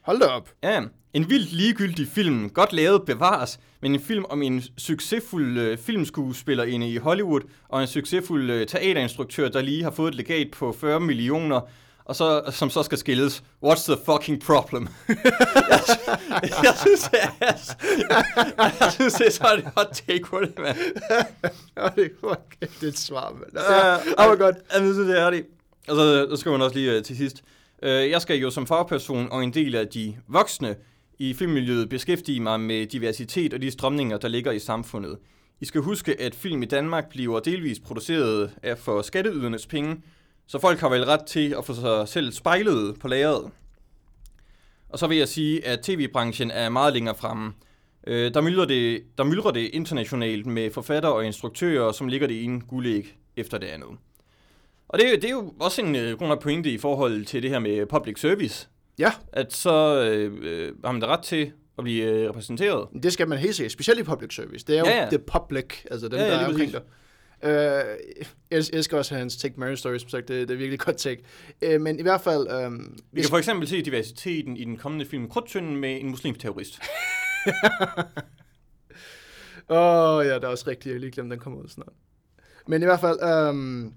Hold 0.09 0.19
da 0.19 0.25
op. 0.25 0.49
Ja, 0.63 0.81
en 1.13 1.29
vildt 1.29 1.51
ligegyldig 1.51 2.07
film, 2.07 2.49
godt 2.49 2.73
lavet 2.73 3.05
bevares, 3.05 3.59
men 3.81 3.93
en 3.93 3.99
film 3.99 4.25
om 4.29 4.41
en 4.41 4.63
succesfuld 4.77 5.59
øh, 5.59 5.77
filmskuespillerinde 5.77 6.89
i 6.89 6.97
Hollywood, 6.97 7.41
og 7.67 7.81
en 7.81 7.87
succesfuld 7.87 8.51
øh, 8.51 8.67
teaterinstruktør, 8.67 9.49
der 9.49 9.61
lige 9.61 9.83
har 9.83 9.91
fået 9.91 10.09
et 10.09 10.15
legat 10.15 10.51
på 10.51 10.71
40 10.71 10.99
millioner, 10.99 11.61
og 12.05 12.15
så, 12.15 12.41
som 12.51 12.69
så 12.69 12.83
skal 12.83 12.97
skilles. 12.97 13.43
What's 13.65 13.93
the 13.93 13.97
fucking 14.05 14.41
problem? 14.41 14.87
jeg, 15.07 15.79
jeg, 16.41 16.73
synes, 16.77 17.09
er, 17.13 17.29
jeg, 17.39 17.57
jeg 18.79 18.91
synes, 18.91 19.13
det 19.13 19.27
er 19.27 19.31
sådan 19.31 19.59
et 19.59 19.71
hot 19.77 19.87
take 20.07 20.23
på 20.23 20.39
det, 20.39 20.59
mand. 20.59 20.77
Det 22.59 22.83
er 22.83 22.87
et 22.87 22.99
svar, 22.99 23.31
mand. 23.31 23.51
Ja, 23.53 23.95
oh 24.25 24.33
my 24.33 24.39
god. 24.39 24.53
Jeg 24.73 24.79
synes, 24.79 24.97
det 24.97 25.19
er 25.19 25.29
det. 25.29 25.45
Og 25.87 25.95
så, 25.95 26.27
så 26.29 26.35
skal 26.35 26.51
man 26.51 26.61
også 26.61 26.75
lige 26.75 26.97
uh, 26.97 27.03
til 27.03 27.17
sidst. 27.17 27.43
Øh, 27.83 28.09
jeg 28.09 28.21
skal 28.21 28.37
jo 28.37 28.49
som 28.49 28.67
fagperson 28.67 29.31
og 29.31 29.43
en 29.43 29.53
del 29.53 29.75
af 29.75 29.87
de 29.87 30.15
voksne 30.27 30.75
i 31.19 31.33
filmmiljøet 31.33 31.89
beskæftige 31.89 32.39
mig 32.39 32.59
med 32.59 32.85
diversitet 32.85 33.53
og 33.53 33.61
de 33.61 33.71
strømninger, 33.71 34.17
der 34.17 34.27
ligger 34.27 34.51
i 34.51 34.59
samfundet. 34.59 35.17
I 35.61 35.65
skal 35.65 35.81
huske, 35.81 36.21
at 36.21 36.35
film 36.35 36.63
i 36.63 36.65
Danmark 36.65 37.09
bliver 37.09 37.39
delvist 37.39 37.83
produceret 37.83 38.51
af 38.63 38.77
for 38.77 39.01
skatteydernes 39.01 39.67
penge, 39.67 40.01
så 40.47 40.59
folk 40.59 40.79
har 40.79 40.89
vel 40.89 41.05
ret 41.05 41.25
til 41.25 41.55
at 41.57 41.65
få 41.65 41.73
sig 41.73 42.07
selv 42.07 42.31
spejlet 42.31 42.99
på 42.99 43.07
lageret. 43.07 43.51
Og 44.89 44.99
så 44.99 45.07
vil 45.07 45.17
jeg 45.17 45.27
sige, 45.27 45.67
at 45.67 45.79
tv-branchen 45.79 46.51
er 46.51 46.69
meget 46.69 46.93
længere 46.93 47.15
fremme. 47.15 47.53
Øh, 48.07 48.33
der, 48.33 48.41
myldrer 48.41 48.65
det, 48.65 49.03
der 49.17 49.23
myldrer 49.23 49.51
det 49.51 49.69
internationalt 49.73 50.45
med 50.45 50.71
forfattere 50.71 51.13
og 51.13 51.25
instruktører, 51.25 51.91
som 51.91 52.07
ligger 52.07 52.27
det 52.27 52.43
ene 52.43 52.61
guldæg 52.61 53.17
efter 53.35 53.57
det 53.57 53.67
andet. 53.67 53.89
Og 54.89 54.99
det, 54.99 55.21
det 55.21 55.25
er 55.25 55.31
jo 55.31 55.53
også 55.59 55.81
en 55.81 55.95
øh, 55.95 56.17
grund 56.17 56.31
af 56.31 56.39
pointe 56.39 56.69
i 56.71 56.77
forhold 56.77 57.25
til 57.25 57.43
det 57.43 57.49
her 57.49 57.59
med 57.59 57.85
public 57.85 58.19
service. 58.19 58.67
Ja. 58.99 59.11
At 59.33 59.53
så 59.53 60.01
øh, 60.03 60.37
øh, 60.41 60.73
har 60.85 60.91
man 60.91 61.01
da 61.01 61.07
ret 61.07 61.23
til 61.23 61.51
at 61.77 61.83
blive 61.83 62.03
øh, 62.05 62.29
repræsenteret. 62.29 62.87
Det 63.03 63.13
skal 63.13 63.27
man 63.27 63.37
helt 63.37 63.55
sikkert, 63.55 63.71
specielt 63.71 63.99
i 63.99 64.03
public 64.03 64.35
service. 64.35 64.65
Det 64.65 64.75
er 64.75 64.79
jo 64.79 64.85
Ja, 64.85 65.01
ja. 65.03 65.09
the 65.09 65.19
public, 65.19 65.65
altså 65.91 66.07
dem, 66.07 66.19
Ja, 66.19 66.25
ja, 66.25 66.31
der 66.31 66.39
er 66.39 66.47
omkring 66.47 66.71
dig. 66.71 66.81
Øh, 67.43 67.51
jeg 68.51 68.63
elsker 68.73 68.97
også 68.97 69.15
hans 69.15 69.37
Take 69.37 69.59
Mary 69.59 69.75
Story, 69.75 69.97
som 69.97 70.09
sagt, 70.09 70.27
det, 70.27 70.47
det 70.47 70.53
er 70.53 70.57
virkelig 70.57 70.79
godt 70.79 70.97
take. 70.97 71.23
Øh, 71.61 71.81
men 71.81 71.99
i 71.99 72.01
hvert 72.01 72.21
fald... 72.21 72.47
Øh, 72.51 72.71
Vi 73.11 73.21
kan 73.21 73.29
for 73.29 73.37
eksempel 73.37 73.67
se 73.67 73.81
diversiteten 73.81 74.57
i 74.57 74.63
den 74.63 74.77
kommende 74.77 75.05
film 75.05 75.29
Krudtønden 75.29 75.75
med 75.75 76.01
en 76.01 76.09
muslimsk 76.09 76.39
terrorist. 76.41 76.81
Åh, 79.69 79.77
oh, 80.17 80.25
ja, 80.25 80.35
det 80.35 80.43
er 80.43 80.47
også 80.47 80.65
rigtigt. 80.67 80.93
Jeg 80.93 80.99
lige 80.99 81.11
glemt, 81.11 81.31
den 81.31 81.39
kommer 81.39 81.59
ud 81.59 81.67
snart. 81.67 81.93
Men 82.67 82.81
i 82.81 82.85
hvert 82.85 82.99
fald, 82.99 83.19
øhm, 83.23 83.93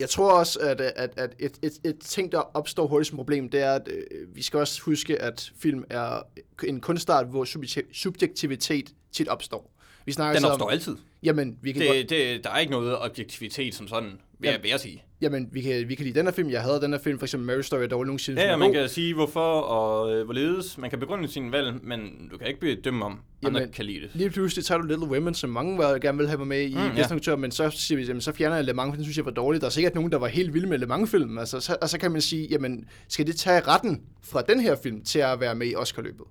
jeg 0.00 0.10
tror 0.10 0.32
også, 0.32 0.58
at, 0.60 0.80
at, 0.80 1.10
at 1.16 1.34
et, 1.38 1.58
et, 1.62 1.72
et 1.84 1.98
ting, 1.98 2.32
der 2.32 2.38
opstår 2.38 2.86
hurtigt 2.86 3.08
som 3.08 3.16
problem, 3.16 3.48
det 3.48 3.62
er, 3.62 3.72
at 3.74 3.88
øh, 3.88 4.36
vi 4.36 4.42
skal 4.42 4.60
også 4.60 4.82
huske, 4.82 5.22
at 5.22 5.52
film 5.58 5.84
er 5.90 6.22
en 6.64 6.80
kunstart, 6.80 7.26
hvor 7.26 7.44
subjektivitet 7.92 8.94
tit 9.12 9.28
opstår. 9.28 9.75
Vi 10.06 10.12
snakker 10.12 10.32
Den 10.34 10.40
så 10.40 10.48
opstår 10.48 10.66
om, 10.66 10.72
altid. 10.72 10.96
Jamen, 11.22 11.58
vi 11.62 11.72
kan 11.72 11.86
godt, 11.86 11.96
Det, 11.96 12.10
det, 12.10 12.44
der 12.44 12.50
er 12.50 12.58
ikke 12.58 12.72
noget 12.72 12.98
objektivitet 12.98 13.74
som 13.74 13.88
sådan, 13.88 14.10
vil 14.38 14.50
jeg, 14.50 14.58
vil 14.62 14.68
jeg 14.70 14.80
sige. 14.80 15.02
jamen 15.20 15.48
vi, 15.52 15.60
kan, 15.62 15.88
vi 15.88 15.94
kan 15.94 16.04
lide 16.06 16.18
den 16.18 16.26
her 16.26 16.32
film. 16.32 16.50
Jeg 16.50 16.62
havde 16.62 16.80
den 16.80 16.92
her 16.92 16.98
film, 16.98 17.18
for 17.18 17.26
eksempel 17.26 17.46
Mary 17.46 17.60
Story, 17.60 17.82
der 17.82 17.96
var 17.96 18.04
nogensinde 18.04 18.42
Ja, 18.42 18.50
ja, 18.50 18.56
man 18.56 18.68
god. 18.68 18.74
kan 18.74 18.88
sige 18.88 19.14
hvorfor 19.14 19.60
og 19.60 20.14
øh, 20.14 20.24
hvorledes. 20.24 20.78
Man 20.78 20.90
kan 20.90 20.98
begrunde 20.98 21.28
sine 21.28 21.52
valg, 21.52 21.74
men 21.82 22.28
du 22.32 22.38
kan 22.38 22.46
ikke 22.46 22.60
bedømme 22.60 23.04
om 23.04 23.12
andre 23.44 23.60
Jamen, 23.60 23.72
kan 23.72 23.84
lide 23.84 24.00
det. 24.00 24.10
Lige 24.14 24.30
pludselig 24.30 24.64
tager 24.64 24.78
du 24.80 24.86
Little 24.86 25.06
Women, 25.06 25.34
som 25.34 25.50
mange 25.50 25.78
var, 25.78 25.98
gerne 25.98 26.18
vil 26.18 26.26
have 26.28 26.38
mig 26.38 26.46
med 26.46 26.62
i 26.62 26.74
Mm, 26.74 26.80
mm, 26.80 27.20
ja. 27.26 27.36
men 27.36 27.50
så 27.50 27.70
siger 27.70 27.98
vi, 27.98 28.04
jamen, 28.04 28.20
så 28.20 28.32
fjerner 28.32 28.56
jeg 28.56 28.64
Le 28.64 28.72
Mans, 28.72 28.90
for 28.90 28.96
den 28.96 29.04
synes 29.04 29.16
jeg 29.16 29.24
var 29.24 29.30
dårlig. 29.30 29.60
Der 29.60 29.66
er 29.66 29.70
sikkert 29.70 29.94
nogen, 29.94 30.12
der 30.12 30.18
var 30.18 30.26
helt 30.26 30.54
vilde 30.54 30.68
med 30.68 30.78
Le 30.78 30.86
Mans-film. 30.86 31.38
Altså, 31.38 31.60
så, 31.60 31.76
og 31.82 31.88
så 31.88 31.98
kan 31.98 32.10
man 32.12 32.20
sige, 32.20 32.48
jamen, 32.50 32.84
skal 33.08 33.26
det 33.26 33.36
tage 33.36 33.60
retten 33.60 34.02
fra 34.22 34.42
den 34.42 34.60
her 34.60 34.76
film 34.82 35.04
til 35.04 35.18
at 35.18 35.40
være 35.40 35.54
med 35.54 35.66
i 35.66 35.74
Oscar-løbet? 35.74 36.24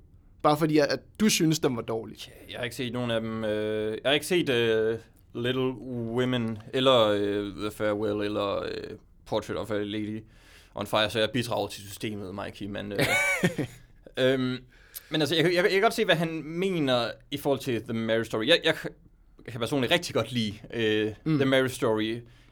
Bare 0.45 0.57
fordi, 0.57 0.77
at, 0.77 0.99
du 1.19 1.29
synes, 1.29 1.59
den 1.59 1.75
var 1.75 1.81
dårlig. 1.81 2.17
Jeg 2.49 2.57
har 2.57 2.63
ikke 2.63 2.75
set 2.75 2.93
nogen 2.93 3.11
af 3.11 3.21
dem. 3.21 3.43
Øh, 3.43 3.91
jeg 3.91 3.99
har 4.09 4.11
ikke 4.13 4.25
set 4.25 4.49
øh, 4.49 4.97
Little 5.35 5.71
Women, 6.17 6.57
eller 6.73 7.07
øh, 7.07 7.51
The 7.55 7.71
Farewell, 7.71 8.21
eller 8.21 8.63
øh, 8.63 8.97
Portrait 9.25 9.57
of 9.57 9.71
a 9.71 9.77
Lady 9.83 10.23
on 10.75 10.87
Fire, 10.87 11.09
så 11.09 11.19
jeg 11.19 11.29
bidrager 11.33 11.67
til 11.67 11.83
systemet, 11.83 12.35
Mikey. 12.45 12.65
Men, 12.65 12.91
øh, 12.91 12.99
øhm, 14.33 14.57
men 15.09 15.21
altså, 15.21 15.35
jeg, 15.35 15.43
kan- 15.43 15.53
jeg, 15.53 15.63
jeg 15.63 15.71
kan 15.71 15.81
godt 15.81 15.93
se, 15.93 16.05
hvad 16.05 16.15
han 16.15 16.41
mener 16.45 17.11
i 17.31 17.37
forhold 17.37 17.59
til 17.59 17.81
The 17.83 17.93
Marriage 17.93 18.25
Story. 18.25 18.47
Jeg, 18.47 18.59
jeg, 18.63 18.75
kan 19.51 19.59
personligt 19.59 19.93
rigtig 19.93 20.15
godt 20.15 20.31
lide 20.31 20.53
øh, 20.73 21.13
mm. 21.23 21.37
The 21.37 21.45
Marriage 21.45 21.73
Story. 21.73 22.03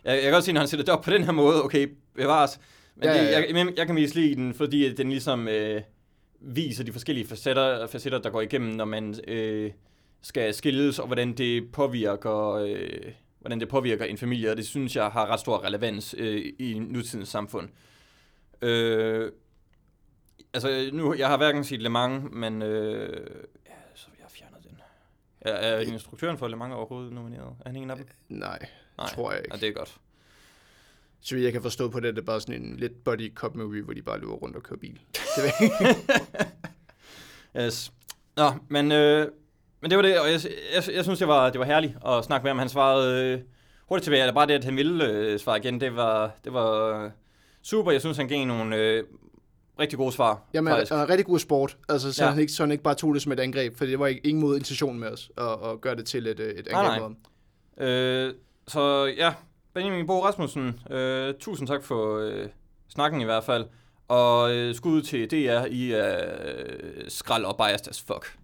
Jeg, 0.04 0.14
jeg 0.14 0.22
kan 0.22 0.32
godt 0.32 0.44
se, 0.44 0.52
når 0.54 0.60
han 0.62 0.68
sætter 0.68 0.86
det 0.86 0.94
op 0.94 1.02
på 1.02 1.12
den 1.12 1.24
her 1.24 1.32
måde, 1.32 1.64
okay, 1.64 1.88
bevares. 2.16 2.60
Men 2.96 3.04
Ja, 3.06 3.14
det, 3.14 3.18
ja, 3.20 3.24
ja. 3.24 3.40
Jeg, 3.40 3.56
jeg, 3.56 3.74
jeg 3.78 3.86
kan 3.86 3.96
mest 3.96 4.16
lide 4.16 4.36
den, 4.36 4.54
fordi 4.54 4.94
den 4.94 5.10
ligesom 5.10 5.48
øh, 5.48 5.82
viser 6.44 6.84
de 6.84 6.92
forskellige 6.92 7.28
facetter, 7.28 7.88
facetter, 7.88 8.20
der 8.20 8.30
går 8.30 8.42
igennem, 8.42 8.76
når 8.76 8.86
man 8.86 9.16
øh, 9.28 9.72
skal 10.22 10.54
skilles, 10.54 11.00
og 11.00 11.08
hvordan 11.08 11.34
det 11.34 11.72
påvirker... 11.72 12.52
Øh, 12.52 13.14
hvordan 13.40 13.60
det 13.60 13.70
påvirker 13.70 14.06
en 14.06 14.18
familie, 14.18 14.52
og 14.52 14.58
det 14.58 14.66
synes 14.66 14.96
jeg 14.96 15.08
har 15.08 15.32
ret 15.32 15.40
stor 15.40 15.64
relevans 15.64 16.16
øh, 16.18 16.54
i 16.60 16.80
nutidens 16.80 17.30
samfund. 17.30 17.70
Øh, 18.62 19.32
altså, 20.54 20.90
nu, 20.94 21.14
jeg 21.14 21.28
har 21.28 21.38
hverken 21.38 21.64
set 21.64 21.82
Le 21.82 21.90
Mans, 21.90 22.24
men 22.32 22.62
øh, 22.62 23.28
ja, 23.66 23.72
så 23.96 24.08
vil 24.10 24.18
jeg 24.20 24.28
fjerne 24.30 24.56
den. 24.64 24.78
Er, 25.42 25.52
er 25.52 25.80
instruktøren 25.80 26.38
for 26.38 26.48
Le 26.48 26.56
Mans 26.56 26.74
overhovedet 26.74 27.14
nomineret? 27.14 27.56
Er 27.66 27.70
han 27.70 27.76
en 27.76 27.90
af 27.90 27.98
dem? 27.98 28.08
Nej, 28.30 28.60
Nej, 28.98 29.08
tror 29.08 29.32
jeg 29.32 29.40
ikke. 29.40 29.56
Ja, 29.56 29.60
det 29.60 29.70
er 29.70 29.74
godt. 29.74 29.98
Så 31.26 31.36
jeg 31.38 31.52
kan 31.52 31.62
forstå 31.62 31.90
på 31.90 32.00
det, 32.00 32.16
det 32.16 32.22
er 32.22 32.26
bare 32.26 32.42
sådan 32.42 32.62
en 32.62 32.76
lidt 32.78 33.04
buddy 33.04 33.34
cop 33.36 33.56
movie, 33.56 33.82
hvor 33.82 33.94
de 33.94 34.02
bare 34.02 34.20
løber 34.20 34.34
rundt 34.34 34.56
og 34.56 34.64
kører 34.64 34.80
bil. 34.80 35.00
Yes. 37.60 37.92
Nå, 38.38 38.52
men, 38.70 38.92
øh, 38.92 39.28
men 39.82 39.90
det 39.92 39.98
var 39.98 40.02
det, 40.02 40.20
og 40.20 40.32
jeg, 40.32 40.40
jeg, 40.76 40.96
jeg 40.96 41.04
synes, 41.04 41.20
det 41.20 41.28
var, 41.28 41.50
det 41.50 41.60
var 41.60 41.66
herligt 41.66 41.94
at 42.08 42.24
snakke 42.26 42.44
med 42.44 42.50
ham. 42.50 42.58
Han 42.60 42.70
svarede 42.70 43.34
øh, 43.34 43.40
hurtigt 43.90 44.04
tilbage, 44.04 44.22
eller 44.22 44.34
bare 44.34 44.48
det, 44.48 44.54
at 44.54 44.64
han 44.64 44.76
ville 44.76 45.06
øh, 45.10 45.40
svare 45.40 45.58
igen, 45.58 45.82
det 45.82 45.96
var, 45.96 46.32
det 46.44 46.54
var 46.54 47.12
super. 47.62 47.92
Jeg 47.92 48.02
synes, 48.02 48.18
han 48.18 48.28
gav 48.28 48.46
nogle 48.46 48.76
øh, 48.76 49.04
rigtig 49.80 49.98
gode 49.98 50.12
svar, 50.12 50.42
Jamen, 50.54 50.72
faktisk. 50.74 50.92
uh, 50.92 50.98
rigtig 51.00 51.26
god 51.26 51.40
sport. 51.40 51.78
Altså, 51.90 52.14
så, 52.14 52.24
Ja. 52.24 52.30
han 52.30 52.40
ikke, 52.40 52.54
så 52.54 52.64
han 52.64 52.72
ikke 52.72 52.84
bare 52.84 52.96
tog 52.96 53.14
det 53.14 53.22
som 53.22 53.32
et 53.32 53.40
angreb, 53.40 53.78
for 53.78 53.86
det 53.86 54.00
var 54.00 54.08
ikke, 54.08 54.28
ingen 54.28 54.42
mod 54.42 54.58
intention 54.58 55.00
med 55.00 55.08
os 55.08 55.32
at, 55.38 55.70
at 55.72 55.82
gøre 55.82 55.96
det 55.96 56.06
til 56.06 56.28
et, 56.28 56.40
øh, 56.40 56.52
et 56.54 56.68
Nej, 56.72 56.82
angreb. 56.86 57.02
nej. 57.02 57.88
ham. 57.88 57.88
Øh, 58.28 58.34
så 58.68 59.06
ja, 59.18 59.34
Benjamin 59.74 60.08
Bo 60.08 60.26
Rasmussen, 60.26 60.80
øh, 60.90 61.34
tusind 61.40 61.68
tak 61.68 61.84
for 61.84 62.18
øh, 62.18 62.48
snakken 62.90 63.22
i 63.22 63.24
hvert 63.24 63.44
fald. 63.44 63.66
Og 64.08 64.56
øh, 64.56 64.76
skud 64.76 65.02
til 65.02 65.32
DR 65.32 65.66
i 65.66 65.94
øh, 65.96 67.10
skrald 67.10 67.46
og 67.46 67.58
biased 67.58 67.88
as 67.90 68.02
fuck. 68.02 68.38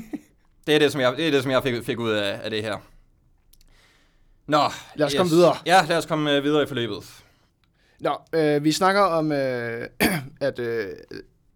det 0.66 0.74
er 0.74 0.78
det, 0.78 0.92
som 0.92 1.00
jeg, 1.00 1.16
det, 1.16 1.26
er 1.26 1.30
det, 1.30 1.42
som 1.42 1.52
jeg 1.52 1.62
fik, 1.62 1.84
fik 1.84 1.98
ud 1.98 2.10
af, 2.10 2.40
af 2.44 2.50
det 2.50 2.62
her. 2.62 2.76
Nå, 4.46 4.58
Lad 4.96 5.06
os 5.06 5.14
komme 5.14 5.30
videre. 5.30 5.56
Ja, 5.66 5.84
lad 5.88 5.98
os 5.98 6.06
komme 6.06 6.36
øh, 6.36 6.44
videre 6.44 6.62
i 6.62 6.66
forløbet. 6.66 7.24
Nå, 8.00 8.16
øh, 8.32 8.64
vi 8.64 8.72
snakker 8.72 9.02
om, 9.02 9.32
øh, 9.32 9.88
at 10.40 10.58
øh, 10.58 10.86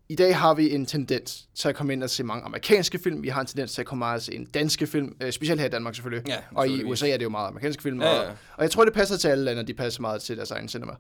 i 0.09 0.15
dag 0.15 0.37
har 0.37 0.55
vi 0.55 0.75
en 0.75 0.87
tendens 0.87 1.49
til 1.55 1.69
at 1.69 1.75
komme 1.75 1.93
ind 1.93 2.03
og 2.03 2.11
se 2.11 2.25
mange 2.25 2.45
amerikanske 2.45 2.99
film. 2.99 3.23
Vi 3.23 3.29
har 3.29 3.41
en 3.41 3.47
tendens 3.47 3.73
til 3.73 3.83
at 3.83 3.87
komme 3.87 3.99
meget 3.99 4.17
og 4.17 4.23
se 4.23 4.35
en 4.35 4.45
danske 4.45 4.87
film, 4.87 5.17
øh, 5.23 5.33
specielt 5.33 5.61
her 5.61 5.67
i 5.67 5.71
Danmark 5.71 5.95
selvfølgelig. 5.95 6.29
Ja, 6.29 6.37
og 6.55 6.69
i. 6.69 6.85
USA 6.85 7.09
er 7.09 7.17
det 7.17 7.25
jo 7.25 7.29
meget 7.29 7.49
amerikanske 7.49 7.83
film. 7.83 8.03
Ja, 8.03 8.15
ja. 8.15 8.21
Og, 8.21 8.37
og 8.57 8.63
jeg 8.63 8.71
tror, 8.71 8.85
det 8.85 8.95
passer 8.95 9.17
til 9.17 9.29
alle 9.29 9.45
lande, 9.45 9.63
de 9.63 9.75
passer 9.75 10.01
meget 10.01 10.23
til 10.23 10.37
deres 10.37 10.51
egen 10.51 10.69
cinema. 10.69 10.93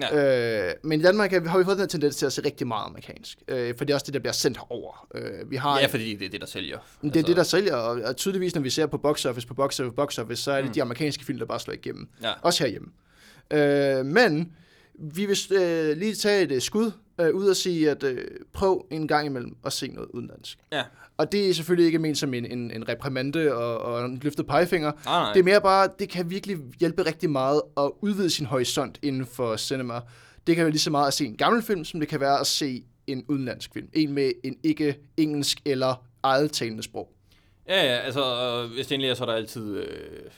Ja. 0.00 0.68
Øh, 0.68 0.74
men 0.82 1.00
i 1.00 1.02
Danmark 1.02 1.32
har 1.32 1.58
vi 1.58 1.64
fået 1.64 1.76
den 1.76 1.82
her 1.82 1.86
tendens 1.86 2.16
til 2.16 2.26
at 2.26 2.32
se 2.32 2.44
rigtig 2.44 2.66
meget 2.66 2.86
amerikansk. 2.86 3.38
Øh, 3.48 3.74
for 3.76 3.84
det 3.84 3.92
er 3.92 3.94
også 3.94 4.06
det, 4.06 4.14
der 4.14 4.20
bliver 4.20 4.32
sendt 4.32 4.56
herover. 4.56 5.06
Øh, 5.14 5.50
vi 5.50 5.56
har 5.56 5.80
Ja, 5.80 5.86
fordi 5.86 6.14
det 6.14 6.26
er 6.26 6.30
det, 6.30 6.40
der 6.40 6.46
sælger. 6.46 6.78
Det 7.02 7.16
er 7.16 7.22
det, 7.22 7.36
der 7.36 7.42
sælger, 7.42 7.76
og, 7.76 8.00
og 8.04 8.16
tydeligvis, 8.16 8.54
når 8.54 8.62
vi 8.62 8.70
ser 8.70 8.86
på 8.86 8.98
box 8.98 9.24
office, 9.24 9.46
på 9.46 9.54
box 9.54 9.80
office, 9.80 9.94
box 9.94 10.18
office, 10.18 10.42
så 10.42 10.52
er 10.52 10.56
det 10.56 10.66
mm. 10.66 10.72
de 10.72 10.82
amerikanske 10.82 11.24
film, 11.24 11.38
der 11.38 11.46
bare 11.46 11.60
slår 11.60 11.74
igennem. 11.74 12.08
Ja. 12.22 12.32
Også 12.42 12.64
herhjemme. 12.64 12.88
Øh, 13.50 14.06
men 14.06 14.52
vi 14.94 15.26
vil 15.26 15.38
øh, 15.52 15.96
lige 15.96 16.14
tage 16.14 16.42
et 16.42 16.52
øh, 16.52 16.60
skud 16.60 16.92
øh, 17.20 17.34
ud 17.34 17.46
og 17.46 17.56
sige, 17.56 17.90
at 17.90 18.02
øh, 18.02 18.24
prøv 18.52 18.86
en 18.90 19.08
gang 19.08 19.26
imellem 19.26 19.56
at 19.64 19.72
se 19.72 19.88
noget 19.88 20.08
udenlandsk. 20.10 20.58
Ja. 20.72 20.82
Og 21.16 21.32
det 21.32 21.50
er 21.50 21.54
selvfølgelig 21.54 21.86
ikke 21.86 21.98
ment 21.98 22.18
som 22.18 22.34
en, 22.34 22.44
en, 22.44 22.70
en 22.70 22.88
reprimande 22.88 23.54
og, 23.54 23.78
og 23.78 24.04
en 24.04 24.20
løftet 24.22 24.46
pegefinger. 24.46 24.92
Nej, 24.92 25.20
nej. 25.20 25.32
Det 25.32 25.40
er 25.40 25.44
mere 25.44 25.60
bare, 25.60 25.88
det 25.98 26.08
kan 26.08 26.30
virkelig 26.30 26.58
hjælpe 26.80 27.02
rigtig 27.06 27.30
meget 27.30 27.62
at 27.76 27.90
udvide 28.00 28.30
sin 28.30 28.46
horisont 28.46 28.98
inden 29.02 29.26
for 29.26 29.56
cinema. 29.56 30.00
Det 30.46 30.56
kan 30.56 30.64
være 30.64 30.70
lige 30.70 30.80
så 30.80 30.90
meget 30.90 31.06
at 31.06 31.14
se 31.14 31.24
en 31.24 31.36
gammel 31.36 31.62
film, 31.62 31.84
som 31.84 32.00
det 32.00 32.08
kan 32.08 32.20
være 32.20 32.40
at 32.40 32.46
se 32.46 32.84
en 33.06 33.24
udenlandsk 33.28 33.72
film. 33.72 33.88
En 33.92 34.12
med 34.12 34.32
en 34.44 34.56
ikke 34.62 34.98
engelsk 35.16 35.58
eller 35.64 36.04
eget 36.22 36.52
talende 36.52 36.82
sprog. 36.82 37.12
Ja, 37.68 37.84
ja, 37.84 37.98
altså, 37.98 38.22
hvis 38.74 38.86
det 38.86 38.94
endelig 38.94 39.10
er, 39.10 39.14
så 39.14 39.24
er 39.24 39.26
der 39.26 39.34
altid 39.34 39.76
øh, 39.76 40.30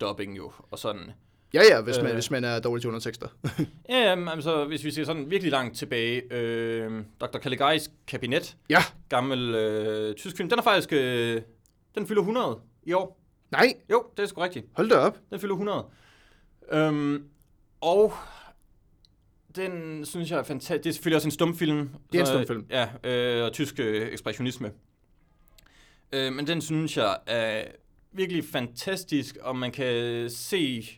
dubbing 0.00 0.36
jo, 0.36 0.52
og 0.70 0.78
sådan. 0.78 1.10
Ja, 1.54 1.62
ja, 1.70 1.80
hvis 1.80 1.96
man, 1.98 2.06
Øh. 2.06 2.12
hvis 2.14 2.30
man 2.30 2.44
er 2.44 2.60
dårlig 2.60 2.82
til 2.82 2.88
undertekster. 2.88 3.28
Ja, 3.88 3.98
jamen, 4.08 4.28
altså, 4.28 4.64
hvis 4.64 4.84
vi 4.84 4.90
ser 4.90 5.04
sådan 5.04 5.30
virkelig 5.30 5.50
langt 5.52 5.76
tilbage, 5.76 6.22
øh, 6.32 7.04
Dr. 7.20 7.38
Caligari's 7.38 7.90
kabinet, 8.06 8.56
ja, 8.70 8.78
gammel 9.08 9.54
øh, 9.54 10.14
tysk 10.14 10.36
film, 10.36 10.48
den 10.48 10.58
er 10.58 10.62
faktisk, 10.62 10.92
øh, 10.92 11.42
den 11.94 12.06
fylder 12.06 12.20
100 12.22 12.60
i 12.82 12.92
år. 12.92 13.20
nej, 13.50 13.74
Jo, 13.90 14.04
det 14.16 14.22
er 14.22 14.26
sgu 14.26 14.40
rigtigt. 14.40 14.66
hold 14.76 14.88
da 14.90 14.96
op. 14.96 15.18
Den 15.30 15.40
fylder 15.40 15.54
100. 15.54 15.84
Øhm, 16.72 17.24
og 17.80 18.12
den 19.56 20.04
synes 20.04 20.30
jeg 20.30 20.38
er 20.38 20.42
fantastisk. 20.42 20.84
Det 20.84 20.88
er 20.90 20.92
selvfølgelig 20.92 21.16
også 21.16 21.28
en 21.28 21.32
stumfilm. 21.32 21.88
Det 22.12 22.18
er 22.18 22.22
en 22.22 22.26
stumfilm. 22.26 22.66
Ja, 22.70 22.88
øh, 23.04 23.44
og 23.44 23.52
tysk 23.52 23.74
øh, 23.80 24.08
ekspressionisme. 24.12 24.70
Øh, 26.12 26.32
men 26.32 26.46
den 26.46 26.60
synes 26.60 26.96
jeg 26.96 27.16
er 27.26 27.64
virkelig 28.12 28.44
fantastisk, 28.52 29.36
og 29.42 29.56
man 29.56 29.72
kan 29.72 30.30
se 30.30 30.88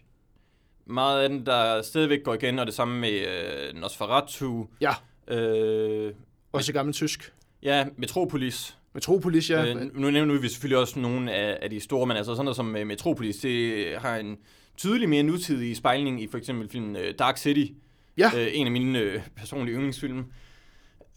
meget 0.87 1.23
af 1.23 1.29
den, 1.29 1.47
der 1.47 1.83
stadigvæk 1.83 2.23
går 2.25 2.35
igen, 2.35 2.59
og 2.59 2.67
det 2.67 2.75
samme 2.75 3.01
med 3.01 3.13
øh, 3.13 3.75
Nosferatu. 3.81 4.67
Ja. 4.81 4.93
Øh, 5.29 6.13
Også 6.53 6.73
gammel 6.73 6.95
tysk. 6.95 7.33
ja, 7.63 7.87
Metropolis. 7.97 8.77
Metropolis, 8.95 9.51
ja. 9.51 9.67
Øh, 9.75 9.95
nu 9.95 10.11
nævner 10.11 10.41
vi 10.41 10.49
selvfølgelig 10.49 10.79
også 10.79 10.99
nogle 10.99 11.33
af, 11.33 11.59
af 11.63 11.71
de 11.71 11.81
store, 11.81 12.07
men 12.07 12.17
altså 12.17 12.35
sådan 12.35 12.45
noget 12.45 12.57
som 12.57 12.77
øh, 12.77 12.87
Metropolis, 12.87 13.37
det 13.37 13.87
har 13.99 14.17
en 14.17 14.37
tydelig 14.77 15.09
mere 15.09 15.23
nutidig 15.23 15.77
spejling 15.77 16.23
i 16.23 16.29
for 16.31 16.39
eksempel 16.39 16.69
filmen 16.69 16.97
øh, 16.97 17.15
Dark 17.19 17.39
City. 17.39 17.73
Ja. 18.19 18.31
Øh, 18.37 18.49
en 18.53 18.67
af 18.67 18.73
mine 18.73 18.99
øh, 18.99 19.21
personlige 19.37 19.75
yndlingsfilm. 19.75 20.25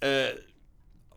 Øh, 0.04 0.10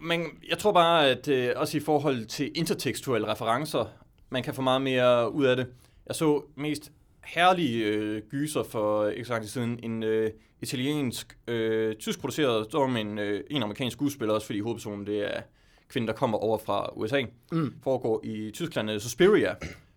men 0.01 0.27
jeg 0.49 0.59
tror 0.59 0.73
bare, 0.73 1.09
at 1.09 1.29
øh, 1.29 1.53
også 1.57 1.77
i 1.77 1.81
forhold 1.81 2.25
til 2.25 2.51
intertekstuelle 2.55 3.29
referencer, 3.29 3.85
man 4.31 4.43
kan 4.43 4.55
få 4.55 4.63
meget 4.63 4.83
mere 4.83 5.33
ud 5.33 5.45
af 5.45 5.57
det. 5.57 5.67
Jeg 6.07 6.17
så 6.17 6.43
mest 6.57 6.93
herlige 7.25 7.85
øh, 7.85 8.23
gyser 8.31 8.63
for 8.63 9.07
ikke 9.09 9.25
så 9.25 9.33
lang 9.33 9.43
tid 9.43 9.51
siden. 9.51 9.81
En 9.83 10.03
øh, 10.03 10.31
italiensk, 10.63 11.39
øh, 11.49 11.97
tysk 11.97 12.21
produceret 12.21 12.65
storm, 12.65 12.97
en, 12.97 13.19
øh, 13.19 13.45
en 13.51 13.63
amerikansk 13.63 13.97
skuespiller, 13.97 14.35
også 14.35 14.47
fordi 14.47 14.61
hovedpersonen 14.61 15.07
det 15.07 15.37
er 15.37 15.41
kvinde, 15.89 16.07
der 16.09 16.13
kommer 16.15 16.39
over 16.39 16.59
fra 16.59 16.91
USA. 16.99 17.23
Mm. 17.53 17.75
Foregår 17.83 18.21
i 18.25 18.51
Tyskland, 18.55 18.91
øh, 18.91 19.01
Suspiria 19.01 19.55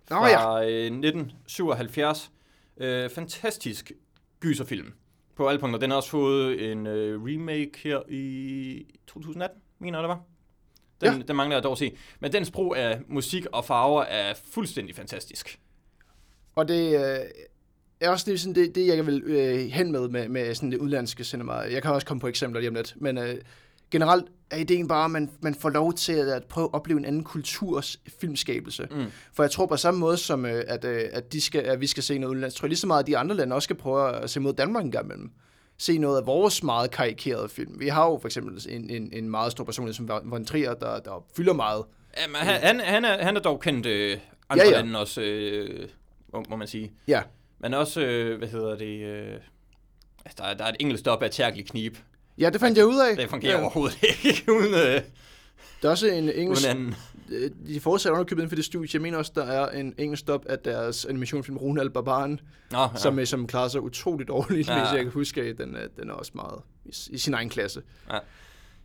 fra 0.07 0.27
ja. 0.61 0.69
øh, 0.69 0.85
1977. 0.85 2.31
Øh, 2.77 3.09
fantastisk 3.09 3.91
gyserfilm 4.39 4.93
på 5.35 5.47
alle 5.47 5.59
punkter. 5.59 5.79
Den 5.79 5.89
har 5.89 5.97
også 5.97 6.09
fået 6.09 6.71
en 6.71 6.87
øh, 6.87 7.21
remake 7.23 7.71
her 7.83 7.99
i 8.09 8.85
2018, 9.07 9.61
mener 9.79 9.97
jeg 9.97 10.03
det 10.03 10.09
var. 10.09 10.21
Den, 11.01 11.13
Ja. 11.13 11.23
den 11.27 11.35
mangler 11.35 11.55
jeg 11.55 11.63
dog 11.63 11.71
at 11.71 11.77
se. 11.77 11.97
Men 12.19 12.33
dens 12.33 12.51
brug 12.51 12.75
af 12.75 12.99
musik 13.07 13.45
og 13.45 13.65
farver 13.65 14.03
er 14.03 14.33
fuldstændig 14.53 14.95
fantastisk. 14.95 15.59
Og 16.55 16.67
det 16.67 16.95
øh, 16.95 17.19
er 17.99 18.09
også 18.09 18.31
det, 18.31 18.39
sådan, 18.39 18.55
det, 18.55 18.75
det 18.75 18.87
jeg 18.87 19.07
vil 19.07 19.23
øh, 19.25 19.59
hen 19.59 19.91
med, 19.91 20.09
med 20.09 20.27
med 20.27 20.55
sådan 20.55 20.71
det 20.71 20.77
udlandske 20.77 21.23
cinema. 21.23 21.53
Jeg 21.53 21.81
kan 21.81 21.91
også 21.91 22.07
komme 22.07 22.21
på 22.21 22.27
eksempler 22.27 22.59
lige 22.59 22.69
om 22.69 22.75
lidt, 22.75 22.93
men 22.97 23.17
øh, 23.17 23.35
generelt 23.91 24.25
er 24.51 24.57
ideen 24.57 24.87
bare, 24.87 25.05
at 25.05 25.11
man, 25.11 25.29
man 25.41 25.55
får 25.55 25.69
lov 25.69 25.93
til 25.93 26.13
at, 26.13 26.27
at 26.27 26.43
prøve 26.43 26.65
at 26.65 26.73
opleve 26.73 26.99
en 26.99 27.05
anden 27.05 27.23
kulturs 27.23 27.99
filmskabelse. 28.19 28.87
Mm. 28.91 29.05
For 29.33 29.43
jeg 29.43 29.51
tror 29.51 29.65
på 29.65 29.77
samme 29.77 29.99
måde 29.99 30.17
som, 30.17 30.45
øh, 30.45 30.63
at, 30.67 30.85
øh, 30.85 31.03
at, 31.11 31.33
de 31.33 31.41
skal, 31.41 31.61
at 31.61 31.81
vi 31.81 31.87
skal 31.87 32.03
se 32.03 32.17
noget 32.17 32.31
udenlandsk, 32.31 32.57
tror 32.57 32.65
jeg 32.65 32.69
lige 32.69 32.79
så 32.79 32.87
meget, 32.87 33.03
at 33.03 33.07
de 33.07 33.17
andre 33.17 33.35
lande 33.35 33.55
også 33.55 33.65
skal 33.65 33.75
prøve 33.75 34.15
at 34.15 34.29
se 34.29 34.39
mod 34.39 34.53
Danmark 34.53 34.85
en 34.85 34.91
gang 34.91 35.05
imellem. 35.05 35.31
Se 35.77 35.97
noget 35.97 36.17
af 36.17 36.25
vores 36.25 36.63
meget 36.63 36.91
karikerede 36.91 37.49
film. 37.49 37.79
Vi 37.79 37.87
har 37.87 38.05
jo 38.05 38.17
for 38.21 38.27
eksempel 38.27 38.65
en, 38.69 38.89
en, 38.89 39.09
en 39.13 39.29
meget 39.29 39.51
stor 39.51 39.63
personlighed 39.63 39.93
som 39.93 40.09
Von 40.23 40.45
Trier, 40.45 40.73
der, 40.73 40.99
der 40.99 41.25
fylder 41.37 41.53
meget. 41.53 41.83
Jamen, 42.21 42.35
han, 42.35 42.61
han, 42.61 42.79
han, 42.79 43.05
er, 43.05 43.23
han 43.23 43.35
er 43.35 43.41
dog 43.41 43.59
kendt 43.59 43.85
øh, 43.85 44.17
andre 44.49 44.65
ja. 44.65 44.71
ja. 44.71 44.77
lande 44.77 44.99
også, 44.99 45.21
øh, 45.21 45.89
må, 46.49 46.55
man 46.55 46.67
sige. 46.67 46.91
Ja, 47.07 47.21
Men 47.59 47.73
også, 47.73 48.01
øh, 48.01 48.37
hvad 48.37 48.47
hedder 48.47 48.75
det... 48.77 48.99
Øh, 49.05 49.33
altså, 50.25 50.43
der, 50.43 50.43
er, 50.43 50.53
der 50.53 50.63
er 50.63 50.69
et 50.69 50.75
engelsk 50.79 50.99
stop 50.99 51.23
af 51.23 51.31
Tjerkelig 51.31 51.65
Knib. 51.67 51.97
ja 52.37 52.49
det 52.49 52.59
fandt 52.59 52.77
jeg 52.77 52.85
ud 52.85 52.99
af. 53.09 53.17
Det 53.17 53.29
fungerer 53.29 53.51
ja. 53.51 53.57
ja. 53.57 53.63
overhovedet 53.63 53.97
ikke 54.23 54.51
uden, 54.59 54.73
øh, 54.73 55.01
Der 55.81 55.87
er 55.87 55.89
også 55.89 56.07
en 56.07 56.29
engelsk 56.29 56.65
uden 56.67 56.77
anden. 56.77 56.95
Øh, 57.29 57.51
de 57.67 57.79
fortsætter 57.79 58.13
underkøbet 58.17 58.41
inden 58.41 58.49
for 58.49 58.55
det 58.55 58.65
studie. 58.65 58.89
Jeg 58.93 59.01
mener 59.01 59.17
også, 59.17 59.31
der 59.35 59.43
er 59.45 59.69
en 59.79 59.93
engelsk 59.97 60.19
stop 60.21 60.45
af 60.45 60.59
deres 60.59 61.05
animationsfilm 61.05 61.57
Ronald 61.57 61.89
Barbaren, 61.89 62.39
Nå, 62.71 62.77
ja. 62.77 62.83
ja. 62.83 62.97
som, 62.97 63.19
øh, 63.19 63.25
som 63.27 63.47
klarer 63.47 63.67
sig 63.67 63.81
utroligt 63.81 64.27
dårligt, 64.27 64.67
ja. 64.67 64.73
Ja. 64.77 64.79
hvis 64.83 64.93
jeg 64.95 65.03
kan 65.03 65.11
huske. 65.11 65.53
Den, 65.53 65.75
er- 65.75 65.87
den 65.99 66.09
er 66.09 66.13
også 66.13 66.31
meget 66.35 66.61
i, 66.85 66.93
i 67.09 67.17
sin 67.17 67.33
egen 67.33 67.49
klasse. 67.49 67.81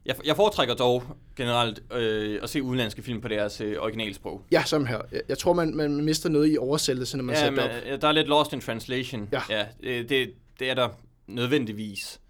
Jeg, 0.06 0.16
jeg 0.24 0.36
foretrækker 0.36 0.74
dog 0.74 1.02
generelt 1.36 1.82
øh, 1.92 2.40
at 2.42 2.50
se 2.50 2.62
udenlandske 2.62 3.02
film 3.02 3.20
på 3.20 3.28
deres 3.28 3.60
øh, 3.60 3.76
originalsprog. 3.80 4.42
Ja, 4.52 4.62
som 4.66 4.86
her. 4.86 5.00
Jeg, 5.12 5.20
jeg 5.28 5.38
tror, 5.38 5.52
man, 5.52 5.76
man 5.76 6.04
mister 6.04 6.28
noget 6.28 6.52
i 6.52 6.58
oversættelse, 6.58 7.16
når 7.16 7.24
man 7.24 7.34
Ja, 7.34 7.40
sætter 7.44 7.62
det 7.62 7.82
op. 7.82 7.92
øh, 7.92 8.00
der 8.00 8.08
er 8.08 8.12
lidt 8.12 8.28
lost 8.28 8.52
in 8.52 8.60
translation. 8.60 9.28
Ja. 9.32 9.40
ja 9.50 9.66
det, 9.82 10.08
det, 10.08 10.34
det 10.58 10.70
er 10.70 10.74
der 10.74 10.88
nødvendigvis 11.26 12.20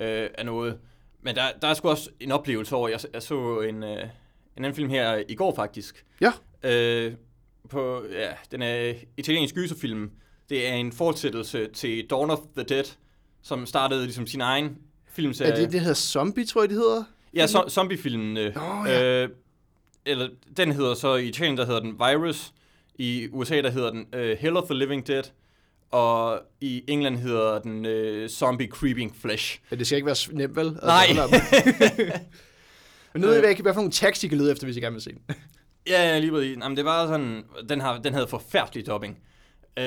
øh, 0.00 0.28
af 0.38 0.46
noget. 0.46 0.78
Men 1.22 1.34
der, 1.34 1.42
der 1.62 1.68
er 1.68 1.74
sgu 1.74 1.88
også 1.88 2.10
en 2.20 2.32
oplevelse 2.32 2.74
over, 2.76 2.88
jeg, 2.88 3.00
jeg 3.12 3.22
så 3.22 3.60
en, 3.60 3.82
øh, 3.82 3.96
en 4.56 4.64
anden 4.64 4.74
film 4.74 4.90
her 4.90 5.22
i 5.28 5.34
går 5.34 5.54
faktisk. 5.54 6.04
Ja. 6.20 6.32
Øh, 6.62 7.12
på, 7.68 8.04
ja, 8.12 8.30
den 8.52 8.62
er 8.62 8.92
italiensk 9.16 9.54
gyserfilm. 9.54 10.10
Det 10.48 10.68
er 10.68 10.74
en 10.74 10.92
fortsættelse 10.92 11.66
til 11.66 12.06
Dawn 12.10 12.30
of 12.30 12.38
the 12.56 12.64
Dead, 12.64 12.84
som 13.42 13.66
startede 13.66 14.02
ligesom 14.04 14.26
sin 14.26 14.40
egen 14.40 14.78
filmserie. 15.10 15.50
Er 15.52 15.56
det, 15.56 15.72
det 15.72 15.80
hedder 15.80 15.94
Zombie, 15.94 16.44
tror 16.46 16.62
jeg, 16.62 16.68
det 16.68 16.76
hedder? 16.76 17.04
Ja, 17.34 17.44
so- 17.46 17.68
zombiefilmen. 17.68 18.36
Øh, 18.36 18.54
Nå, 18.54 18.84
ja. 18.86 19.22
øh, 19.24 19.28
eller 20.06 20.28
den 20.56 20.72
hedder 20.72 20.94
så 20.94 21.14
i 21.14 21.26
Italien, 21.28 21.56
der 21.56 21.66
hedder 21.66 21.80
den 21.80 21.92
Virus. 21.98 22.52
I 22.94 23.28
USA, 23.32 23.62
der 23.62 23.70
hedder 23.70 23.90
den 23.90 24.06
øh, 24.14 24.38
Hell 24.40 24.56
of 24.56 24.64
the 24.64 24.74
Living 24.78 25.06
Dead. 25.06 25.22
Og 25.90 26.40
i 26.60 26.82
England 26.88 27.16
hedder 27.16 27.58
den 27.58 27.86
øh, 27.86 28.28
Zombie 28.28 28.68
Creeping 28.68 29.16
Flesh. 29.20 29.58
Ja, 29.70 29.76
det 29.76 29.86
skal 29.86 29.96
ikke 29.96 30.06
være 30.06 30.16
nemt, 30.32 30.56
vel? 30.56 30.66
Altså, 30.66 30.86
Nej. 30.86 31.06
Men 33.12 33.22
nu 33.22 33.28
ved 33.28 33.40
jeg 33.40 33.50
ikke, 33.50 33.62
hvad 33.62 33.74
for 33.74 33.80
nogle 33.80 33.92
tags, 33.92 34.24
I 34.24 34.28
kan 34.28 34.38
lede 34.38 34.52
efter, 34.52 34.66
hvis 34.66 34.76
I 34.76 34.80
gerne 34.80 34.92
vil 34.94 35.02
se 35.02 35.10
den. 35.10 35.20
ja, 35.88 36.08
ja, 36.08 36.18
lige 36.18 36.32
præcis. 36.32 36.56
Jamen, 36.62 36.76
det 36.76 36.84
var 36.84 37.06
sådan, 37.06 37.44
den, 37.68 37.80
har, 37.80 37.98
den 37.98 38.12
havde 38.14 38.26
forfærdelig 38.28 38.86
dubbing. 38.86 39.18
Øh, 39.78 39.84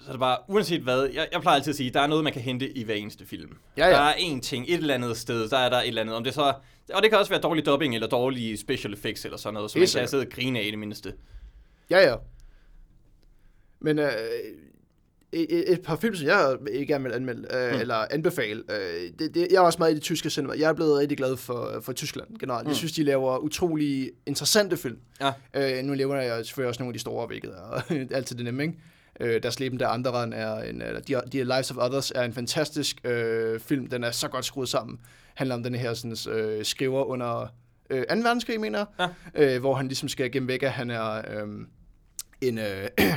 så 0.00 0.12
det 0.12 0.20
var, 0.20 0.44
uanset 0.48 0.80
hvad, 0.82 1.02
jeg, 1.12 1.28
jeg 1.32 1.40
plejer 1.40 1.56
altid 1.56 1.70
at 1.70 1.76
sige, 1.76 1.90
der 1.90 2.00
er 2.00 2.06
noget, 2.06 2.24
man 2.24 2.32
kan 2.32 2.42
hente 2.42 2.78
i 2.78 2.84
hver 2.84 2.94
eneste 2.94 3.26
film. 3.26 3.56
Ja, 3.76 3.86
ja. 3.86 3.92
Der 3.92 3.98
er 4.00 4.14
én 4.14 4.40
ting, 4.40 4.64
et 4.68 4.74
eller 4.74 4.94
andet 4.94 5.16
sted, 5.16 5.48
der 5.48 5.58
er 5.58 5.68
der 5.70 5.76
et 5.76 5.88
eller 5.88 6.00
andet. 6.02 6.16
Om 6.16 6.24
det 6.24 6.34
så, 6.34 6.54
og 6.94 7.02
det 7.02 7.10
kan 7.10 7.18
også 7.18 7.30
være 7.32 7.40
dårlig 7.40 7.66
dubbing, 7.66 7.94
eller 7.94 8.08
dårlige 8.08 8.56
special 8.56 8.92
effects, 8.92 9.24
eller 9.24 9.38
sådan 9.38 9.54
noget, 9.54 9.70
så 9.70 9.78
Helt 9.78 9.94
man 9.94 10.00
kan 10.02 10.08
sidde 10.08 10.22
og 10.22 10.30
grine 10.30 10.58
af 10.60 10.64
i 10.64 10.70
det 10.70 10.78
mindste. 10.78 11.14
Ja, 11.90 12.08
ja. 12.10 12.14
Men 13.80 13.98
øh, 13.98 14.08
et, 15.32 15.72
et 15.72 15.80
par 15.82 15.96
film, 15.96 16.14
som 16.14 16.26
jeg 16.26 16.56
ikke 16.72 16.86
gerne 16.92 17.04
vil 17.04 17.12
anmelde, 17.12 17.48
øh, 17.54 17.74
Mm. 17.74 17.80
eller 17.80 18.04
anbefale, 18.10 18.62
øh, 18.70 19.10
det, 19.18 19.34
det, 19.34 19.46
jeg 19.50 19.56
er 19.56 19.60
også 19.60 19.78
meget 19.78 19.92
i 19.92 19.94
det 19.94 20.02
tyske 20.02 20.30
cinema. 20.30 20.54
Jeg 20.58 20.68
er 20.68 20.72
blevet 20.72 20.98
rigtig 20.98 21.18
glad 21.18 21.36
for, 21.36 21.80
for 21.82 21.92
Tyskland 21.92 22.38
generelt. 22.40 22.64
Mm. 22.64 22.68
Jeg 22.68 22.76
synes, 22.76 22.92
de 22.92 23.02
laver 23.04 23.38
utrolig 23.38 24.10
interessante 24.26 24.76
film. 24.76 24.98
Ja. 25.20 25.32
Øh, 25.78 25.84
nu 25.84 25.94
lever 25.94 26.16
jeg 26.16 26.46
selvfølgelig 26.46 26.68
også 26.68 26.82
nogle 26.82 26.90
af 26.90 26.94
de 26.94 26.98
store, 27.00 27.26
hvilket 27.26 27.50
er 27.50 27.82
altid 28.16 28.36
det 28.36 28.44
nemme, 28.44 28.62
ikke? 28.62 28.78
Øh, 29.20 29.42
Deres 29.42 29.60
Leben 29.60 29.80
der 29.80 29.88
andre 29.88 30.36
er 30.36 30.54
en, 30.62 30.82
eller 30.82 31.00
The, 31.00 31.20
The 31.30 31.44
Lives 31.44 31.70
of 31.70 31.76
Others 31.76 32.10
er 32.10 32.22
en 32.22 32.32
fantastisk 32.32 33.00
øh, 33.04 33.60
film. 33.60 33.86
Den 33.86 34.04
er 34.04 34.10
så 34.10 34.28
godt 34.28 34.44
skruet 34.44 34.68
sammen. 34.68 35.00
Handler 35.34 35.54
om 35.54 35.62
den 35.62 35.74
her 35.74 35.94
sådan, 35.94 36.34
øh, 36.34 36.64
skriver 36.64 37.04
under 37.04 37.46
øh, 37.90 38.04
2. 38.10 38.14
verdenskrig, 38.14 38.60
mener. 38.60 38.84
Ja. 38.98 39.08
Øh, 39.34 39.60
hvor 39.60 39.74
han 39.74 39.88
ligesom 39.88 40.08
skal 40.08 40.32
gemme 40.32 40.48
væk, 40.48 40.62
at 40.62 40.72
han 40.72 40.90
er 40.90 41.12
øh, 41.12 41.48
en, 42.40 42.58
øh, 42.58 42.88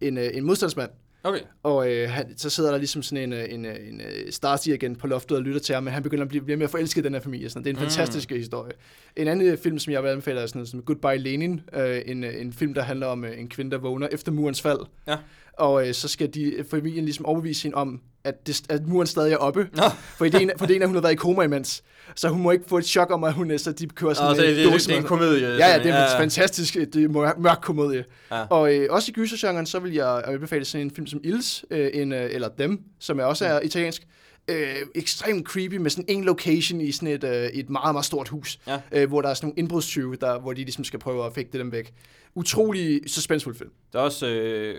en, 0.00 0.18
øh, 0.18 0.30
en 0.34 0.44
modstandsmand. 0.44 0.90
Okay. 1.24 1.40
Og 1.62 1.90
øh, 1.92 2.10
han, 2.10 2.38
så 2.38 2.50
sidder 2.50 2.70
der 2.70 2.78
ligesom 2.78 3.02
sådan 3.02 3.22
en, 3.24 3.32
øh, 3.32 3.46
en, 3.50 3.64
øh, 3.64 3.76
en 3.88 4.00
øh, 4.00 4.32
Stasi-agent 4.32 4.98
på 4.98 5.06
loftet 5.06 5.36
og 5.36 5.42
lytter 5.42 5.60
til 5.60 5.74
ham, 5.74 5.84
men 5.84 5.92
han 5.92 6.02
begynder 6.02 6.22
at 6.24 6.28
blive, 6.28 6.44
blive 6.44 6.56
mere 6.56 6.68
forelsket 6.68 7.02
i 7.02 7.04
den 7.04 7.12
her 7.14 7.20
familie. 7.20 7.50
Sådan. 7.50 7.64
Det 7.64 7.70
er 7.70 7.74
en 7.74 7.76
Mm. 7.84 7.90
fantastisk 7.90 8.30
mm. 8.30 8.36
historie. 8.36 8.72
En 9.16 9.28
anden 9.28 9.58
film, 9.58 9.78
som 9.78 9.92
jeg 9.92 10.02
vil 10.02 10.08
anbefale, 10.08 10.40
er 10.40 10.46
sådan 10.46 10.66
som 10.66 10.82
Goodbye 10.82 11.16
Lenin. 11.18 11.60
Øh, 11.72 12.02
en, 12.06 12.24
en 12.24 12.52
film, 12.52 12.74
der 12.74 12.82
handler 12.82 13.06
om 13.06 13.24
øh, 13.24 13.40
en 13.40 13.48
kvinde, 13.48 13.70
der 13.70 13.78
vågner 13.78 14.08
efter 14.12 14.32
murens 14.32 14.62
fald. 14.62 14.78
Ja. 15.06 15.16
Og 15.52 15.88
øh, 15.88 15.94
så 15.94 16.08
skal 16.08 16.34
de, 16.34 16.64
familien 16.70 17.04
ligesom 17.04 17.26
overbevise 17.26 17.62
hende 17.62 17.76
om, 17.76 18.00
at, 18.24 18.46
det, 18.46 18.62
at 18.68 18.86
muren 18.86 19.06
stadig 19.06 19.32
er 19.32 19.36
oppe. 19.36 19.68
Nå, 19.72 19.82
For 20.16 20.24
ideen, 20.24 20.50
for 20.58 20.64
ideen 20.66 20.82
er, 20.82 20.84
at 20.84 20.88
hun 20.88 20.96
har 20.96 21.02
været 21.02 21.12
i 21.12 21.16
koma 21.16 21.42
imens. 21.42 21.82
Så 22.16 22.28
hun 22.28 22.42
må 22.42 22.50
ikke 22.50 22.64
få 22.68 22.78
et 22.78 22.84
chok 22.86 23.10
om, 23.10 23.24
at 23.24 23.32
hun 23.32 23.50
er, 23.50 23.56
så 23.56 23.72
de 23.72 23.86
kører 23.88 24.14
sådan 24.14 24.30
Nå, 24.30 24.34
så 24.34 24.42
det, 24.42 24.48
det, 24.56 24.72
det, 24.72 24.88
er 24.88 24.96
en 24.96 25.00
med- 25.02 25.08
komedie. 25.08 25.48
Ja, 25.48 25.68
ja, 25.68 25.78
det 25.78 25.86
er 25.90 26.04
en 26.14 26.18
fantastisk, 26.20 26.74
det 26.74 26.96
er 26.96 27.08
mørk, 27.08 27.38
mørk 27.38 27.58
komedie. 27.62 28.04
Ja. 28.30 28.42
Og 28.44 28.74
øh, 28.74 28.86
også 28.90 29.10
i 29.10 29.12
gysergenren, 29.12 29.66
så 29.66 29.78
vil 29.78 29.92
jeg 29.92 30.22
anbefale 30.26 30.64
sådan 30.64 30.86
en 30.86 30.90
film 30.90 31.06
som 31.06 31.20
Ils, 31.24 31.64
øh, 31.70 31.90
en, 31.94 32.12
øh, 32.12 32.28
eller 32.32 32.48
Dem, 32.48 32.80
som 33.00 33.20
er 33.20 33.24
også 33.24 33.44
er 33.46 33.60
italiensk. 33.60 34.02
Øh, 34.48 34.76
ekstremt 34.94 35.46
creepy 35.46 35.74
med 35.76 35.90
sådan 35.90 36.04
en 36.08 36.24
location 36.24 36.80
i 36.80 36.92
sådan 36.92 37.08
et, 37.08 37.24
øh, 37.24 37.46
et 37.46 37.70
meget, 37.70 37.94
meget 37.94 38.04
stort 38.04 38.28
hus, 38.28 38.58
Ja. 38.66 38.80
øh, 38.92 39.08
hvor 39.08 39.22
der 39.22 39.28
er 39.28 39.34
sådan 39.34 39.46
nogle 39.46 39.58
indbrudstyve, 39.58 40.16
der, 40.16 40.38
hvor 40.40 40.52
de 40.52 40.60
ligesom 40.60 40.84
skal 40.84 40.98
prøve 40.98 41.26
at 41.26 41.32
fægte 41.34 41.58
dem 41.58 41.72
væk. 41.72 41.92
Utrolig 42.34 43.00
suspensfuld 43.06 43.54
film. 43.56 43.70
Der 43.92 43.98
er 43.98 44.02
også 44.02 44.26
øh, 44.26 44.74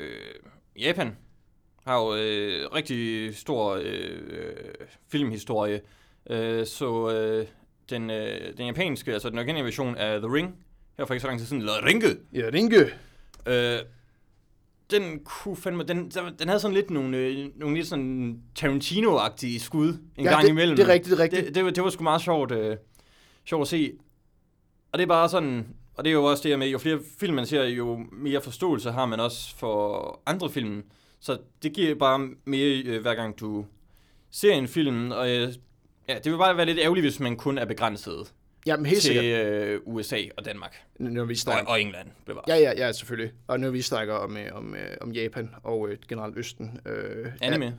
Japan 0.79 1.11
har 1.85 1.99
jo 1.99 2.15
øh, 2.15 2.69
rigtig 2.75 3.35
stor 3.37 3.79
øh, 3.83 4.17
filmhistorie. 5.11 5.81
Øh, 6.29 6.65
så 6.65 7.11
øh, 7.11 7.47
den, 7.89 8.09
øh, 8.09 8.57
den 8.57 8.65
japanske, 8.65 9.13
altså 9.13 9.29
den 9.29 9.37
originale 9.37 9.65
version 9.65 9.95
af 9.97 10.19
The 10.19 10.33
Ring, 10.33 10.55
her 10.97 11.05
for 11.05 11.13
ikke 11.13 11.21
så 11.21 11.27
lang 11.27 11.39
tid 11.39 11.47
siden, 11.47 11.61
eller 11.61 11.85
Ringe, 11.85 12.07
Ja, 12.33 12.49
Ringe. 12.53 12.85
øh, 13.45 13.79
den 14.91 15.19
kunne 15.23 15.55
fandme, 15.57 15.83
den, 15.83 16.11
den 16.39 16.47
havde 16.47 16.59
sådan 16.59 16.75
lidt 16.75 16.89
nogle, 16.89 17.17
øh, 17.17 17.47
nogle 17.55 17.75
lidt 17.75 17.87
sådan 17.87 18.39
Tarantino-agtige 18.59 19.59
skud 19.59 19.87
en 20.17 20.25
Ja, 20.25 20.29
gang 20.29 20.41
det, 20.43 20.49
imellem. 20.49 20.75
det 20.75 20.83
er 20.89 20.93
rigtigt, 20.93 21.11
det 21.11 21.19
er 21.19 21.23
rigtigt. 21.23 21.45
det, 21.45 21.55
det, 21.55 21.65
var, 21.65 21.71
det 21.71 21.83
var 21.83 21.89
sgu 21.89 22.03
meget 22.03 22.21
sjovt, 22.21 22.51
øh, 22.51 22.77
sjovt 23.45 23.61
at 23.61 23.67
se. 23.67 23.93
Og 24.91 24.99
det 24.99 25.03
er 25.03 25.07
bare 25.07 25.29
sådan, 25.29 25.67
og 25.95 26.03
det 26.03 26.09
er 26.09 26.13
jo 26.13 26.23
også 26.23 26.43
det 26.43 26.51
her 26.51 26.57
med, 26.57 26.67
jo 26.67 26.77
flere 26.77 26.99
film 27.19 27.33
man 27.35 27.45
ser, 27.45 27.63
jo 27.63 28.05
mere 28.11 28.41
forståelse 28.41 28.91
har 28.91 29.05
man 29.05 29.19
også 29.19 29.55
for 29.55 30.19
andre 30.25 30.49
film. 30.49 30.83
Så 31.25 31.37
det 31.63 31.73
giver 31.73 31.95
bare 31.95 32.29
mere, 32.45 32.81
øh, 32.85 33.01
hver 33.01 33.15
gang 33.15 33.39
du 33.39 33.65
ser 34.31 34.53
en 34.53 34.67
film. 34.67 35.11
Og 35.11 35.29
øh, 35.29 35.53
ja, 36.09 36.15
det 36.23 36.31
vil 36.31 36.37
bare 36.37 36.57
være 36.57 36.65
lidt 36.65 36.79
ærgerligt, 36.79 37.05
hvis 37.05 37.19
man 37.19 37.37
kun 37.37 37.57
er 37.57 37.65
begrænset 37.65 38.33
Jamen, 38.65 38.85
helt 38.85 39.01
til 39.01 39.13
sikkert, 39.13 39.45
øh, 39.45 39.79
USA 39.85 40.17
og 40.37 40.45
Danmark. 40.45 40.75
når 40.99 41.25
vi 41.25 41.33
Og, 41.33 41.37
snakker... 41.37 41.71
og 41.71 41.81
England, 41.81 42.07
bevares. 42.25 42.47
Ja, 42.47 42.55
ja, 42.55 42.73
ja, 42.85 42.91
selvfølgelig. 42.91 43.31
Og 43.47 43.59
når 43.59 43.69
vi 43.69 43.81
snakker 43.81 44.13
om, 44.13 44.37
øh, 44.37 44.45
om, 44.53 44.75
øh, 44.75 44.97
om 45.01 45.11
Japan 45.11 45.49
og 45.63 45.89
øh, 45.89 45.97
generelt 46.09 46.37
Østen. 46.37 46.79
Øh, 46.85 47.25
Anime. 47.41 47.65
Ja, 47.65 47.71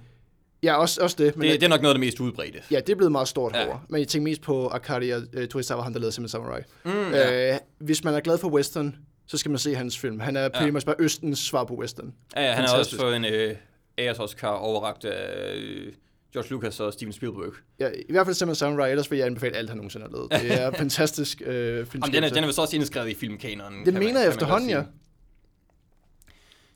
ja, 0.63 0.75
også, 0.77 1.03
også 1.03 1.17
det. 1.19 1.37
Men 1.37 1.51
Det, 1.51 1.61
det 1.61 1.67
er 1.67 1.71
nok 1.71 1.83
noget 1.83 1.95
af 1.95 1.99
det 2.01 2.07
mest 2.07 2.21
udbredte. 2.21 2.59
Ja, 2.71 2.77
det 2.81 2.89
er 2.89 2.97
blevet 2.97 3.13
meget 3.13 3.29
stort 3.29 3.53
Ja. 3.55 3.59
herovre. 3.59 3.81
Men 3.89 3.99
jeg 4.01 4.09
tænker 4.09 4.25
mest 4.25 4.43
på 4.43 4.69
Akari 4.69 5.11
og 5.11 5.23
uh, 5.37 5.45
Torizawa, 5.45 5.83
han 5.83 5.93
der 5.93 5.99
lavede 5.99 6.13
Seven 6.13 6.29
Samurai. 6.29 6.61
Mm, 6.85 6.91
ja. 6.91 7.53
Øh, 7.55 7.59
hvis 7.79 8.05
man 8.05 8.15
er 8.15 8.21
glad 8.21 8.39
for 8.39 8.49
western, 8.49 8.97
så 9.27 9.39
skal 9.39 9.51
man 9.51 9.59
se 9.59 9.75
hans 9.75 9.99
film. 9.99 10.21
Han 10.21 10.37
er 10.37 10.49
pretty 10.49 10.67
Ja. 10.67 10.73
much 10.73 10.87
bare 10.87 10.97
Østens 10.99 11.39
svar 11.39 11.65
på 11.65 11.75
western. 11.75 12.15
ja, 12.37 12.43
ja, 12.43 12.53
han 12.53 12.65
har 12.65 12.79
også 12.79 12.97
fået 12.97 13.17
en 13.17 13.25
øh, 13.25 13.57
Ayers 13.99 14.19
Oscar 14.19 14.49
overragt 14.49 15.05
af 15.05 15.55
øh, 15.57 15.93
George 16.33 16.51
Lucas 16.51 16.81
og 16.81 16.93
Steven 16.93 17.13
Spielberg. 17.13 17.53
Ja, 17.79 17.89
I 18.09 18.13
hvert 18.13 18.27
fald 18.27 18.35
Seven 18.35 18.55
Samurai, 18.55 18.91
ellers 18.91 19.11
vil 19.11 19.17
jeg 19.17 19.27
anbefale 19.27 19.57
alt, 19.57 19.69
han 19.69 19.77
nogensinde 19.77 20.07
har 20.07 20.13
lavet. 20.13 20.33
Det 20.53 20.61
er 20.63 20.71
fantastisk 20.83 21.43
øh, 21.47 21.55
Jamen, 21.55 21.87
filmskabelse. 21.87 22.17
den, 22.17 22.25
er, 22.25 22.29
den 22.29 22.43
er 22.45 22.47
vist 22.47 22.59
også 22.59 22.77
indskrevet 22.77 23.09
i 23.11 23.15
filmkanonen. 23.15 23.85
Det 23.87 23.93
man- 23.95 24.01
mener 24.03 24.13
kan 24.13 24.21
jeg 24.21 24.27
man 24.29 24.33
efterhånden, 24.35 24.71
ja. 24.71 24.83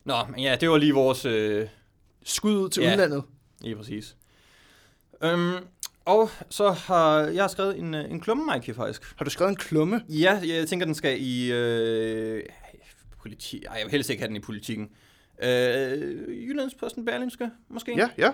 Nå, 0.04 0.14
men 0.30 0.40
ja, 0.40 0.56
det 0.60 0.70
var 0.70 0.76
lige 0.76 0.94
vores... 0.94 1.24
Øh, 1.24 1.68
Skud 2.24 2.52
ud 2.56 2.68
til 2.68 2.82
Ja. 2.82 2.92
udlandet. 2.92 3.22
lige 3.60 3.76
præcis. 3.76 4.16
Øhm, 5.22 5.52
og 6.10 6.30
så 6.48 6.70
har 6.70 7.20
jeg 7.20 7.50
skrevet 7.50 7.78
en, 7.78 7.94
øh, 7.94 8.10
en 8.10 8.20
klumme, 8.20 8.52
Mikey, 8.52 8.74
faktisk. 8.74 9.14
Har 9.16 9.24
du 9.24 9.30
skrevet 9.30 9.50
en 9.50 9.56
klumme? 9.56 10.02
Ja, 10.08 10.40
jeg 10.46 10.68
tænker, 10.68 10.86
den 10.86 10.94
skal 10.94 11.16
i 11.20 11.52
øh, 11.52 12.44
politi. 13.18 13.64
Ej, 13.64 13.74
jeg 13.74 13.84
vil 13.84 13.90
helst 13.90 14.10
ikke 14.10 14.20
have 14.20 14.28
den 14.28 14.36
i 14.36 14.40
politikken. 14.40 14.88
Øh, 15.42 16.48
Jyllandsposten 16.48 17.04
Berlinske, 17.04 17.50
måske? 17.68 17.96
Ja, 17.96 18.08
ja. 18.18 18.32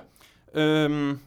Øhm, 0.54 1.18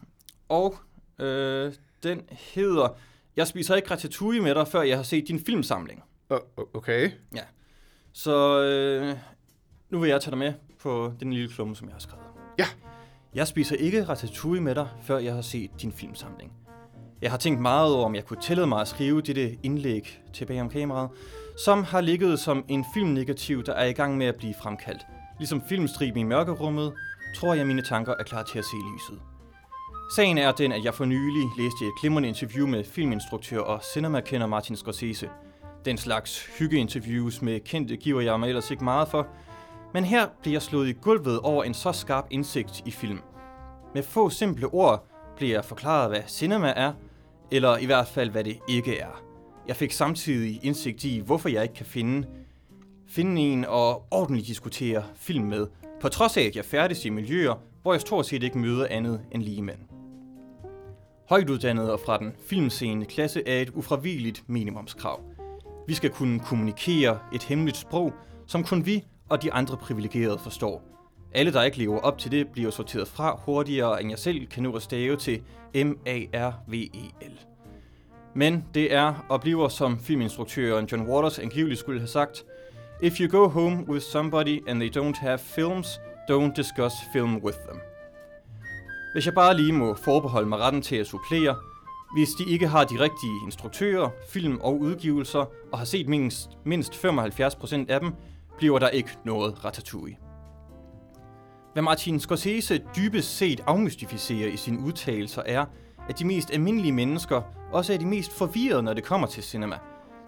og 0.48 0.76
øh, 1.18 1.72
den 2.02 2.22
hedder, 2.30 2.88
jeg 3.36 3.46
spiser 3.46 3.76
ikke 3.76 3.90
ratatouille 3.90 4.42
med 4.42 4.54
dig, 4.54 4.68
før 4.68 4.82
jeg 4.82 4.96
har 4.96 5.02
set 5.02 5.28
din 5.28 5.40
filmsamling. 5.46 6.02
Okay. 6.74 7.10
Så 8.12 8.62
øh, 8.62 9.16
nu 9.90 9.98
vil 9.98 10.10
jeg 10.10 10.20
tage 10.20 10.30
dig 10.30 10.38
med 10.38 10.52
på 10.78 11.12
den 11.20 11.32
lille 11.32 11.48
klumme, 11.48 11.76
som 11.76 11.88
jeg 11.88 11.94
har 11.94 12.00
skrevet. 12.00 12.24
Ja. 12.58 12.66
Jeg 13.34 13.46
spiser 13.46 13.76
ikke 13.76 14.04
ratatouille 14.04 14.62
med 14.62 14.74
dig, 14.74 14.88
før 15.02 15.18
jeg 15.18 15.34
har 15.34 15.42
set 15.42 15.70
din 15.82 15.92
filmsamling. 15.92 16.52
Jeg 17.22 17.30
har 17.30 17.38
tænkt 17.38 17.60
meget 17.60 17.94
over, 17.94 18.04
om 18.04 18.14
jeg 18.14 18.24
kunne 18.24 18.40
tillade 18.42 18.66
mig 18.66 18.80
at 18.80 18.88
skrive 18.88 19.20
dette 19.20 19.56
indlæg 19.62 20.20
tilbage 20.32 20.60
om 20.60 20.70
kameraet, 20.70 21.10
som 21.64 21.84
har 21.84 22.00
ligget 22.00 22.40
som 22.40 22.64
en 22.68 22.84
filmnegativ, 22.94 23.64
der 23.64 23.72
er 23.72 23.84
i 23.84 23.92
gang 23.92 24.16
med 24.16 24.26
at 24.26 24.36
blive 24.36 24.54
fremkaldt. 24.62 25.02
Ligesom 25.38 25.62
filmstriben 25.68 26.20
i 26.20 26.22
mørkerummet, 26.22 26.92
tror 27.36 27.54
jeg, 27.54 27.66
mine 27.66 27.82
tanker 27.82 28.14
er 28.18 28.24
klar 28.24 28.42
til 28.42 28.58
at 28.58 28.64
se 28.64 28.76
lyset. 28.94 29.20
Sagen 30.16 30.38
er 30.38 30.52
den, 30.52 30.72
at 30.72 30.84
jeg 30.84 30.94
for 30.94 31.04
nylig 31.04 31.48
læste 31.58 31.84
et 31.84 31.92
glimrende 32.00 32.28
interview 32.28 32.66
med 32.66 32.84
filminstruktør 32.84 33.60
og 33.60 33.80
cinemakender 33.94 34.46
Martin 34.46 34.76
Scorsese. 34.76 35.28
Den 35.84 35.98
slags 35.98 36.58
hyggeinterviews 36.58 37.42
med 37.42 37.60
kendte 37.60 37.96
giver 37.96 38.20
jeg 38.20 38.40
mig 38.40 38.48
ellers 38.48 38.70
ikke 38.70 38.84
meget 38.84 39.08
for, 39.08 39.26
men 39.94 40.04
her 40.04 40.26
bliver 40.40 40.54
jeg 40.54 40.62
slået 40.62 40.88
i 40.88 40.92
gulvet 40.92 41.40
over 41.40 41.64
en 41.64 41.74
så 41.74 41.92
skarp 41.92 42.26
indsigt 42.30 42.82
i 42.86 42.90
film. 42.90 43.18
Med 43.94 44.02
få 44.02 44.30
simple 44.30 44.66
ord 44.66 45.06
bliver 45.36 45.52
jeg 45.52 45.64
forklaret, 45.64 46.10
hvad 46.10 46.22
cinema 46.26 46.72
er, 46.76 46.92
eller 47.50 47.78
i 47.78 47.86
hvert 47.86 48.08
fald, 48.08 48.30
hvad 48.30 48.44
det 48.44 48.58
ikke 48.68 48.98
er. 48.98 49.22
Jeg 49.68 49.76
fik 49.76 49.92
samtidig 49.92 50.60
indsigt 50.64 51.04
i, 51.04 51.18
hvorfor 51.18 51.48
jeg 51.48 51.62
ikke 51.62 51.74
kan 51.74 51.86
finde, 51.86 52.26
finde 53.08 53.42
en 53.42 53.64
og 53.64 54.06
ordentligt 54.10 54.46
diskutere 54.46 55.04
film 55.16 55.44
med, 55.44 55.66
på 56.00 56.08
trods 56.08 56.36
af, 56.36 56.42
at 56.42 56.56
jeg 56.56 56.64
færdes 56.64 57.04
i 57.04 57.10
miljøer, 57.10 57.54
hvor 57.82 57.92
jeg 57.92 58.00
stort 58.00 58.26
set 58.26 58.42
ikke 58.42 58.58
møder 58.58 58.86
andet 58.90 59.20
end 59.32 59.42
ligemænd. 59.42 59.78
Højtuddannet 61.28 61.92
og 61.92 62.00
fra 62.00 62.18
den 62.18 62.32
filmscene 62.46 63.04
klasse 63.04 63.48
er 63.48 63.62
et 63.62 63.70
ufravigeligt 63.70 64.44
minimumskrav. 64.46 65.20
Vi 65.86 65.94
skal 65.94 66.10
kunne 66.10 66.40
kommunikere 66.40 67.18
et 67.34 67.42
hemmeligt 67.42 67.76
sprog, 67.76 68.12
som 68.46 68.64
kun 68.64 68.86
vi 68.86 69.04
og 69.30 69.42
de 69.42 69.52
andre 69.52 69.76
privilegerede 69.76 70.38
forstår. 70.38 70.82
Alle, 71.32 71.52
der 71.52 71.62
ikke 71.62 71.78
lever 71.78 72.00
op 72.00 72.18
til 72.18 72.30
det, 72.30 72.48
bliver 72.48 72.70
sorteret 72.70 73.08
fra 73.08 73.40
hurtigere, 73.44 74.00
end 74.00 74.10
jeg 74.10 74.18
selv 74.18 74.46
kan 74.46 74.62
nå 74.62 74.72
at 74.72 74.82
stave 74.82 75.16
til 75.16 75.42
M-A-R-V-E-L. 75.74 77.40
Men 78.34 78.64
det 78.74 78.94
er 78.94 79.26
og 79.28 79.40
bliver, 79.40 79.68
som 79.68 79.98
filminstruktøren 79.98 80.86
John 80.86 81.08
Waters 81.08 81.38
angiveligt 81.38 81.80
skulle 81.80 82.00
have 82.00 82.08
sagt, 82.08 82.44
If 83.02 83.20
you 83.20 83.40
go 83.40 83.48
home 83.48 83.88
with 83.88 84.04
somebody 84.04 84.68
and 84.68 84.80
they 84.80 84.96
don't 84.96 85.20
have 85.20 85.38
films, 85.38 86.00
don't 86.30 86.52
discuss 86.56 86.94
film 87.12 87.36
with 87.36 87.58
them. 87.68 87.80
Hvis 89.12 89.26
jeg 89.26 89.34
bare 89.34 89.56
lige 89.56 89.72
må 89.72 89.94
forbeholde 89.94 90.48
mig 90.48 90.58
retten 90.58 90.82
til 90.82 90.96
at 90.96 91.06
supplere, 91.06 91.56
hvis 92.14 92.28
de 92.28 92.52
ikke 92.52 92.68
har 92.68 92.84
de 92.84 92.94
rigtige 93.00 93.32
instruktører, 93.44 94.10
film 94.28 94.60
og 94.60 94.80
udgivelser, 94.80 95.44
og 95.72 95.78
har 95.78 95.84
set 95.84 96.08
mindst, 96.08 96.50
mindst 96.64 96.94
75% 96.94 97.84
af 97.88 98.00
dem, 98.00 98.12
bliver 98.60 98.78
der 98.78 98.88
ikke 98.88 99.10
noget 99.24 99.64
ratatouille. 99.64 100.16
Hvad 101.72 101.82
Martin 101.82 102.20
Scorsese 102.20 102.80
dybest 102.96 103.36
set 103.36 103.60
afmystificerer 103.66 104.48
i 104.48 104.56
sine 104.56 104.80
udtalelser 104.80 105.42
er, 105.46 105.64
at 106.08 106.18
de 106.18 106.26
mest 106.26 106.50
almindelige 106.50 106.92
mennesker 106.92 107.42
også 107.72 107.92
er 107.92 107.98
de 107.98 108.06
mest 108.06 108.32
forvirrede, 108.32 108.82
når 108.82 108.94
det 108.94 109.04
kommer 109.04 109.26
til 109.26 109.42
cinema. 109.42 109.78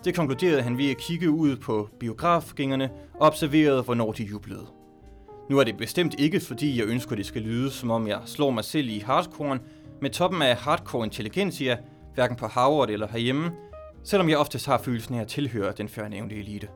Det 0.05 0.15
konkluderede 0.15 0.63
han 0.63 0.79
ved 0.79 0.91
at 0.91 0.97
kigge 0.97 1.31
ud 1.31 1.57
på 1.57 1.89
biografgængerne 2.01 2.91
og 3.15 3.27
observerede, 3.27 3.83
hvornår 3.83 4.13
de 4.13 4.23
jublede. 4.23 4.67
Nu 5.51 5.59
er 5.59 5.65
det 5.65 5.77
bestemt 5.77 6.15
ikke, 6.19 6.41
fordi 6.41 6.79
jeg 6.79 6.87
ønsker, 6.87 7.17
det 7.17 7.27
skal 7.27 7.43
lyde, 7.43 7.71
som 7.71 7.91
om 7.91 8.09
jeg 8.09 8.21
slår 8.25 8.51
mig 8.51 8.65
selv 8.65 8.89
i 8.89 8.99
hardcoren, 8.99 9.61
med 10.01 10.11
toppen 10.11 10.43
af 10.43 10.57
hardcore 10.57 11.05
intelligentia, 11.05 11.79
hverken 12.15 12.37
på 12.37 12.47
Harvard 12.47 12.91
eller 12.91 13.09
herhjemme, 13.09 13.51
selvom 14.05 14.29
jeg 14.29 14.39
oftest 14.39 14.67
har 14.67 14.79
følelsen 14.79 15.15
af 15.15 15.21
at 15.21 15.29
tilhøre 15.29 15.73
den 15.73 15.89
førnævnte 15.89 16.37
elite. 16.37 16.69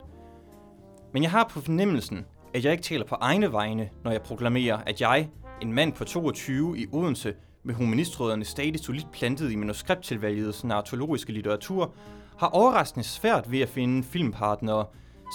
Men 1.17 1.23
jeg 1.23 1.31
har 1.31 1.49
på 1.53 1.61
fornemmelsen, 1.61 2.25
at 2.53 2.65
jeg 2.65 2.71
ikke 2.71 2.83
taler 2.83 3.05
på 3.05 3.15
egne 3.15 3.51
vegne, 3.51 3.89
når 4.03 4.11
jeg 4.11 4.21
proklamerer, 4.21 4.77
at 4.85 5.01
jeg, 5.01 5.29
en 5.61 5.73
mand 5.73 5.93
på 5.93 6.03
22 6.03 6.79
i 6.79 6.87
Odense, 6.91 7.33
med 7.63 7.75
humanistråderne 7.75 8.45
stadig 8.45 8.79
solidt 8.79 9.11
plantet 9.11 9.51
i 9.51 9.55
manuskripttilvalgets 9.55 10.63
narratologiske 10.63 11.33
litteratur, 11.33 11.93
har 12.39 12.47
overraskende 12.47 13.07
svært 13.07 13.51
ved 13.51 13.59
at 13.59 13.69
finde 13.69 14.03
filmpartnere, 14.03 14.85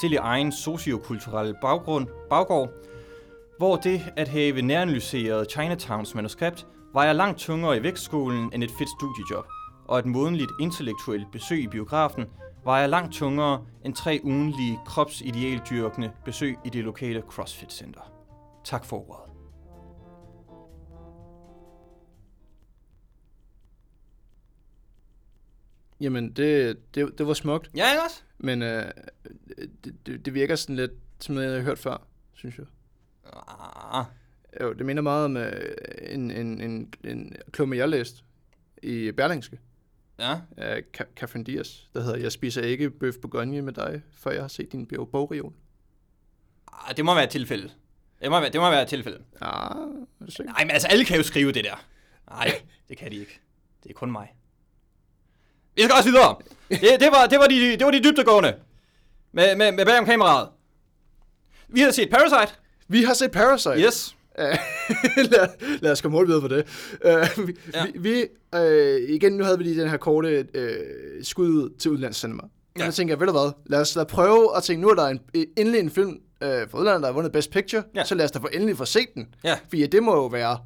selv 0.00 0.12
i 0.12 0.16
egen 0.16 0.52
sociokulturelle 0.52 1.54
baggrund, 1.62 2.06
baggård, 2.30 2.70
hvor 3.58 3.76
det 3.76 4.12
at 4.16 4.28
have 4.28 4.62
næranalyseret 4.62 5.50
Chinatowns 5.50 6.14
manuskript 6.14 6.66
vejer 6.94 7.12
langt 7.12 7.38
tungere 7.38 7.76
i 7.76 7.82
vægtskolen 7.82 8.50
end 8.54 8.64
et 8.64 8.70
fedt 8.78 8.90
studiejob, 8.98 9.46
og 9.88 9.98
et 9.98 10.06
månedligt 10.06 10.52
intellektuelt 10.60 11.26
besøg 11.32 11.62
i 11.62 11.68
biografen 11.68 12.24
vejer 12.64 12.86
langt 12.86 13.14
tungere 13.14 13.66
end 13.84 13.94
tre 13.94 14.20
ugenlige 14.24 14.78
kropsidealdyrkende 14.86 16.12
besøg 16.24 16.56
i 16.64 16.68
det 16.68 16.84
lokale 16.84 17.20
CrossFit 17.20 17.72
Center. 17.72 18.12
Tak 18.64 18.84
for 18.84 19.10
ordet. 19.10 19.32
Jamen, 26.00 26.32
det, 26.32 26.78
det, 26.94 27.18
det 27.18 27.26
var 27.26 27.34
smukt. 27.34 27.70
Ja, 27.76 27.90
ikke 27.90 28.02
også? 28.04 28.22
Men 28.38 28.62
øh, 28.62 28.84
det, 29.84 30.06
det, 30.06 30.24
det 30.24 30.34
virker 30.34 30.56
sådan 30.56 30.76
lidt 30.76 30.92
som 31.20 31.34
noget, 31.34 31.48
jeg 31.48 31.56
har 31.56 31.62
hørt 31.62 31.78
før, 31.78 32.06
synes 32.34 32.58
jeg. 32.58 32.66
Ah, 33.92 34.04
Jo, 34.60 34.72
det 34.72 34.86
minder 34.86 35.02
meget 35.02 35.24
om 35.24 35.36
øh, 35.36 35.74
en, 36.02 36.30
en, 36.30 36.60
en, 36.60 36.94
en 37.04 37.36
klumme, 37.50 37.76
jeg 37.76 37.88
læste 37.88 38.22
i 38.82 39.12
Berlingske 39.12 39.58
ja. 40.22 40.38
af 40.56 40.82
Catherine 41.16 41.44
Diaz, 41.44 41.68
der 41.94 42.00
hedder 42.02 42.16
Jeg 42.18 42.32
spiser 42.32 42.62
ikke 42.62 42.90
bøf 42.90 43.14
bourgogne 43.22 43.62
med 43.62 43.72
dig, 43.72 44.02
før 44.18 44.30
jeg 44.30 44.40
har 44.42 44.48
set 44.48 44.72
din 44.72 44.86
bog- 44.86 45.08
bogreol. 45.12 45.52
Ah, 46.72 46.96
det 46.96 47.04
må 47.04 47.14
være 47.14 47.24
et 47.24 47.30
tilfælde. 47.30 47.70
Det 48.22 48.30
må 48.30 48.40
være, 48.40 48.50
det 48.50 48.60
må 48.60 48.70
være 48.70 48.82
et 48.82 48.88
tilfælde. 48.88 49.18
Ah, 49.40 49.76
du 50.26 50.30
sikker? 50.30 50.52
Nej, 50.52 50.64
men 50.64 50.70
altså, 50.70 50.88
alle 50.88 51.04
kan 51.04 51.16
jo 51.16 51.22
skrive 51.22 51.52
det 51.52 51.64
der. 51.64 51.84
Nej, 52.30 52.62
det 52.88 52.98
kan 52.98 53.10
de 53.10 53.16
ikke. 53.16 53.40
Det 53.82 53.90
er 53.90 53.94
kun 53.94 54.12
mig. 54.12 54.32
Vi 55.74 55.82
skal 55.82 55.94
også 55.96 56.10
videre. 56.10 56.36
Det, 56.68 57.00
det, 57.00 57.08
var, 57.12 57.26
det, 57.26 57.38
var, 57.38 57.46
de, 57.46 57.54
det 57.78 57.84
var 57.84 57.90
de 57.90 58.02
dybdegående. 58.04 58.54
Med, 59.32 59.56
med, 59.56 59.72
med 59.72 59.86
bag 59.86 59.98
om 59.98 60.04
kameraet. 60.04 60.48
Vi 61.68 61.80
har 61.80 61.90
set 61.90 62.10
Parasite. 62.10 62.58
Vi 62.88 63.02
har 63.04 63.14
set 63.14 63.30
Parasite. 63.30 63.78
Yes. 63.86 64.16
lad, 65.32 65.78
lad 65.80 65.92
os 65.92 66.00
komme 66.00 66.16
hurtigt 66.18 66.28
videre 66.28 66.40
på 66.40 66.48
det. 66.48 66.64
Uh, 67.38 67.48
vi, 67.48 67.56
Ja. 67.74 67.86
vi, 67.94 68.26
uh, 68.56 69.10
igen, 69.14 69.32
nu 69.32 69.44
havde 69.44 69.58
vi 69.58 69.64
lige 69.64 69.80
den 69.80 69.90
her 69.90 69.96
korte 69.96 70.46
uh, 70.58 71.24
skud 71.24 71.48
ud 71.48 71.70
til 71.78 71.90
udlandscinema. 71.90 72.42
Ja. 72.78 72.86
Og 72.86 72.92
så 72.92 72.96
tænker 72.96 73.12
jeg, 73.14 73.20
ved 73.20 73.26
du 73.26 73.32
hvad, 73.32 73.52
lad 73.66 73.80
os 73.80 73.96
lad 73.96 74.06
prøve 74.06 74.56
at 74.56 74.62
tænke, 74.62 74.82
nu 74.82 74.88
er 74.88 74.94
der 74.94 75.06
en, 75.06 75.20
endelig 75.56 75.80
en 75.80 75.90
film 75.90 76.10
uh, 76.10 76.48
fra 76.48 76.78
udlandet, 76.78 77.00
der 77.02 77.06
har 77.08 77.12
vundet 77.12 77.32
Best 77.32 77.50
Picture, 77.50 77.82
Ja. 77.94 78.04
så 78.04 78.14
lad 78.14 78.24
os 78.24 78.30
da 78.30 78.38
få 78.38 78.48
endelig 78.52 78.76
få 78.76 78.84
set 78.84 79.08
den. 79.14 79.34
Ja. 79.44 79.58
Fordi 79.68 79.86
det 79.86 80.02
må 80.02 80.14
jo 80.14 80.26
være 80.26 80.58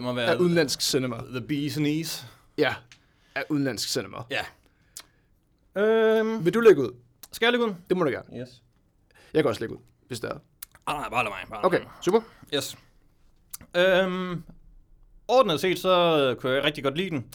må 0.00 0.12
være- 0.12 0.26
af 0.26 0.36
udenlandsk 0.36 0.80
cinema. 0.80 1.16
The 1.30 1.40
Bees 1.40 1.76
and 1.76 1.86
Ease. 1.86 2.26
Ja, 2.58 2.74
af 3.34 3.44
udenlandsk 3.48 3.88
cinema. 3.88 4.16
Ja. 4.30 4.40
Øhm, 5.82 6.44
Vil 6.44 6.54
du 6.54 6.60
lægge 6.60 6.82
ud? 6.82 6.90
skal 7.32 7.46
jeg 7.46 7.52
lægge 7.52 7.66
ud? 7.66 7.74
Det 7.88 7.96
må 7.96 8.04
du 8.04 8.10
gerne. 8.10 8.40
Yes. 8.42 8.48
Jeg 9.34 9.42
kan 9.42 9.48
også 9.48 9.60
lægge 9.60 9.74
ud, 9.74 9.80
hvis 10.08 10.20
det 10.20 10.30
er. 10.30 10.38
Ah, 10.86 10.96
nej, 11.00 11.08
bare 11.10 11.24
lad 11.24 11.30
mig. 11.30 11.38
Bare 11.50 11.64
Okay, 11.64 11.78
mig. 11.78 11.88
super. 12.04 12.20
Yes. 12.54 12.76
Øhm, 13.76 14.42
ordnet 15.28 15.60
set, 15.60 15.78
så 15.78 16.34
kunne 16.38 16.52
jeg 16.52 16.64
rigtig 16.64 16.84
godt 16.84 16.96
lide 16.96 17.10
den. 17.10 17.26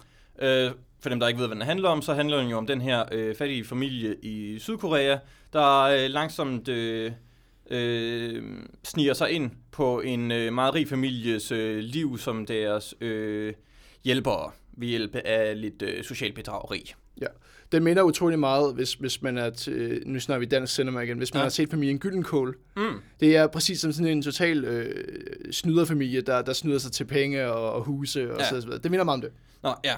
Øh, 0.41 0.71
for 0.99 1.09
dem, 1.09 1.19
der 1.19 1.27
ikke 1.27 1.39
ved, 1.39 1.47
hvad 1.47 1.55
den 1.55 1.65
handler 1.65 1.89
om, 1.89 2.01
så 2.01 2.13
handler 2.13 2.37
den 2.37 2.47
jo 2.49 2.57
om 2.57 2.67
den 2.67 2.81
her 2.81 3.05
øh, 3.11 3.35
fattige 3.35 3.65
familie 3.65 4.15
i 4.23 4.59
Sydkorea, 4.59 5.17
der 5.53 5.81
øh, 5.81 6.09
langsomt 6.09 6.67
øh, 6.67 7.11
øh, 7.69 8.43
sniger 8.83 9.13
sig 9.13 9.31
ind 9.31 9.51
på 9.71 9.99
en 10.01 10.31
øh, 10.31 10.53
meget 10.53 10.73
rig 10.73 10.87
families 10.89 11.51
øh, 11.51 11.77
liv 11.77 12.17
som 12.17 12.45
deres 12.45 12.93
øh, 13.01 13.53
hjælpere 14.03 14.51
ved 14.73 14.87
hjælp 14.87 15.15
af 15.15 15.61
lidt 15.61 15.81
øh, 15.81 16.03
socialt 16.03 16.35
bedrageri. 16.35 16.93
Ja. 17.21 17.25
Den 17.71 17.83
minder 17.83 18.03
utrolig 18.03 18.39
meget, 18.39 18.73
hvis, 18.75 18.93
hvis 18.93 19.21
man 19.21 19.37
er 19.37 19.49
til, 19.49 20.03
nu 20.05 20.19
snakker 20.19 20.39
vi 20.39 20.45
dansk 20.45 20.75
cinema 20.75 20.99
igen, 20.99 21.17
hvis 21.17 21.33
man 21.33 21.39
ja. 21.39 21.43
Har 21.43 21.49
set 21.49 21.69
familien 21.69 21.99
Gyllenkål. 21.99 22.57
Mm. 22.77 22.83
Det 23.19 23.35
er 23.37 23.47
præcis 23.47 23.79
som 23.79 23.91
sådan 23.91 24.07
en 24.11 24.21
total 24.21 24.65
øh, 24.65 25.05
snyderfamilie, 25.51 26.21
der, 26.21 26.41
der 26.41 26.53
snyder 26.53 26.77
sig 26.77 26.91
til 26.91 27.05
penge 27.05 27.51
og, 27.51 27.73
og 27.73 27.83
huse 27.83 28.33
og 28.33 28.39
Ja. 28.39 28.49
så 28.49 28.55
videre. 28.55 28.77
Det 28.79 28.91
minder 28.91 29.03
meget 29.03 29.15
om 29.15 29.21
det. 29.21 29.31
Nå, 29.63 29.73
ja. 29.83 29.93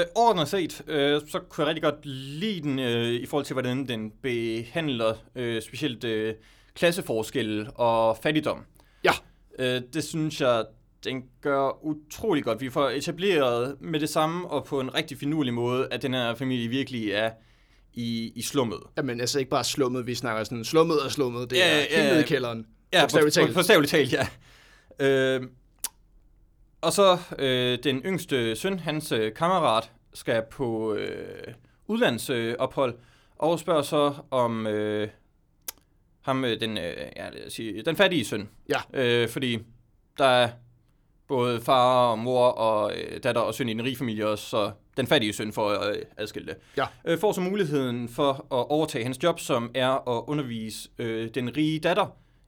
Øh, 0.00 0.04
ordentligt 0.14 0.48
set, 0.50 0.82
øh, 0.88 1.20
så 1.28 1.38
kunne 1.48 1.62
jeg 1.62 1.68
rigtig 1.68 1.82
godt 1.82 2.06
lide 2.06 2.60
den 2.60 2.78
øh, 2.78 3.08
i 3.08 3.26
forhold 3.26 3.44
til, 3.46 3.54
hvordan 3.54 3.88
den 3.88 4.12
behandler 4.22 5.14
øh, 5.36 5.62
specielt 5.62 6.04
øh, 6.04 6.34
klasseforskel 6.74 7.68
og 7.74 8.16
fattigdom. 8.22 8.64
Ja. 9.04 9.12
Øh, 9.58 9.82
det 9.94 10.04
synes 10.04 10.40
jeg, 10.40 10.64
den 11.04 11.22
gør 11.40 11.84
utrolig 11.84 12.44
godt. 12.44 12.60
Vi 12.60 12.70
får 12.70 12.88
etableret 12.88 13.76
med 13.80 14.00
det 14.00 14.08
samme 14.08 14.48
og 14.48 14.64
på 14.64 14.80
en 14.80 14.94
rigtig 14.94 15.18
finurlig 15.18 15.54
måde, 15.54 15.88
at 15.90 16.02
den 16.02 16.14
her 16.14 16.34
familie 16.34 16.68
virkelig 16.68 17.10
er 17.10 17.30
i, 17.94 18.32
i 18.34 18.42
slummet. 18.42 18.78
Jamen 18.96 19.20
altså 19.20 19.38
ikke 19.38 19.50
bare 19.50 19.64
slummet, 19.64 20.06
vi 20.06 20.14
snakker 20.14 20.44
sådan 20.44 20.64
slummet 20.64 21.00
og 21.00 21.10
slummet. 21.10 21.50
Det 21.50 21.56
Ja, 21.56 21.70
er 21.70 21.74
ja, 21.76 21.80
helt 21.80 21.92
ja. 21.92 22.10
nede 22.10 22.20
i 22.20 22.26
kælderen. 22.26 22.66
Ja, 22.92 23.06
Bogstaveligt 23.54 23.90
talt. 23.90 24.12
Ja. 24.12 24.26
Øh, 25.00 25.42
og 26.80 26.92
så 26.92 27.18
øh, 27.38 27.78
den 27.84 27.98
yngste 27.98 28.56
søn, 28.56 28.78
hans 28.78 29.12
øh, 29.12 29.34
kammerat, 29.34 29.90
skal 30.14 30.42
på 30.50 30.94
øh, 30.94 31.54
udlandsophold, 31.86 32.94
øh, 32.94 33.00
og 33.36 33.58
spørger 33.58 33.82
så 33.82 34.14
om 34.30 34.66
øh, 34.66 35.08
ham, 36.22 36.44
øh, 36.44 36.60
den, 36.60 36.78
øh, 36.78 36.94
ja, 37.16 37.30
lad 37.30 37.46
os 37.46 37.52
sige, 37.52 37.82
den 37.82 37.96
fattige 37.96 38.24
søn. 38.24 38.48
Ja. 38.68 38.80
Øh, 38.94 39.28
fordi 39.28 39.58
der 40.18 40.24
er 40.24 40.50
både 41.30 41.60
far 41.60 42.10
og 42.10 42.18
mor 42.18 42.46
og 42.46 42.92
øh, 42.96 43.20
datter 43.22 43.40
og 43.40 43.54
søn 43.54 43.68
i 43.68 43.72
den 43.72 43.84
rige 43.84 43.96
familie 43.96 44.26
også, 44.28 44.44
så 44.48 44.70
den 44.96 45.06
fattige 45.06 45.32
søn 45.32 45.52
får 45.52 45.70
øh, 45.88 45.96
adskilt 46.16 46.48
det. 46.48 46.56
Ja. 46.76 46.84
Øh, 47.04 47.18
får 47.18 47.32
så 47.32 47.40
muligheden 47.40 48.08
for 48.08 48.32
at 48.32 48.66
overtage 48.70 49.04
hans 49.04 49.22
job, 49.22 49.40
som 49.40 49.70
er 49.74 50.08
at 50.18 50.24
undervise 50.26 50.88
øh, 50.98 51.28
den 51.34 51.56
rige 51.56 51.78
datter 51.80 52.06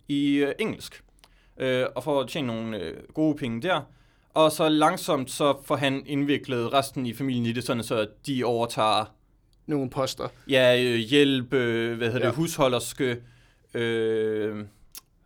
i 0.09 0.35
øh, 0.37 0.53
engelsk. 0.59 1.03
Øh, 1.61 1.87
og 1.95 2.05
for 2.05 2.21
at 2.21 2.29
tjene 2.29 2.47
nogle 2.47 2.79
øh, 2.79 2.95
gode 3.15 3.37
penge 3.37 3.63
der. 3.63 3.81
Og 4.35 4.53
så 4.53 4.69
langsomt 4.69 5.31
så 5.31 5.55
får 5.65 5.77
han 5.77 6.03
indviklet 6.07 6.73
resten 6.73 7.07
i 7.07 7.15
familien 7.15 7.47
i 7.47 7.53
det, 7.53 7.65
sådan 7.65 7.83
så 7.83 8.07
de 8.27 8.45
overtager 8.45 9.05
Nogle 9.67 9.91
poster. 9.91 10.29
ja, 10.49 10.83
øh, 10.83 10.97
hjælp, 10.99 11.53
øh, 11.53 11.97
hvad 11.97 12.07
hedder 12.07 12.21
Ja. 12.21 12.27
det, 12.27 12.37
husholderske, 12.37 13.17
øh, 13.75 14.65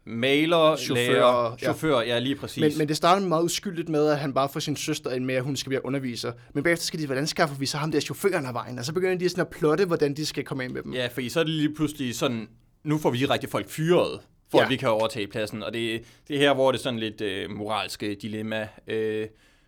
maler, 0.07 0.77
Chauffør, 0.77 1.13
lærer, 1.13 1.51
ja. 1.51 1.57
chauffør, 1.57 2.01
ja, 2.01 2.19
lige 2.19 2.37
præcis. 2.37 2.61
Men, 2.61 2.79
men 2.79 2.89
det 2.89 2.97
starter 2.97 3.27
meget 3.27 3.45
uskyldigt 3.45 3.89
med, 3.89 4.09
at 4.09 4.19
han 4.19 4.35
bare 4.35 4.49
får 4.49 4.61
sin 4.61 4.77
søster 4.77 5.11
ind 5.11 5.25
med, 5.25 5.35
at 5.35 5.43
hun 5.43 5.57
skal 5.57 5.71
være 5.71 5.87
underviser. 5.87 6.33
Men 6.55 6.65
bagefter 6.65 6.85
skal 6.87 7.01
de, 7.01 7.07
hvordan 7.07 7.27
skaffer 7.27 7.57
vi 7.57 7.67
så 7.67 7.77
ham 7.77 7.93
der 7.93 8.01
chaufføren 8.01 8.47
af 8.47 8.55
vejen? 8.55 8.79
Og 8.79 8.85
så 8.85 8.93
begynder 8.93 9.19
de 9.19 9.29
sådan 9.29 9.41
at 9.41 9.49
plotte, 9.49 9.85
hvordan 9.85 10.15
de 10.15 10.27
skal 10.27 10.45
komme 10.45 10.65
ind 10.65 10.73
med 10.73 10.83
dem. 10.83 10.95
Ja, 10.95 11.07
fordi 11.07 11.29
så 11.29 11.41
er 11.41 11.45
det 11.45 11.53
lige 11.53 11.75
pludselig 11.75 12.15
sådan, 12.15 12.49
nu 12.85 12.99
får 12.99 13.11
vi 13.11 13.25
rigtig 13.25 13.51
folk 13.51 13.69
fyret, 13.69 14.21
for 14.51 14.59
Ja. 14.59 14.65
at 14.65 14.71
vi 14.71 14.77
kan 14.77 14.89
overtage 14.89 15.27
pladsen. 15.27 15.63
Og 15.63 15.73
det, 15.73 16.03
det 16.29 16.37
er 16.37 16.41
her, 16.41 16.55
hvor 16.55 16.73
det 16.73 16.81
sådan 16.81 16.99
lidt 16.99 17.21
øh, 17.21 17.51
moralske 17.51 18.15
dilemma 18.15 18.69
øh, 18.87 19.27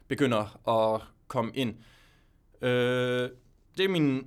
begynder 0.09 0.69
at 0.69 1.01
komme 1.29 1.51
ind. 1.55 1.75
Øh, 2.63 3.29
det 3.77 3.85
er 3.85 3.89
mine 3.89 4.21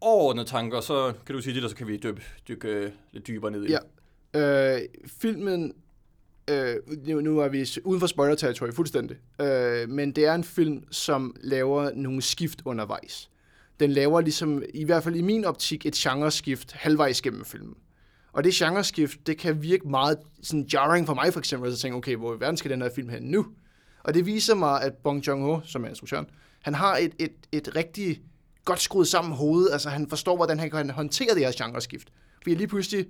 overordnede 0.00 0.46
tanker, 0.48 0.80
så 0.80 1.12
kan 1.26 1.34
du 1.34 1.40
sige 1.42 1.54
det, 1.54 1.62
der 1.62 1.68
så 1.68 1.76
kan 1.76 1.86
vi 1.88 1.96
dykke, 1.96 2.22
dykke 2.48 2.68
øh, 2.68 2.90
lidt 3.12 3.26
dybere 3.26 3.50
ned 3.50 3.64
i. 3.66 3.70
Ja. 3.70 3.78
Øh, 4.38 4.80
filmen, 5.06 5.72
øh, 6.50 6.76
nu, 7.06 7.20
nu 7.20 7.38
er 7.38 7.48
vi 7.48 7.66
uden 7.84 8.00
for 8.00 8.06
spoiler-territoriet 8.06 8.74
fuldstændig, 8.74 9.16
øh, 9.40 9.88
men 9.88 10.12
det 10.12 10.26
er 10.26 10.34
en 10.34 10.44
film, 10.44 10.92
som 10.92 11.36
laver 11.40 11.90
nogle 11.94 12.22
skift 12.22 12.62
undervejs. 12.64 13.30
Den 13.80 13.90
laver 13.90 14.20
ligesom, 14.20 14.62
i 14.74 14.84
hvert 14.84 15.04
fald 15.04 15.16
i 15.16 15.22
min 15.22 15.44
optik, 15.44 15.86
et 15.86 15.94
genreskift 15.94 16.72
halvvejs 16.72 17.22
gennem 17.22 17.44
filmen. 17.44 17.74
Og 18.32 18.44
det 18.44 18.54
genreskift, 18.54 19.26
det 19.26 19.38
kan 19.38 19.62
virke 19.62 19.88
meget 19.88 20.18
sådan 20.42 20.66
jarring 20.72 21.06
for 21.06 21.14
mig 21.14 21.32
for 21.32 21.40
eksempel, 21.40 21.72
at 21.72 21.78
tænke, 21.78 21.96
okay, 21.96 22.16
hvor 22.16 22.36
i 22.36 22.40
verden 22.40 22.56
skal 22.56 22.70
den 22.70 22.82
her 22.82 22.90
film 22.94 23.08
hen 23.08 23.22
nu? 23.22 23.46
Og 24.04 24.14
det 24.14 24.26
viser 24.26 24.54
mig, 24.54 24.82
at 24.82 24.94
Bong 24.94 25.26
Joon-ho, 25.26 25.60
som 25.64 25.84
er 25.84 25.88
instruktøren, 25.88 26.26
han 26.62 26.74
har 26.74 26.96
et, 26.96 27.12
et, 27.18 27.32
et 27.52 27.76
rigtig 27.76 28.22
godt 28.64 28.80
skruet 28.80 29.08
sammen 29.08 29.32
hoved. 29.32 29.70
Altså, 29.70 29.88
han 29.88 30.08
forstår, 30.08 30.36
hvordan 30.36 30.58
han 30.58 30.70
kan 30.70 30.90
håndtere 30.90 31.34
det 31.34 31.44
her 31.44 31.66
genreskift. 31.66 32.08
Fordi 32.42 32.54
lige 32.54 32.66
pludselig, 32.66 33.06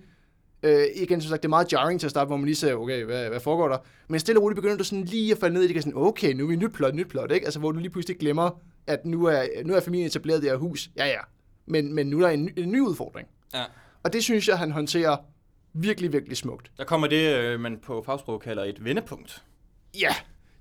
øh, 0.63 0.85
igen 0.95 1.21
som 1.21 1.29
sagt, 1.29 1.43
det 1.43 1.49
er 1.49 1.51
meget 1.51 1.73
jarring 1.73 2.01
til 2.01 2.07
at 2.07 2.11
starte, 2.11 2.27
hvor 2.27 2.37
man 2.37 2.45
lige 2.45 2.57
siger, 2.57 2.75
okay, 2.75 3.05
hvad, 3.05 3.29
hvad 3.29 3.41
foregår 3.41 3.69
der? 3.69 3.79
Men 4.09 4.21
stille 4.21 4.39
og 4.39 4.43
roligt 4.43 4.57
begynder 4.57 4.77
du 4.77 4.85
sådan 4.85 5.05
lige 5.05 5.33
at 5.33 5.39
falde 5.39 5.55
ned 5.55 5.63
i 5.63 5.67
det, 5.67 5.75
kan 5.75 5.83
sådan, 5.83 5.99
okay, 5.99 6.33
nu 6.33 6.45
er 6.45 6.49
vi 6.49 6.57
nyt 6.57 6.73
plot, 6.73 6.95
nyt 6.95 7.09
plot, 7.09 7.33
ikke? 7.33 7.45
Altså, 7.45 7.61
hvor 7.61 7.73
du 7.73 7.79
lige 7.79 7.91
pludselig 7.91 8.19
glemmer, 8.19 8.61
at 8.87 9.07
nu 9.07 9.25
er, 9.25 9.43
nu 9.65 9.75
er 9.75 9.81
familien 9.81 10.07
etableret 10.07 10.43
det 10.43 10.51
her 10.51 10.57
hus. 10.57 10.91
Ja, 10.97 11.07
ja. 11.07 11.21
Men, 11.67 11.95
men 11.95 12.07
nu 12.07 12.19
er 12.19 12.23
der 12.23 12.29
en, 12.29 12.45
ny- 12.45 12.59
en 12.59 12.73
ny 12.73 12.81
udfordring. 12.81 13.29
Ja. 13.55 13.65
Og 14.03 14.13
det 14.13 14.25
synes 14.25 14.49
jeg, 14.49 14.59
han 14.59 14.71
håndterer 14.71 15.17
virkelig, 15.75 16.13
virkelig 16.13 16.37
smukt. 16.37 16.71
Der 16.79 16.85
kommer 16.85 17.07
det, 17.07 17.37
øh, 17.37 17.61
man 17.61 17.79
på 17.87 18.03
fagsprog 18.07 18.41
kalder 18.41 18.65
et 18.65 18.85
vendepunkt. 18.85 19.43
Ja, 20.01 20.15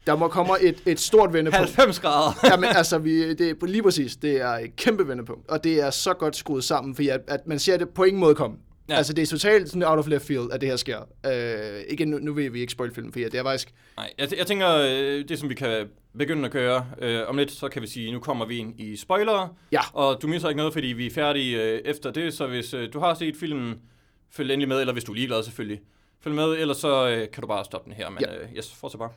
der 0.08 0.16
må 0.16 0.28
komme 0.28 0.62
et, 0.62 0.84
et 0.86 1.00
stort 1.00 1.34
vendepunkt. 1.34 1.76
90 1.76 2.00
grader. 2.00 2.34
Jamen 2.52 2.70
altså, 2.76 2.98
vi, 2.98 3.34
det 3.34 3.50
er 3.50 3.66
lige 3.66 3.84
præcis, 3.84 4.16
det 4.16 4.42
er 4.42 4.50
et 4.50 4.76
kæmpe 4.76 5.08
vendepunkt, 5.08 5.50
og 5.50 5.64
det 5.64 5.82
er 5.82 5.90
så 5.90 6.14
godt 6.14 6.36
skruet 6.36 6.64
sammen, 6.64 6.96
fordi 6.96 7.10
at, 7.10 7.22
at 7.28 7.48
man 7.48 7.60
ser 7.60 7.78
det 7.78 7.90
på 7.90 8.04
ingen 8.04 8.20
måde 8.20 8.36
komme. 8.36 8.58
Ja. 8.90 8.96
Altså, 8.96 9.14
det 9.14 9.22
er 9.22 9.26
totalt 9.26 9.70
sådan 9.70 9.84
out 9.84 10.00
of 10.00 10.08
left 10.08 10.26
field, 10.26 10.52
at 10.52 10.62
det 10.62 10.70
her 10.70 10.76
sker. 10.76 11.00
Øh, 11.26 11.82
igen, 11.90 12.08
nu, 12.08 12.18
nu 12.18 12.34
vil 12.34 12.54
vi 12.54 12.60
ikke 12.60 12.72
spoil 12.72 12.94
filmen, 12.94 13.12
fordi 13.12 13.24
det 13.26 13.36
er 13.36 13.44
faktisk... 13.44 13.74
Nej, 13.98 14.14
jeg, 14.18 14.38
jeg 14.38 14.48
tænker, 14.48 14.70
øh, 14.76 15.30
det 15.30 15.40
som 15.40 15.50
vi 15.50 15.54
kan 15.54 15.88
begynde 16.18 16.46
at 16.46 16.52
gøre 16.52 16.86
øh, 17.02 17.22
om 17.28 17.38
lidt, 17.38 17.52
så 17.52 17.70
kan 17.70 17.82
vi 17.82 17.88
sige, 17.88 18.12
nu 18.12 18.20
kommer 18.20 18.46
vi 18.46 18.58
ind 18.58 18.80
i 18.80 18.96
spoilere. 18.96 19.50
Ja. 19.72 19.82
Og 19.94 20.22
du 20.22 20.28
misser 20.28 20.50
ikke 20.50 20.58
noget, 20.58 20.74
fordi 20.74 20.88
vi 20.88 21.06
er 21.06 21.12
færdige 21.12 21.64
øh, 21.64 21.82
efter 21.86 22.12
det, 22.12 22.34
så 22.34 22.48
hvis 22.48 22.74
øh, 22.74 22.94
du 22.94 23.00
har 23.00 23.14
set 23.14 23.36
filmen, 23.38 23.76
følg 24.32 24.52
endelig 24.52 24.68
med, 24.68 24.80
eller 24.80 24.94
hvis 24.94 25.04
du 25.04 25.12
er 25.12 25.16
ligeglad 25.16 25.44
selvfølgelig. 25.44 25.82
Følg 26.24 26.36
med, 26.36 26.46
ellers 26.58 26.78
så 26.78 27.10
øh, 27.10 27.32
kan 27.34 27.42
du 27.42 27.48
bare 27.48 27.66
stoppe 27.66 27.90
den 27.90 27.98
her, 27.98 28.10
men 28.10 28.20
Ja. 28.22 28.36
øh, 28.38 28.48
yes, 28.58 28.74
fortsæt 28.76 29.00
bare. 29.00 29.12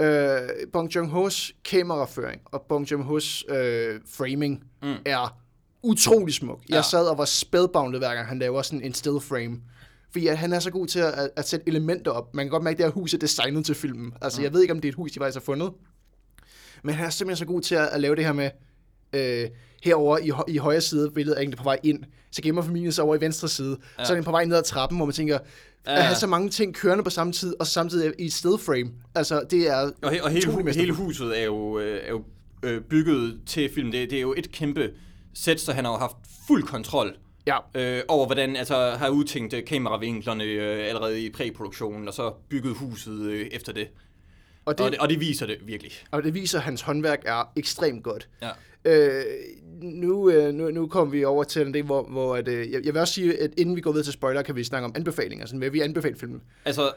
Øh, 0.00 0.48
Bong 0.72 0.96
Joon-ho's 0.96 1.52
kameraføring 1.64 2.40
og 2.44 2.62
Bong 2.68 2.92
Joon-ho's 2.92 3.54
øh, 3.54 4.00
framing. 4.16 4.64
Mm. 4.82 4.94
er 5.04 5.38
utrolig 5.82 6.34
smuk. 6.34 6.60
Jeg 6.68 6.76
Ja. 6.76 6.82
sad 6.82 7.06
og 7.08 7.18
var 7.18 7.24
spædboundet, 7.24 8.00
hver 8.00 8.14
gang 8.14 8.28
han 8.28 8.38
laver 8.38 8.62
sådan 8.62 8.82
en 8.82 8.94
still 8.94 9.20
frame. 9.20 9.60
Fordi 10.12 10.26
at 10.26 10.38
han 10.38 10.52
er 10.52 10.58
så 10.60 10.70
god 10.70 10.86
til 10.86 10.98
at, 10.98 11.30
at 11.36 11.48
sætte 11.48 11.68
elementer 11.68 12.10
op. 12.10 12.34
Man 12.34 12.44
kan 12.46 12.50
godt 12.50 12.62
mærke, 12.62 12.74
at 12.74 12.78
det 12.78 12.86
her 12.86 12.92
hus 12.92 13.14
er 13.14 13.18
designet 13.18 13.66
til 13.66 13.74
filmen. 13.74 14.12
Altså, 14.22 14.40
mm. 14.40 14.44
jeg 14.44 14.52
ved 14.52 14.60
ikke, 14.62 14.72
om 14.74 14.80
det 14.80 14.88
er 14.88 14.92
et 14.92 14.96
hus, 14.96 15.12
de 15.12 15.20
faktisk 15.20 15.34
har 15.36 15.44
fundet. 15.44 15.70
Men 16.82 16.94
han 16.94 17.06
er 17.06 17.10
simpelthen 17.10 17.46
så 17.46 17.52
god 17.52 17.60
til 17.60 17.74
at, 17.74 17.88
at 17.88 18.00
lave 18.00 18.16
det 18.16 18.24
her 18.24 18.32
med, 18.32 18.50
øh, 19.12 19.48
herover 19.82 20.18
i, 20.18 20.52
i 20.52 20.56
højre 20.56 20.80
side, 20.80 21.10
billedet 21.10 21.36
er 21.36 21.40
egentlig 21.40 21.58
på 21.58 21.64
vej 21.64 21.78
ind. 21.82 22.04
Så 22.30 22.42
gemmer 22.42 22.62
familien 22.62 22.92
sig 22.92 23.04
over 23.04 23.16
i 23.16 23.20
venstre 23.20 23.48
side. 23.48 23.76
Ja. 23.98 24.04
Så 24.04 24.12
er 24.12 24.14
den 24.16 24.24
på 24.24 24.30
vej 24.30 24.44
ned 24.44 24.56
ad 24.56 24.62
trappen, 24.62 24.98
hvor 24.98 25.06
man 25.06 25.12
tænker, 25.14 25.38
Ja. 25.86 25.96
at 25.96 26.04
have 26.04 26.16
så 26.16 26.26
mange 26.26 26.50
ting 26.50 26.74
kørende 26.74 27.04
på 27.04 27.10
samme 27.10 27.32
tid, 27.32 27.54
og 27.60 27.66
samtidig 27.66 28.12
i 28.18 28.24
et 28.26 28.32
still 28.32 28.58
frame. 28.58 28.90
Altså, 29.14 29.42
det 29.50 29.70
er 29.70 29.76
Og, 30.02 30.12
he- 30.12 30.22
og 30.22 30.30
hele, 30.30 30.50
hu- 30.52 30.66
hele 30.66 30.92
huset 30.92 31.40
er 31.40 31.44
jo, 31.44 31.78
øh, 31.78 32.00
er 32.04 32.08
jo 32.10 32.24
øh, 32.62 32.80
bygget 32.82 33.40
til 33.46 33.70
filmen. 33.74 33.92
Det, 33.92 34.10
det 34.10 34.16
er 34.16 34.20
jo 34.22 34.34
et 34.36 34.52
kæmpe 34.52 34.90
så 35.36 35.72
han 35.72 35.84
har 35.84 35.92
jo 35.92 35.98
haft 35.98 36.16
fuld 36.46 36.62
kontrol 36.62 37.16
Ja, 37.46 37.58
øh, 37.74 38.02
over, 38.08 38.26
hvordan 38.26 38.56
altså, 38.56 38.90
har 38.90 39.08
udtænkt 39.08 39.54
kameravinklerne 39.66 40.44
øh, 40.44 40.88
allerede 40.88 41.20
i 41.20 41.30
præproduktionen, 41.30 42.08
og 42.08 42.14
så 42.14 42.32
bygget 42.48 42.74
huset 42.76 43.20
øh, 43.20 43.46
efter 43.46 43.72
det. 43.72 43.88
og 44.64 44.78
Det... 44.78 44.86
Og, 44.86 44.92
det, 44.92 45.00
og 45.00 45.08
det 45.08 45.20
viser 45.20 45.46
det 45.46 45.58
virkelig. 45.62 45.92
og 46.10 46.22
det 46.22 46.34
viser, 46.34 46.58
at 46.58 46.64
hans 46.64 46.82
håndværk 46.82 47.22
er 47.24 47.52
ekstremt 47.56 48.04
godt. 48.04 48.28
Ja. 48.42 48.50
Øh, 48.84 49.24
nu, 49.82 50.30
øh, 50.30 50.54
nu, 50.54 50.70
nu 50.70 50.86
kommer 50.86 51.12
vi 51.12 51.24
over 51.24 51.44
til 51.44 51.74
det, 51.74 51.84
hvor, 51.84 52.02
hvor 52.02 52.36
at, 52.36 52.48
øh, 52.48 52.72
jeg, 52.72 52.84
jeg 52.84 52.94
vil 52.94 53.00
også 53.00 53.14
sige, 53.14 53.42
at 53.42 53.50
inden 53.56 53.76
vi 53.76 53.80
går 53.80 53.92
videre 53.92 54.04
til 54.04 54.12
spoiler, 54.12 54.42
kan 54.42 54.56
vi 54.56 54.64
snakke 54.64 54.84
om 54.84 54.92
anbefalinger. 54.96 55.46
Sådan, 55.46 55.58
hvad 55.58 55.70
vi 55.70 55.80
anbefale 55.80 56.16
filmen. 56.16 56.42
Altså, 56.64 56.92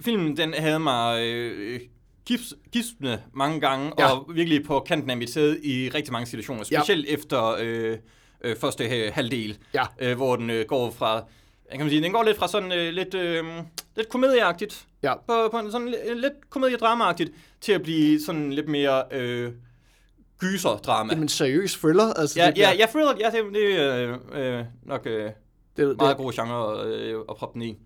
filmen 0.00 0.36
den 0.36 0.54
havde 0.54 0.78
mig 0.78 1.26
øh, 1.26 1.80
gips, 2.26 2.54
gispende 2.72 3.22
mange 3.34 3.60
gange, 3.60 3.92
Ja. 3.98 4.04
ja. 4.04 4.10
og 4.16 4.30
virkelig 4.34 4.64
på 4.64 4.80
kanten 4.80 5.10
af 5.10 5.16
mit 5.16 5.30
sæde 5.30 5.64
i 5.64 5.88
rigtig 5.88 6.12
mange 6.12 6.26
situationer. 6.26 6.64
Ja. 6.70 6.78
Specielt 6.80 7.06
efter 7.08 7.56
øh, 7.60 7.96
øh, 8.44 8.56
første 8.56 8.84
øh, 8.84 9.12
halvdel, 9.14 9.58
Ja. 9.74 9.82
øh, 10.00 10.16
hvor 10.16 10.36
den 10.36 10.50
øh, 10.50 10.66
går 10.66 10.90
fra... 10.90 11.14
Jeg 11.70 11.78
kan 11.78 11.80
man 11.80 11.90
sige, 11.90 12.02
den 12.02 12.12
går 12.12 12.22
lidt 12.22 12.36
fra 12.36 12.48
sådan 12.48 12.72
øh, 12.72 12.92
lidt, 12.92 13.14
øh, 13.14 13.44
lidt 13.96 14.08
komedieagtigt, 14.08 14.86
Ja. 15.02 15.14
på, 15.26 15.48
på 15.50 15.58
en 15.58 15.72
sådan 15.72 15.88
li- 15.88 16.12
lidt 16.14 16.50
komediedramaagtigt, 16.50 17.30
til 17.60 17.72
at 17.72 17.82
blive 17.82 18.20
sådan 18.20 18.52
lidt 18.52 18.68
mere 18.68 19.02
øh, 19.12 19.52
gyserdrama. 20.38 21.12
Jamen, 21.12 21.28
seriøs 21.28 21.74
thriller. 21.74 22.12
Altså, 22.14 22.40
Ja, 22.40 22.50
det, 22.50 22.58
ja, 22.58 22.72
ja, 22.78 22.86
thriller, 22.86 23.12
ja, 23.20 23.30
det, 23.30 23.54
det 23.54 23.80
er 23.80 24.18
øh, 24.34 24.58
øh, 24.58 24.64
nok 24.82 25.06
øh, 25.06 25.22
det, 25.24 25.32
det, 25.76 25.96
meget 25.96 26.16
god 26.16 26.32
genre 26.32 26.84
øh, 26.86 27.20
at 27.28 27.36
proppe 27.36 27.54
den 27.54 27.62
i. 27.68 27.78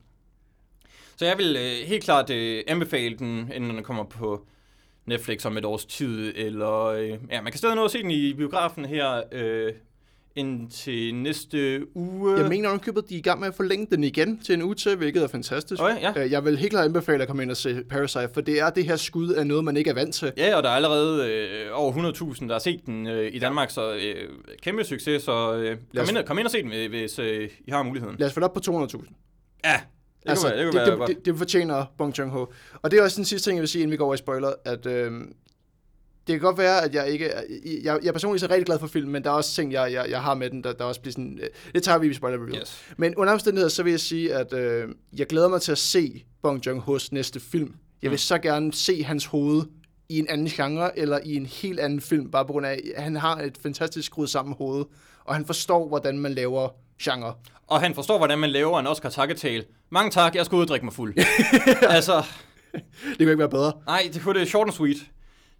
Så 1.20 1.26
jeg 1.26 1.38
vil 1.38 1.56
øh, 1.56 1.86
helt 1.88 2.04
klart 2.04 2.30
øh, 2.30 2.62
anbefale 2.66 3.16
den, 3.18 3.50
inden 3.54 3.70
den 3.70 3.82
kommer 3.84 4.04
på 4.04 4.46
Netflix 5.06 5.44
om 5.46 5.56
et 5.56 5.64
års 5.64 5.84
tid, 5.84 6.32
eller 6.36 6.84
øh, 6.84 7.08
ja, 7.30 7.42
man 7.42 7.52
kan 7.52 7.58
stadig 7.58 7.76
nå 7.76 7.84
at 7.84 7.90
se 7.90 8.02
den 8.02 8.10
i 8.10 8.34
biografen 8.34 8.84
her 8.84 9.22
øh, 9.32 9.72
indtil 10.36 11.14
næste 11.14 11.86
uge. 11.96 12.38
Jeg 12.40 12.48
mener 12.48 12.68
ovenkøbet, 12.68 13.08
de 13.08 13.14
er 13.14 13.18
i 13.18 13.22
gang 13.22 13.40
med 13.40 13.48
at 13.48 13.54
forlænge 13.54 13.86
den 13.90 14.04
igen 14.04 14.38
til 14.38 14.54
en 14.54 14.62
uge 14.62 14.74
til, 14.74 14.96
hvilket 14.96 15.22
er 15.22 15.26
fantastisk. 15.28 15.82
Okay, 15.82 16.00
ja. 16.00 16.24
Øh, 16.24 16.30
Jeg 16.32 16.44
vil 16.44 16.58
helt 16.58 16.70
klart 16.70 16.84
anbefale 16.84 17.22
at 17.22 17.28
komme 17.28 17.42
ind 17.42 17.50
og 17.50 17.56
se 17.56 17.82
Parasite, 17.90 18.28
for 18.34 18.40
det 18.40 18.60
er 18.60 18.70
det 18.70 18.84
her 18.84 18.96
skud 18.96 19.28
af 19.28 19.46
noget, 19.46 19.64
man 19.64 19.76
ikke 19.76 19.90
er 19.90 19.94
vant 19.94 20.14
til. 20.14 20.32
Ja, 20.36 20.56
og 20.56 20.62
der 20.62 20.68
er 20.68 20.74
allerede 20.74 21.28
øh, 21.32 21.68
over 21.72 21.92
100.000, 22.34 22.46
der 22.46 22.52
har 22.52 22.58
set 22.58 22.86
den 22.86 23.06
øh, 23.06 23.34
i 23.34 23.38
Danmark, 23.38 23.70
så 23.70 23.92
øh, 23.94 24.28
kæmpe 24.62 24.84
succes, 24.84 25.22
så 25.22 25.54
øh, 25.54 25.76
kom, 25.96 26.02
os- 26.02 26.10
ind, 26.10 26.18
og- 26.18 26.24
kom 26.24 26.38
ind 26.38 26.46
og 26.46 26.50
se 26.50 26.62
den, 26.62 26.90
hvis 26.90 27.18
øh, 27.18 27.48
I 27.66 27.70
har 27.70 27.82
muligheden. 27.82 28.16
Lad 28.18 28.28
os 28.28 28.34
få 28.34 28.40
op 28.40 28.52
på 28.54 28.60
200.000. 28.66 29.60
Ja, 29.64 29.80
det 30.22 30.30
altså, 30.30 30.48
være, 30.48 30.66
det 30.66 30.72
det, 30.74 30.98
være 30.98 31.08
det, 31.08 31.16
det, 31.16 31.24
det 31.26 31.36
fortjener 31.38 31.84
Bong 31.98 32.18
Joon-ho. 32.18 32.46
Og 32.82 32.90
det 32.90 32.98
er 32.98 33.02
også 33.02 33.16
den 33.16 33.24
sidste 33.24 33.48
ting, 33.50 33.56
jeg 33.56 33.60
vil 33.60 33.68
sige, 33.68 33.82
inden 33.82 33.92
vi 33.92 33.96
går 33.96 34.04
over 34.04 34.14
i 34.14 34.16
spoiler, 34.16 34.52
at 34.64 34.86
øh, 34.86 35.12
det 36.26 36.32
kan 36.32 36.40
godt 36.40 36.58
være, 36.58 36.84
at 36.84 36.94
jeg 36.94 37.08
ikke... 37.10 37.26
er- 37.26 37.42
Jeg, 37.82 37.98
jeg 38.02 38.08
er 38.08 38.12
personligt 38.12 38.40
så 38.40 38.46
rigtig 38.50 38.66
glad 38.66 38.78
for 38.78 38.86
filmen, 38.86 39.12
men 39.12 39.24
der 39.24 39.30
er 39.30 39.34
også 39.34 39.54
ting, 39.54 39.72
jeg, 39.72 39.92
jeg, 39.92 40.06
jeg 40.10 40.22
har 40.22 40.34
med 40.34 40.50
den, 40.50 40.64
der, 40.64 40.72
der 40.72 40.84
også 40.84 41.00
bliver 41.00 41.12
sådan... 41.12 41.38
øh, 41.42 41.48
Det 41.74 41.82
tager 41.82 41.98
vi 41.98 42.08
i 42.08 42.14
spoiler 42.14 42.38
review. 42.38 42.60
Yes. 42.60 42.82
Men 42.96 43.14
under 43.16 43.32
omstændigheder, 43.32 43.68
så 43.68 43.82
vil 43.82 43.90
jeg 43.90 44.00
sige, 44.00 44.34
at 44.34 44.52
øh, 44.52 44.88
jeg 45.16 45.26
glæder 45.26 45.48
mig 45.48 45.60
til 45.62 45.72
at 45.72 45.78
se 45.78 46.24
Bong 46.42 46.66
Joon-ho's 46.68 47.08
næste 47.12 47.40
film. 47.40 47.74
Jeg 48.02 48.10
vil 48.10 48.14
Mm. 48.14 48.18
så 48.18 48.38
gerne 48.38 48.72
se 48.72 49.02
hans 49.02 49.24
hoved 49.24 49.62
i 50.08 50.18
en 50.18 50.26
anden 50.28 50.46
genre, 50.46 50.98
eller 50.98 51.18
i 51.24 51.34
en 51.34 51.46
helt 51.46 51.80
anden 51.80 52.00
film, 52.00 52.30
bare 52.30 52.46
på 52.46 52.52
grund 52.52 52.66
af, 52.66 52.80
at 52.96 53.02
han 53.02 53.16
har 53.16 53.36
et 53.36 53.58
fantastisk 53.62 54.06
skruet 54.06 54.30
sammen 54.30 54.54
hoved, 54.58 54.84
og 55.24 55.34
han 55.34 55.46
forstår, 55.46 55.88
hvordan 55.88 56.18
man 56.18 56.32
laver 56.34 56.68
genre. 57.02 57.34
Og 57.66 57.80
han 57.80 57.94
forstår, 57.94 58.18
hvordan 58.18 58.38
man 58.38 58.50
laver 58.50 58.80
en 58.80 58.86
Oscar 58.86 59.08
takketale. 59.08 59.64
Mange 59.90 60.10
tak, 60.10 60.34
jeg 60.34 60.46
skal 60.46 60.56
ud 60.56 60.62
og 60.62 60.68
drikke 60.68 60.86
mig 60.86 60.94
fuld. 60.94 61.14
altså, 61.96 62.22
Det 62.72 62.82
kan 63.18 63.28
ikke 63.28 63.38
være 63.38 63.48
bedre. 63.48 63.72
nej, 63.86 64.10
det 64.12 64.22
kunne 64.22 64.40
det 64.40 64.48
short 64.48 64.66
and 64.66 64.72
sweet. 64.74 64.96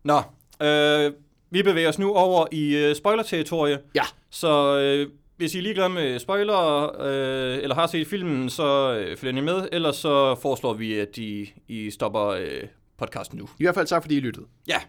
Nå, 0.04 0.22
øh, 0.66 1.12
vi 1.50 1.62
bevæger 1.62 1.88
os 1.88 1.98
nu 1.98 2.14
over 2.14 2.46
i 2.52 2.76
øh, 2.76 2.96
spoiler-territorie. 2.96 3.78
Ja. 3.94 4.02
Så 4.30 4.78
øh, 4.78 5.08
hvis 5.36 5.54
I 5.54 5.58
er 5.58 5.62
ligeglade 5.62 5.88
med 5.88 6.18
spoiler, 6.18 6.90
øh, 7.00 7.58
eller 7.62 7.74
har 7.74 7.86
set 7.86 8.06
filmen, 8.06 8.50
så 8.50 8.92
øh, 8.94 9.16
følger 9.16 9.42
I 9.42 9.44
med. 9.44 9.68
Ellers 9.72 9.96
så 9.96 10.34
foreslår 10.34 10.72
vi, 10.72 10.98
at 10.98 11.18
I, 11.18 11.52
I 11.68 11.90
stopper 11.90 12.26
øh, 12.26 12.62
podcasten 12.98 13.38
nu. 13.38 13.48
I 13.58 13.62
hvert 13.64 13.74
fald 13.74 13.86
tak, 13.86 14.02
fordi 14.02 14.16
I 14.16 14.20
lyttede. 14.20 14.46
Ja. 14.68 14.80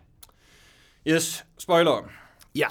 Yes, 1.08 1.45
spoiler. 1.60 2.10
Ja. 2.56 2.68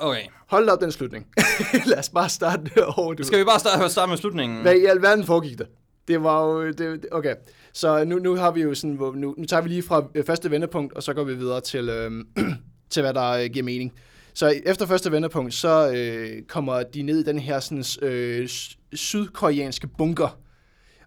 Okay. 0.00 0.22
Hold 0.46 0.66
da 0.66 0.72
op 0.72 0.80
den 0.80 0.92
slutning. 0.92 1.26
Lad 1.86 1.98
os 1.98 2.08
bare 2.08 2.28
starte 2.28 2.70
derovre, 2.74 3.14
du. 3.14 3.22
Skal 3.24 3.38
vi 3.38 3.44
bare 3.44 3.58
starte, 3.58 3.88
starte 3.88 4.08
med 4.08 4.16
slutningen? 4.16 4.62
Hvad 4.62 4.74
i 4.74 4.84
alverden 4.84 5.24
foregik 5.24 5.58
der? 5.58 5.64
Det 6.08 6.22
var 6.22 6.44
jo... 6.44 6.72
Det, 6.72 7.06
okay. 7.12 7.34
Så 7.72 8.04
nu, 8.04 8.18
nu 8.18 8.36
har 8.36 8.50
vi 8.50 8.62
jo 8.62 8.74
sådan... 8.74 8.90
Nu, 8.90 9.34
nu 9.38 9.44
tager 9.44 9.62
vi 9.62 9.68
lige 9.68 9.82
fra 9.82 10.04
øh, 10.14 10.24
første 10.24 10.50
vendepunkt, 10.50 10.92
og 10.92 11.02
så 11.02 11.14
går 11.14 11.24
vi 11.24 11.34
videre 11.34 11.60
til, 11.60 11.88
øhm, 11.88 12.26
til 12.90 13.02
hvad 13.02 13.14
der 13.14 13.30
øh, 13.30 13.44
giver 13.52 13.64
mening. 13.64 13.92
Så 14.34 14.60
efter 14.66 14.86
første 14.86 15.12
vendepunkt, 15.12 15.54
så 15.54 15.92
øh, 15.96 16.42
kommer 16.42 16.82
de 16.82 17.02
ned 17.02 17.18
i 17.18 17.22
den 17.22 17.38
her 17.38 17.60
sådan, 17.60 17.84
øh, 18.02 18.48
sydkoreanske 18.92 19.86
bunker. 19.86 20.38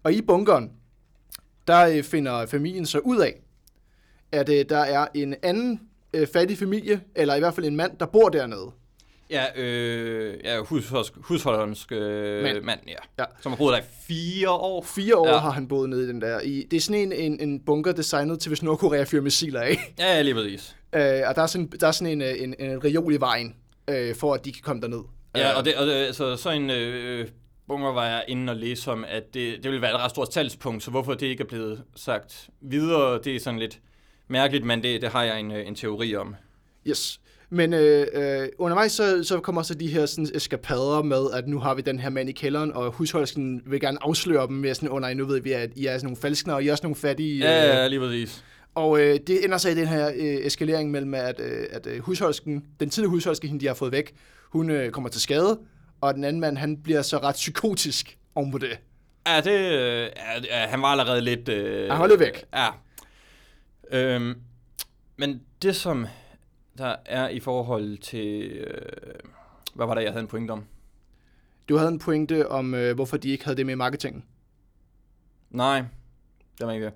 Og 0.03 0.13
i 0.13 0.21
bunkeren, 0.21 0.71
der 1.67 1.87
øh, 1.87 2.03
finder 2.03 2.45
familien 2.45 2.85
så 2.85 2.99
ud 2.99 3.17
af, 3.17 3.41
at 4.31 4.49
øh, 4.49 4.65
der 4.69 4.77
er 4.77 5.07
en 5.13 5.35
anden 5.43 5.79
øh, 6.13 6.27
fattig 6.27 6.57
familie, 6.57 7.01
eller 7.15 7.35
i 7.35 7.39
hvert 7.39 7.53
fald 7.53 7.65
en 7.65 7.75
mand, 7.75 7.97
der 7.99 8.05
bor 8.05 8.29
dernede. 8.29 8.71
Ja, 9.34 9.61
øh, 9.61 10.38
ja 10.43 10.59
husholdersk, 10.59 11.13
husholdersk 11.17 11.91
øh, 11.91 12.43
Mand. 12.43 12.61
mand, 12.61 12.79
ja. 12.88 12.93
Ja. 13.19 13.23
Som 13.41 13.51
har 13.51 13.57
boet 13.57 13.73
der 13.73 13.79
i 13.79 13.84
fire 14.07 14.49
år. 14.49 14.84
Fire 14.84 15.15
år 15.17 15.27
Ja. 15.27 15.38
har 15.38 15.49
han 15.51 15.67
boet 15.67 15.89
nede 15.89 16.03
i 16.03 16.07
den 16.07 16.21
der. 16.21 16.39
I, 16.41 16.67
det 16.71 16.77
er 16.77 16.81
sådan 16.81 17.01
en, 17.01 17.11
en, 17.11 17.39
en 17.49 17.59
bunker 17.59 17.91
designet 17.91 18.39
til, 18.39 18.49
hvis 18.49 18.63
Nordkorea 18.63 19.03
fyrer 19.03 19.21
missiler 19.21 19.61
af. 19.61 19.77
Ja, 19.99 20.21
lige 20.21 20.34
præcis. 20.34 20.75
Øh, 20.95 21.01
og 21.01 21.36
der 21.36 21.41
er 21.41 21.47
sådan, 21.47 21.71
der 21.79 21.88
er 21.88 21.91
sådan 21.91 22.11
en, 22.13 22.21
øh, 22.21 22.34
en, 22.39 22.55
en 22.59 22.84
reol 22.84 23.13
i 23.13 23.19
vejen, 23.19 23.55
øh, 23.89 24.15
for 24.15 24.34
at 24.34 24.45
de 24.45 24.51
kan 24.51 24.61
komme 24.63 24.81
derned. 24.81 25.01
Ja, 25.36 25.51
Øh, 25.51 25.57
og, 25.57 25.65
det, 25.65 25.75
og 25.75 25.88
det, 25.88 25.93
altså, 25.93 26.36
så 26.36 26.49
en 26.49 26.69
øh, 26.69 27.27
bunker 27.67 27.93
var 27.93 28.05
jeg 28.05 28.25
inde 28.27 28.51
og 28.51 28.57
læse 28.57 28.91
om, 28.91 29.05
at 29.07 29.23
det, 29.34 29.55
det 29.63 29.63
ville 29.71 29.81
være 29.81 29.91
et 29.95 29.99
ret 29.99 30.11
stort 30.11 30.29
talspunkt, 30.29 30.84
så 30.84 30.91
hvorfor 30.91 31.13
det 31.13 31.25
ikke 31.25 31.43
er 31.43 31.47
blevet 31.47 31.84
sagt 31.95 32.49
videre, 32.61 33.19
det 33.23 33.36
er 33.36 33.39
sådan 33.39 33.59
lidt 33.59 33.79
mærkeligt, 34.27 34.65
men 34.65 34.84
det, 34.84 35.01
det 35.01 35.09
har 35.09 35.23
jeg 35.23 35.39
en, 35.39 35.51
øh, 35.51 35.67
en 35.67 35.75
teori 35.75 36.15
om. 36.15 36.36
Yes. 36.88 37.19
Men 37.54 37.74
øh, 37.74 38.08
øh, 38.14 38.47
undervejs 38.58 38.91
så, 38.91 39.24
så 39.24 39.39
kommer 39.39 39.62
så 39.62 39.74
de 39.74 39.88
her 39.88 40.06
sådan, 40.06 40.28
eskapader 40.36 41.04
med, 41.04 41.32
at 41.34 41.47
nu 41.47 41.60
har 41.60 41.74
vi 41.74 41.82
den 41.82 41.99
her 41.99 42.10
mand 42.10 42.30
i 42.30 42.32
kælderen, 42.32 42.74
og 42.74 42.91
husholdsken 42.91 43.62
vil 43.66 43.80
gerne 43.80 43.97
afsløre 44.01 44.47
dem 44.47 44.56
med 44.56 44.74
sådan, 44.74 44.89
åh 44.89 44.95
oh, 44.95 45.01
nej, 45.01 45.14
nu 45.14 45.26
ved 45.26 45.41
vi, 45.41 45.51
at 45.51 45.70
I 45.76 45.86
er 45.86 45.97
sådan 45.97 46.06
nogle 46.06 46.18
falskner, 46.18 46.54
og 46.54 46.64
I 46.64 46.68
er 46.68 46.72
også 46.72 46.84
nogle 46.84 46.95
fattige. 46.95 47.38
Ja, 47.38 47.70
øh, 47.70 47.76
ja, 47.76 47.88
lige 47.88 47.99
præcis. 47.99 48.43
Og 48.76 48.99
øh, 48.99 49.20
det 49.28 49.45
ender 49.45 49.58
så 49.58 49.70
i 49.70 49.76
den 49.76 49.88
her 49.88 50.08
øh, 50.08 50.45
eskalering 50.45 50.91
mellem, 50.91 51.14
at, 51.14 51.39
øh, 51.39 51.66
at 51.72 51.88
øh, 51.88 51.99
husholdsken, 51.99 52.66
den 52.80 52.89
tidligere 52.89 53.10
husholdsken, 53.10 53.49
hende 53.49 53.62
de 53.62 53.68
har 53.68 53.74
fået 53.74 53.91
væk, 53.91 54.14
hun 54.49 54.70
øh, 54.70 54.91
kommer 54.91 55.10
til 55.10 55.22
skade, 55.22 55.60
og 56.01 56.14
den 56.14 56.24
anden 56.24 56.39
mand, 56.39 56.58
han 56.58 56.78
bliver 56.78 57.01
så 57.01 57.18
ret 57.18 57.36
psykotisk 57.36 58.18
oven 58.36 58.51
på 58.51 58.58
det. 58.58 58.80
Ja, 59.28 59.41
det, 59.41 59.60
øh, 59.60 60.10
ja, 60.16 60.60
ja, 60.62 60.68
han 60.68 60.82
var 60.82 60.88
allerede 60.88 61.22
lidt... 61.22 61.49
Øh, 61.49 61.89
Han 61.89 61.99
var 61.99 62.08
lidt 62.08 62.20
væk. 62.20 62.45
Ja. 62.54 62.68
Øhm, 63.91 64.36
men 65.18 65.41
det, 65.62 65.76
som 65.76 66.08
der 66.78 66.95
er 67.05 67.30
i 67.30 67.39
forhold 67.39 67.97
til... 67.97 68.41
Øh, 68.51 69.13
hvad 69.74 69.86
var 69.86 69.95
det, 69.95 70.03
jeg 70.03 70.11
havde 70.11 70.21
en 70.21 70.28
point 70.28 70.51
om? 70.51 70.63
Du 71.69 71.78
havde 71.78 71.91
en 71.91 71.99
pointe 71.99 72.49
om, 72.49 72.74
øh, 72.74 72.95
hvorfor 72.95 73.17
de 73.17 73.30
ikke 73.30 73.43
havde 73.43 73.57
det 73.57 73.65
med 73.65 73.74
i 73.74 73.78
marketingen. 73.78 74.24
Nej, 75.49 75.84
det 76.59 76.67
var 76.67 76.74
ikke 76.74 76.86
det. 76.86 76.93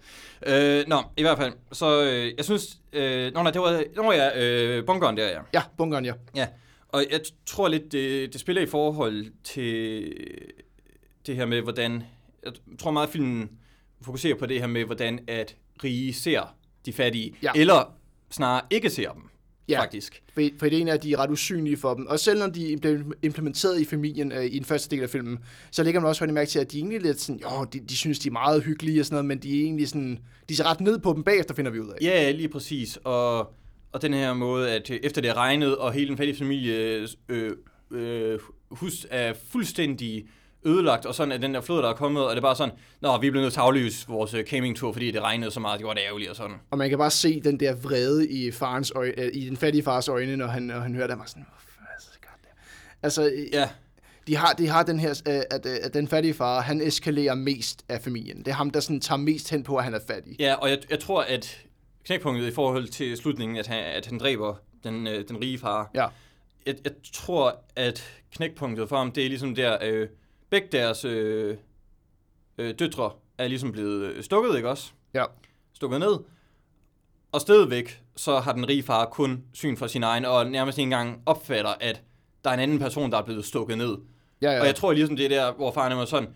Øh, 0.79 0.87
nå, 0.87 1.03
i 1.17 1.21
hvert 1.21 1.37
fald. 1.37 1.53
Så 1.71 2.03
øh, 2.03 2.33
jeg 2.37 2.45
synes... 2.45 2.77
Øh, 2.93 3.33
nå, 3.33 3.43
nej, 3.43 3.51
det 3.51 3.61
var... 3.61 3.83
Nå 3.95 4.11
ja, 4.11 4.43
øh, 4.43 4.85
bunkeren 4.85 5.17
der, 5.17 5.27
ja. 5.27 5.41
Ja, 5.53 5.61
bunkeren, 5.77 6.05
ja. 6.05 6.13
Ja, 6.35 6.47
og 6.89 7.05
jeg 7.11 7.21
tror 7.45 7.67
lidt, 7.67 7.91
det, 7.91 8.33
det 8.33 8.41
spiller 8.41 8.61
i 8.61 8.65
forhold 8.65 9.25
til 9.43 10.13
det 11.27 11.35
her 11.35 11.45
med, 11.45 11.61
hvordan... 11.61 12.03
Jeg 12.45 12.53
tror 12.79 12.91
meget, 12.91 13.07
at 13.07 13.13
filmen 13.13 13.49
fokuserer 14.01 14.35
på 14.35 14.45
det 14.45 14.59
her 14.59 14.67
med, 14.67 14.85
hvordan 14.85 15.19
at 15.27 15.55
rige 15.83 16.13
ser 16.13 16.55
de 16.85 16.93
fattige. 16.93 17.35
Ja. 17.43 17.51
Eller 17.55 17.97
snarere 18.29 18.61
ikke 18.69 18.89
ser 18.89 19.11
dem, 19.11 19.29
Ja. 19.69 19.81
faktisk. 19.81 20.23
For, 20.33 20.41
for 20.59 20.65
ideen 20.65 20.87
er, 20.87 20.93
at 20.93 21.03
de 21.03 21.13
er 21.13 21.17
ret 21.17 21.29
usynlige 21.29 21.77
for 21.77 21.93
dem. 21.93 22.07
Og 22.07 22.19
selv 22.19 22.39
når 22.39 22.47
de 22.47 22.77
bliver 22.81 22.99
implementeret 23.21 23.81
i 23.81 23.85
familien 23.85 24.31
øh, 24.31 24.45
i 24.45 24.59
den 24.59 24.65
første 24.65 24.95
del 24.95 25.03
af 25.03 25.09
filmen, 25.09 25.39
så 25.71 25.83
lægger 25.83 25.99
man 26.01 26.09
også 26.09 26.23
rigtig 26.23 26.33
mærke 26.33 26.49
til, 26.49 26.59
at 26.59 26.71
de 26.71 26.77
er 26.77 26.81
egentlig 26.81 27.01
lidt 27.01 27.21
sådan, 27.21 27.41
jo, 27.41 27.63
de, 27.73 27.79
de 27.79 27.97
synes, 27.97 28.19
de 28.19 28.27
er 28.27 28.31
meget 28.31 28.63
hyggelige 28.63 28.99
og 28.99 29.05
sådan 29.05 29.13
noget, 29.13 29.25
men 29.25 29.37
de 29.37 29.59
er 29.59 29.63
egentlig 29.63 29.87
sådan, 29.87 30.19
de 30.49 30.55
ser 30.55 30.63
ret 30.63 30.81
ned 30.81 30.99
på 30.99 31.13
dem 31.13 31.23
bagefter, 31.23 31.53
finder 31.53 31.71
vi 31.71 31.79
ud 31.79 31.89
af. 31.89 31.97
Ja, 32.01 32.31
lige 32.31 32.49
præcis. 32.49 32.99
Og, 33.03 33.39
og 33.91 34.01
den 34.01 34.13
her 34.13 34.33
måde, 34.33 34.71
at 34.71 34.91
øh, 34.91 34.99
efter 35.03 35.21
det 35.21 35.29
er 35.29 35.37
regnet, 35.37 35.77
og 35.77 35.93
hele 35.93 36.07
den 36.07 36.17
fattige 36.17 36.37
familie 36.37 37.07
øh, 37.29 37.51
øh, 37.91 38.39
hus 38.69 39.07
er 39.09 39.33
fuldstændig 39.49 40.25
ødelagt, 40.65 41.05
og 41.05 41.15
sådan 41.15 41.31
er 41.31 41.37
den 41.37 41.53
der 41.53 41.61
flod, 41.61 41.81
der 41.81 41.89
er 41.89 41.93
kommet, 41.93 42.23
og 42.23 42.29
det 42.29 42.37
er 42.37 42.41
bare 42.41 42.55
sådan, 42.55 42.73
nå, 43.01 43.17
vi 43.17 43.29
blevet 43.29 43.45
nødt 43.45 43.53
til 43.53 43.59
at 43.59 43.63
aflyse 43.65 44.07
vores 44.07 44.33
øh, 44.33 44.43
campingtur, 44.45 44.91
fordi 44.93 45.11
det 45.11 45.21
regnede 45.21 45.51
så 45.51 45.59
meget, 45.59 45.79
det 45.79 45.87
var 45.87 45.93
det 45.93 46.01
ærgerligt 46.07 46.29
og 46.29 46.35
sådan. 46.35 46.55
Og 46.71 46.77
man 46.77 46.89
kan 46.89 46.97
bare 46.97 47.11
se 47.11 47.41
den 47.41 47.59
der 47.59 47.75
vrede 47.75 48.29
i, 48.29 48.51
farens 48.51 48.91
øje, 48.95 49.13
øh, 49.17 49.29
i 49.33 49.49
den 49.49 49.57
fattige 49.57 49.83
fars 49.83 50.07
øjne, 50.07 50.35
når 50.37 50.47
han, 50.47 50.63
når 50.63 50.79
han 50.79 50.95
hører 50.95 51.07
det, 51.07 51.15
og 51.15 51.29
sådan, 51.29 51.45
"Hvorfor 51.49 51.81
er 51.81 51.95
det 51.97 52.03
så 52.05 52.19
godt 52.21 52.41
der?" 52.43 52.49
Altså, 53.03 53.25
øh, 53.29 53.53
Ja, 53.53 53.69
de 54.27 54.35
har, 54.35 54.53
de 54.53 54.67
har 54.67 54.83
den 54.83 54.99
her, 54.99 55.21
at, 55.51 55.65
at 55.65 55.93
den 55.93 56.07
fattige 56.07 56.33
far, 56.33 56.61
han 56.61 56.81
eskalerer 56.81 57.35
mest 57.35 57.85
af 57.89 58.01
familien. 58.01 58.37
Det 58.37 58.47
er 58.47 58.53
ham, 58.53 58.69
der 58.69 58.79
sådan 58.79 58.99
tager 59.01 59.17
mest 59.19 59.49
hen 59.49 59.63
på, 59.63 59.75
at 59.77 59.83
han 59.83 59.93
er 59.93 59.99
fattig. 60.07 60.35
ja 60.39 60.53
og 60.53 60.69
jeg, 60.69 60.79
jeg 60.89 60.99
tror, 60.99 61.21
at 61.21 61.61
knækpunktet 62.05 62.47
i 62.47 62.51
forhold 62.51 62.87
til 62.87 63.17
slutningen, 63.17 63.57
at 63.57 63.67
han, 63.67 63.83
at 63.83 64.05
han 64.05 64.17
dræber 64.17 64.55
den, 64.83 65.07
øh, 65.07 65.27
den 65.27 65.41
rige 65.41 65.59
far, 65.59 65.91
Ja. 65.95 66.07
jeg, 66.65 66.75
jeg 66.83 66.93
tror, 67.13 67.61
at 67.75 68.11
knækpunktet 68.35 68.89
for 68.89 68.97
ham, 68.97 69.11
det 69.11 69.25
er 69.25 69.29
ligesom 69.29 69.55
der, 69.55 69.77
øh, 69.83 70.07
begge 70.49 70.67
deres 70.71 71.05
øh, 71.05 71.57
øh, 72.57 72.73
døtre 72.79 73.11
er 73.37 73.47
ligesom 73.47 73.71
blevet 73.71 74.03
øh, 74.03 74.23
stukket, 74.23 74.55
ikke 74.55 74.69
også? 74.69 74.91
Ja. 75.13 75.23
Stukket 75.73 75.99
ned. 75.99 76.17
Og 77.31 77.41
stadigvæk, 77.41 78.01
så 78.15 78.39
har 78.39 78.53
den 78.53 78.67
rige 78.69 78.83
far 78.83 79.05
kun 79.05 79.43
syn 79.53 79.77
for 79.77 79.87
sin 79.87 80.03
egen, 80.03 80.25
og 80.25 80.47
nærmest 80.47 80.77
ikke 80.77 80.83
engang 80.83 81.21
opfatter, 81.25 81.73
at 81.79 82.01
der 82.43 82.49
er 82.49 82.53
en 82.53 82.59
anden 82.59 82.79
person, 82.79 83.11
der 83.11 83.17
er 83.17 83.23
blevet 83.23 83.45
stukket 83.45 83.77
ned. 83.77 83.97
Ja, 84.41 84.51
Ja. 84.51 84.59
Og 84.61 84.65
jeg 84.67 84.75
tror 84.75 84.91
ligesom, 84.93 85.15
det 85.15 85.25
er 85.25 85.29
der, 85.29 85.53
hvor 85.53 85.71
faren 85.71 85.91
er 85.97 86.05
sådan, 86.05 86.29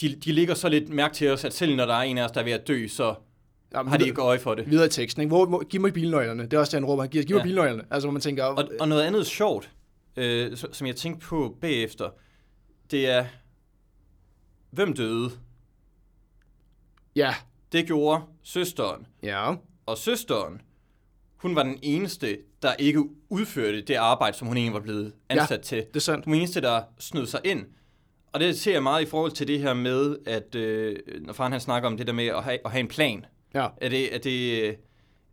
de, 0.00 0.14
de 0.14 0.32
ligger 0.32 0.54
så 0.54 0.68
lidt 0.68 0.88
mærke 0.88 1.14
til 1.14 1.30
os, 1.30 1.44
at 1.44 1.52
selv 1.52 1.76
når 1.76 1.86
der 1.86 1.94
er 1.94 2.02
en 2.02 2.18
af 2.18 2.24
os, 2.24 2.30
der 2.30 2.40
er 2.40 2.44
ved 2.44 2.52
at 2.52 2.68
dø, 2.68 2.86
så 2.88 3.14
Jamen, 3.74 3.90
har 3.90 3.98
de 3.98 4.06
ikke 4.06 4.20
øje 4.22 4.38
for 4.38 4.54
det. 4.54 4.70
videre 4.70 4.86
i 4.86 4.88
teksten. 4.88 5.22
Ikke? 5.22 5.28
Hvor, 5.34 5.46
hvor, 5.46 5.64
giv 5.64 5.80
mig 5.80 5.92
bilnøglerne. 5.92 6.42
Det 6.42 6.52
er 6.52 6.58
også 6.58 6.70
det, 6.70 6.82
han 6.82 6.84
råber. 6.84 7.02
Han 7.02 7.10
giver, 7.10 7.24
giv 7.24 7.36
mig 7.36 7.40
Ja. 7.40 7.44
bilnøglerne. 7.46 7.84
Altså, 7.90 8.06
hvor 8.06 8.12
man 8.12 8.22
tænker... 8.22 8.44
Og, 8.44 8.68
og 8.80 8.88
noget 8.88 9.02
andet 9.02 9.26
sjovt, 9.26 9.70
øh, 10.16 10.56
som 10.72 10.86
jeg 10.86 10.96
tænkte 10.96 11.26
på 11.26 11.56
bagefter, 11.60 12.08
det 12.90 13.08
er, 13.08 13.26
hvem 14.70 14.92
døde? 14.92 15.30
ja. 17.16 17.34
Det 17.72 17.86
gjorde 17.86 18.22
søsteren. 18.42 19.06
Ja. 19.22 19.54
Og 19.86 19.98
søsteren, 19.98 20.60
hun 21.36 21.56
var 21.56 21.62
den 21.62 21.78
eneste, 21.82 22.38
der 22.62 22.74
ikke 22.74 23.04
udførte 23.28 23.80
det 23.80 23.94
arbejde, 23.94 24.36
som 24.36 24.48
hun 24.48 24.56
egentlig 24.56 24.74
var 24.74 24.80
blevet 24.80 25.12
ansat 25.28 25.58
ja. 25.58 25.62
til. 25.62 25.78
Det 25.78 25.96
er 25.96 26.00
sandt. 26.00 26.24
Den 26.24 26.34
eneste, 26.34 26.60
der 26.60 26.82
snød 26.98 27.26
sig 27.26 27.40
ind. 27.44 27.66
Og 28.32 28.40
det 28.40 28.58
ser 28.58 28.72
jeg 28.72 28.82
meget 28.82 29.02
i 29.02 29.06
forhold 29.06 29.32
til 29.32 29.48
det 29.48 29.60
her 29.60 29.74
med, 29.74 30.16
at 30.26 30.54
øh, 30.54 30.96
når 31.20 31.32
faren 31.32 31.52
han 31.52 31.60
snakker 31.60 31.88
om 31.88 31.96
det 31.96 32.06
der 32.06 32.12
med 32.12 32.26
at 32.26 32.44
have, 32.44 32.58
at 32.64 32.70
have 32.70 32.80
en 32.80 32.88
plan. 32.88 33.26
Ja. 33.54 33.68
Er 33.80 33.88
det, 33.88 34.14
er 34.14 34.18
det, 34.18 34.68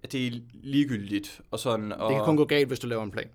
er 0.04 0.08
det 0.12 0.28
er 0.28 0.32
ligegyldigt. 0.54 1.42
Og 1.52 1.60
sådan, 1.60 1.92
og, 1.92 2.10
Det 2.10 2.18
kan 2.18 2.26
kun 2.26 2.38
gå 2.38 2.46
galt, 2.46 2.68
hvis 2.68 2.80
du 2.80 2.88
laver 2.88 3.04
en 3.04 3.12
plan. 3.12 3.30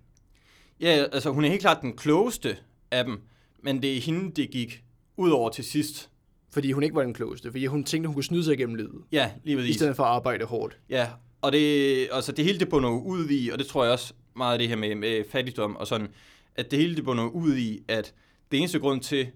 Ja, 0.81 1.05
altså 1.13 1.31
hun 1.31 1.45
er 1.45 1.49
helt 1.49 1.61
klart 1.61 1.81
den 1.81 1.97
klogeste 1.97 2.57
af 2.91 3.05
dem, 3.05 3.23
men 3.63 3.83
det 3.83 3.97
er 3.97 4.01
hende, 4.01 4.33
det 4.37 4.51
gik 4.51 4.85
ud 5.17 5.31
over 5.31 5.51
til 5.51 5.65
sidst. 5.65 6.11
Fordi 6.51 6.73
hun 6.73 6.83
ikke 6.83 6.95
var 6.95 7.03
den 7.03 7.15
klogeste. 7.15 7.51
Fordi 7.51 7.67
hun 7.67 7.85
tænkte, 7.85 8.07
hun 8.09 8.15
kunne 8.15 8.25
snyde 8.25 8.45
sig 8.45 8.55
igennem 8.55 8.75
livet. 8.75 9.03
Ja, 9.13 9.31
lige 9.45 9.55
I 9.55 9.57
præcis. 9.57 9.77
stedet 9.77 9.97
for 9.97 10.03
at 10.05 10.11
arbejde 10.11 10.45
hårdt. 10.45 10.79
Ja, 10.91 11.09
og 11.43 11.53
det, 11.53 12.09
altså 12.13 12.33
det 12.33 12.45
hele 12.45 12.59
det 12.59 12.69
bunder 12.69 12.91
ud 12.91 13.29
i, 13.31 13.49
og 13.49 13.59
det 13.59 13.67
tror 13.67 13.85
jeg 13.85 13.93
også 13.93 14.15
meget 14.37 14.53
af 14.53 14.59
det 14.59 14.69
her 14.69 14.77
med, 14.77 14.95
med 14.95 15.25
fattigdom 15.31 15.77
og 15.77 15.87
sådan, 15.87 16.09
at 16.55 16.71
det 16.71 16.79
hele 16.79 16.97
det 16.97 17.05
bunder 17.05 17.25
ud 17.25 17.57
i, 17.57 17.81
at 17.89 18.15
det 18.51 18.59
eneste 18.59 18.79
grund 18.79 19.01
til, 19.01 19.27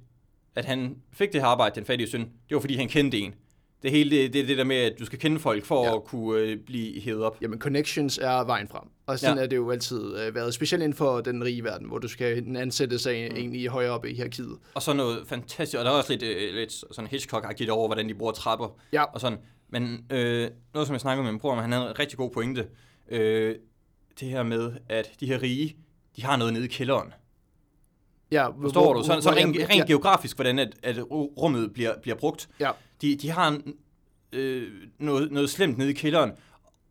at 0.54 0.64
han 0.64 0.96
fik 1.12 1.32
det 1.32 1.40
her 1.40 1.48
arbejde, 1.48 1.74
den 1.74 1.84
fattige 1.84 2.10
søn, 2.10 2.20
det 2.20 2.54
var 2.54 2.60
fordi 2.60 2.76
han 2.76 2.88
kendte 2.88 3.18
en. 3.18 3.34
Det 3.86 3.94
hele 3.94 4.10
det, 4.22 4.32
det 4.32 4.48
det 4.48 4.58
der 4.58 4.64
med, 4.64 4.76
at 4.76 4.92
du 4.98 5.04
skal 5.04 5.18
kende 5.18 5.38
folk 5.38 5.64
for 5.64 5.84
Ja. 5.86 5.96
at 5.96 6.04
kunne 6.04 6.40
øh, 6.40 6.56
blive 6.66 7.00
hævet 7.00 7.22
op. 7.24 7.38
Jamen, 7.42 7.58
connections 7.58 8.18
er 8.18 8.44
vejen 8.44 8.68
frem. 8.68 8.82
Og 9.06 9.18
sådan 9.18 9.36
ja. 9.36 9.42
Er 9.42 9.46
det 9.46 9.56
jo 9.56 9.70
altid 9.70 10.18
øh, 10.18 10.34
været. 10.34 10.54
Specielt 10.54 10.82
inden 10.82 10.96
for 10.96 11.20
den 11.20 11.44
rige 11.44 11.64
verden, 11.64 11.88
hvor 11.88 11.98
du 11.98 12.08
skal 12.08 12.56
ansætte 12.56 12.98
sig 12.98 13.28
Mm. 13.30 13.36
egentlig 13.36 13.68
højere 13.68 13.90
op 13.90 14.04
i 14.06 14.14
hierarkiet. 14.14 14.58
Og 14.74 14.82
så 14.82 14.92
noget 14.92 15.18
fantastisk, 15.26 15.78
og 15.78 15.84
der 15.84 15.90
er 15.90 15.94
også 15.94 16.12
lidt, 16.12 16.22
øh, 16.22 16.54
lidt 16.54 16.72
sådan 16.72 17.10
Hitchcock-agtigt 17.10 17.68
over, 17.70 17.88
hvordan 17.88 18.08
de 18.08 18.14
bruger 18.14 18.32
trapper 18.32 18.76
Ja. 18.92 19.02
og 19.02 19.20
sådan. 19.20 19.38
Men 19.68 20.06
øh, 20.12 20.50
noget, 20.74 20.86
som 20.86 20.92
jeg 20.94 21.00
snakkede 21.00 21.24
med 21.24 21.32
min 21.32 21.40
bror 21.40 21.52
om, 21.52 21.58
han 21.58 21.72
havde 21.72 21.84
en 21.90 21.98
rigtig 21.98 22.18
god 22.18 22.30
pointe. 22.30 22.66
Øh, 23.10 23.54
det 24.20 24.28
her 24.28 24.42
med, 24.42 24.72
at 24.88 25.10
de 25.20 25.26
her 25.26 25.42
rige, 25.42 25.76
de 26.16 26.24
har 26.24 26.36
noget 26.36 26.52
nede 26.52 26.64
i 26.64 26.68
kælderen. 26.68 27.12
Ja, 28.32 28.48
Forstår 28.62 28.92
du? 28.94 29.00
Så, 29.02 29.06
så 29.06 29.30
hvor- 29.30 29.38
rent, 29.40 29.56
ja, 29.58 29.66
rent 29.70 29.86
geografisk, 29.86 30.36
hvordan 30.36 30.58
at, 30.58 30.68
at 30.82 30.96
ru- 30.96 31.08
rummet 31.42 31.72
bliver, 31.72 31.92
bliver 32.02 32.16
brugt. 32.16 32.48
Ja. 32.60 32.70
De, 33.02 33.16
de 33.16 33.30
har 33.30 33.48
en, 33.48 33.74
øh, 34.32 34.72
noget, 34.98 35.32
noget 35.32 35.50
slemt 35.50 35.78
nede 35.78 35.90
i 35.90 35.92
kælderen, 35.92 36.32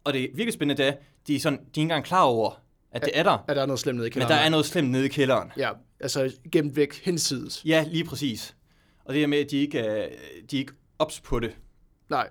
og 0.03 0.13
det 0.13 0.21
virkelig 0.33 0.53
spændende 0.53 0.83
det 0.83 0.89
er, 0.89 0.95
de 1.27 1.35
er, 1.35 1.39
sådan, 1.39 1.59
de 1.59 1.63
er 1.63 1.67
ikke 1.69 1.81
engang 1.81 2.05
klar 2.05 2.21
over, 2.23 2.61
at 2.91 3.05
det 3.05 3.11
er 3.19 3.23
der. 3.23 3.37
Er 3.47 3.53
der 3.53 3.65
noget 3.65 3.79
slemt 3.79 3.95
nede 3.97 4.07
i 4.07 4.09
Men 4.09 4.13
kælderen? 4.13 4.31
der 4.31 4.37
er 4.45 4.49
noget 4.49 4.65
slemt 4.65 4.89
nede 4.91 5.05
i 5.05 5.07
kælderen. 5.07 5.51
Ja, 5.57 5.69
altså 5.99 6.33
gemt 6.51 6.75
væk 6.75 7.01
hensides. 7.03 7.61
Ja, 7.65 7.85
lige 7.87 8.03
præcis. 8.03 8.55
Og 9.05 9.13
det 9.13 9.19
her 9.19 9.27
med, 9.27 9.37
at 9.37 9.51
de 9.51 9.57
ikke 9.57 9.79
er, 9.79 10.09
de 10.51 10.55
er 10.55 10.59
ikke 10.59 10.73
ops 10.99 11.21
på 11.21 11.39
det. 11.39 11.55
Nej, 12.09 12.29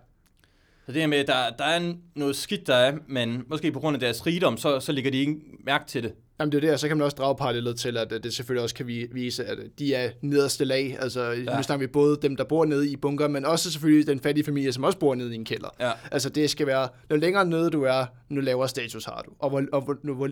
Så 0.86 0.92
det 0.92 1.00
her 1.00 1.06
med, 1.06 1.18
at 1.18 1.26
der, 1.26 1.50
der 1.50 1.64
er 1.64 1.94
noget 2.14 2.36
skidt, 2.36 2.66
der 2.66 2.74
er, 2.74 2.98
men 3.08 3.44
måske 3.48 3.72
på 3.72 3.80
grund 3.80 3.96
af 3.96 4.00
deres 4.00 4.26
rigdom, 4.26 4.56
så, 4.56 4.80
så 4.80 4.92
lægger 4.92 5.10
de 5.10 5.18
ikke 5.18 5.36
mærke 5.64 5.84
til 5.86 6.02
det. 6.02 6.14
Jamen 6.40 6.52
det 6.52 6.56
er 6.58 6.60
det, 6.60 6.72
og 6.72 6.78
så 6.80 6.88
kan 6.88 6.96
man 6.96 7.04
også 7.04 7.14
drage 7.14 7.36
parallellet 7.36 7.78
til, 7.78 7.96
at 7.96 8.12
øh, 8.12 8.22
det 8.22 8.34
selvfølgelig 8.34 8.62
også 8.62 8.74
kan 8.74 8.86
vi- 8.86 9.08
vise, 9.12 9.44
at 9.44 9.58
øh, 9.58 9.64
de 9.78 9.94
er 9.94 10.10
nederste 10.20 10.64
lag. 10.64 10.96
Altså 11.00 11.22
ja. 11.30 11.56
nu 11.56 11.62
snakker 11.62 11.86
vi 11.86 11.92
både 11.92 12.18
dem, 12.22 12.36
der 12.36 12.44
bor 12.44 12.64
nede 12.64 12.90
i 12.90 12.96
bunker, 12.96 13.28
men 13.28 13.44
også 13.44 13.70
selvfølgelig 13.72 14.06
den 14.06 14.20
fattige 14.20 14.44
familie, 14.44 14.72
som 14.72 14.84
også 14.84 14.98
bor 14.98 15.14
nede 15.14 15.32
i 15.32 15.34
en 15.34 15.44
kælder. 15.44 15.68
Ja. 15.80 15.92
Altså 16.10 16.28
det 16.28 16.50
skal 16.50 16.66
være, 16.66 16.88
jo 17.10 17.16
længere 17.16 17.44
nede 17.46 17.70
du 17.70 17.82
er, 17.82 18.06
nu 18.28 18.40
lavere 18.40 18.68
status 18.68 19.04
har 19.04 19.22
du. 19.26 19.30
Og, 19.38 19.50
hvor, 19.50 19.62
og 19.72 19.80
hvor, 19.80 19.96
nu, 20.02 20.14
hvor, 20.14 20.28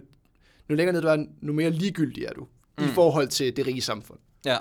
nu 0.68 0.74
længere 0.74 0.92
nede 0.92 1.02
du 1.02 1.08
er, 1.08 1.24
nu 1.40 1.52
mere 1.52 1.70
ligegyldig 1.70 2.24
er 2.24 2.32
du. 2.32 2.46
Mm. 2.78 2.84
I 2.84 2.88
forhold 2.88 3.28
til 3.28 3.56
det 3.56 3.66
rige 3.66 3.82
samfund. 3.82 4.18
Ja. 4.44 4.56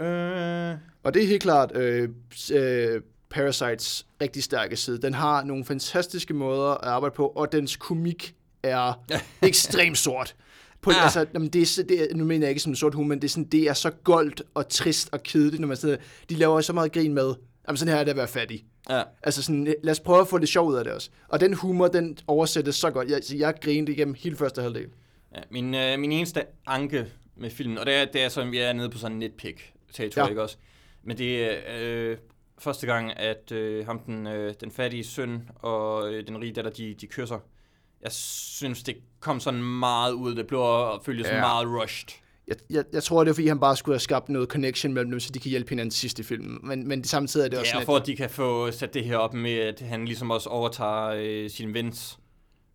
Øh, 0.00 0.76
Og 1.02 1.14
det 1.14 1.22
er 1.22 1.26
helt 1.26 1.42
klart 1.42 1.76
øh, 1.76 2.08
øh, 2.54 3.02
Parasites 3.30 4.06
rigtig 4.22 4.42
stærke 4.42 4.76
side. 4.76 5.02
Den 5.02 5.14
har 5.14 5.44
nogle 5.44 5.64
fantastiske 5.64 6.34
måder 6.34 6.70
at 6.70 6.88
arbejde 6.88 7.14
på, 7.14 7.26
og 7.26 7.52
dens 7.52 7.76
komik 7.76 8.34
er 8.62 9.04
ekstremt 9.42 9.98
sort. 9.98 10.36
På, 10.80 10.90
Ah. 10.90 11.02
altså, 11.04 11.26
jamen, 11.34 11.48
det 11.48 11.78
er, 11.78 11.82
det 11.88 12.02
er, 12.02 12.14
nu 12.14 12.24
mener 12.24 12.46
jeg 12.46 12.50
ikke 12.50 12.60
som 12.62 12.72
en 12.72 12.76
sort 12.76 12.94
humor, 12.94 13.08
men 13.08 13.18
det 13.22 13.28
er, 13.28 13.30
sådan, 13.30 13.44
det 13.44 13.62
er 13.68 13.72
så 13.72 13.90
goldt 13.90 14.42
og 14.54 14.68
trist 14.68 15.08
og 15.12 15.22
kedeligt, 15.22 15.60
når 15.60 15.68
man 15.68 15.76
sidder, 15.76 15.96
de 16.30 16.34
laver 16.34 16.60
så 16.60 16.72
meget 16.72 16.92
grin 16.92 17.14
med, 17.14 17.34
jamen 17.68 17.76
sådan 17.76 17.94
her 17.94 18.00
er 18.00 18.04
det 18.04 18.10
at 18.10 18.16
være 18.16 18.28
fattig. 18.28 18.64
ja. 18.90 19.02
Altså 19.22 19.42
sådan, 19.42 19.74
lad 19.82 19.90
os 19.90 20.00
prøve 20.00 20.20
at 20.20 20.28
få 20.28 20.38
det 20.38 20.48
sjov 20.48 20.68
ud 20.68 20.74
af 20.74 20.84
det 20.84 20.92
også. 20.92 21.10
Og 21.28 21.40
den 21.40 21.54
humor, 21.54 21.88
den 21.88 22.18
oversættes 22.26 22.74
så 22.76 22.90
godt. 22.90 23.08
Jeg, 23.08 23.20
jeg 23.40 23.54
grinede 23.62 23.92
igennem 23.92 24.14
hele 24.18 24.36
første 24.36 24.62
halvdel. 24.62 24.86
Ja, 25.34 25.40
min, 25.50 25.74
øh, 25.74 25.98
min 25.98 26.12
eneste 26.12 26.44
anke 26.66 27.06
med 27.36 27.50
filmen, 27.50 27.78
og 27.78 27.86
det 27.86 27.94
er, 27.94 28.04
det 28.04 28.22
er 28.22 28.28
sådan, 28.28 28.52
vi 28.52 28.58
er 28.58 28.72
nede 28.72 28.90
på 28.90 28.98
sådan 28.98 29.12
en 29.12 29.18
nitpick 29.18 29.72
territory, 29.92 30.24
ja. 30.24 30.28
ikke 30.28 30.42
også? 30.42 30.56
Men 31.02 31.18
det 31.18 31.44
er 31.44 31.56
øh, 31.80 32.16
første 32.58 32.86
gang, 32.86 33.16
at 33.18 33.52
øh, 33.52 33.86
ham, 33.86 33.98
den, 33.98 34.26
øh, 34.26 34.54
den 34.60 34.70
fattige 34.70 35.04
søn 35.04 35.48
og 35.54 36.12
øh, 36.12 36.26
den 36.26 36.40
rige 36.40 36.52
datter, 36.52 36.70
de, 36.70 36.94
de 37.00 37.06
kysser. 37.06 37.38
Jeg 38.02 38.12
synes, 38.12 38.82
det 38.82 38.96
kom 39.20 39.40
sådan 39.40 39.62
meget 39.62 40.12
ud. 40.12 40.34
Det 40.34 40.46
blev 40.46 40.60
at 40.60 41.00
følge 41.04 41.24
sådan 41.24 41.36
Ja. 41.36 41.42
meget 41.46 41.66
rushed. 41.68 42.08
Jeg, 42.48 42.56
jeg, 42.70 42.84
jeg 42.92 43.02
tror, 43.02 43.24
det 43.24 43.30
er, 43.30 43.34
fordi 43.34 43.46
han 43.48 43.60
bare 43.60 43.76
skulle 43.76 43.94
have 43.94 44.00
skabt 44.00 44.28
noget 44.28 44.48
connection 44.48 44.92
mellem 44.94 45.10
dem, 45.10 45.20
så 45.20 45.30
de 45.32 45.38
kan 45.38 45.50
hjælpe 45.50 45.68
hinanden 45.70 45.90
sidst 45.90 46.18
i 46.18 46.22
filmen. 46.22 46.58
Men, 46.62 46.88
men 46.88 47.04
samtidig 47.04 47.44
er 47.44 47.48
det 47.48 47.58
også 47.58 47.72
Ja, 47.74 47.78
og 47.80 47.84
for 47.84 47.96
at 47.96 48.06
de 48.06 48.16
kan 48.16 48.30
få 48.30 48.70
sat 48.70 48.94
det 48.94 49.04
her 49.04 49.16
op 49.16 49.34
med, 49.34 49.52
at 49.58 49.80
han 49.80 50.04
ligesom 50.04 50.30
også 50.30 50.48
overtager 50.48 51.06
øh, 51.16 51.50
sin 51.50 51.74
vens 51.74 52.18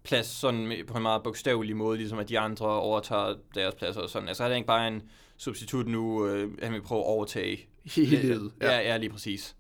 plads 0.04 0.28
sådan 0.28 0.74
på 0.88 0.98
en 0.98 1.02
meget 1.04 1.24
bogstavelig 1.24 1.76
måde, 1.78 1.98
ligesom 1.98 2.20
at 2.20 2.30
de 2.30 2.40
andre 2.40 2.66
overtager 2.66 3.36
deres 3.56 3.76
pladser 3.76 4.02
og 4.02 4.10
sådan. 4.10 4.28
Altså 4.28 4.44
er 4.44 4.48
det 4.48 4.56
ikke 4.56 4.68
bare 4.68 4.88
en 4.88 5.02
substitut 5.38 5.88
nu, 5.88 6.28
øh, 6.28 6.52
han 6.64 6.74
vil 6.74 6.82
prøve 6.82 7.02
at 7.02 7.06
overtage 7.06 7.68
hele 7.86 8.22
livet. 8.22 8.52
Ja, 8.62 8.72
ja, 8.72 8.80
ja 8.82 8.98
lige 8.98 9.10
præcis. 9.10 9.56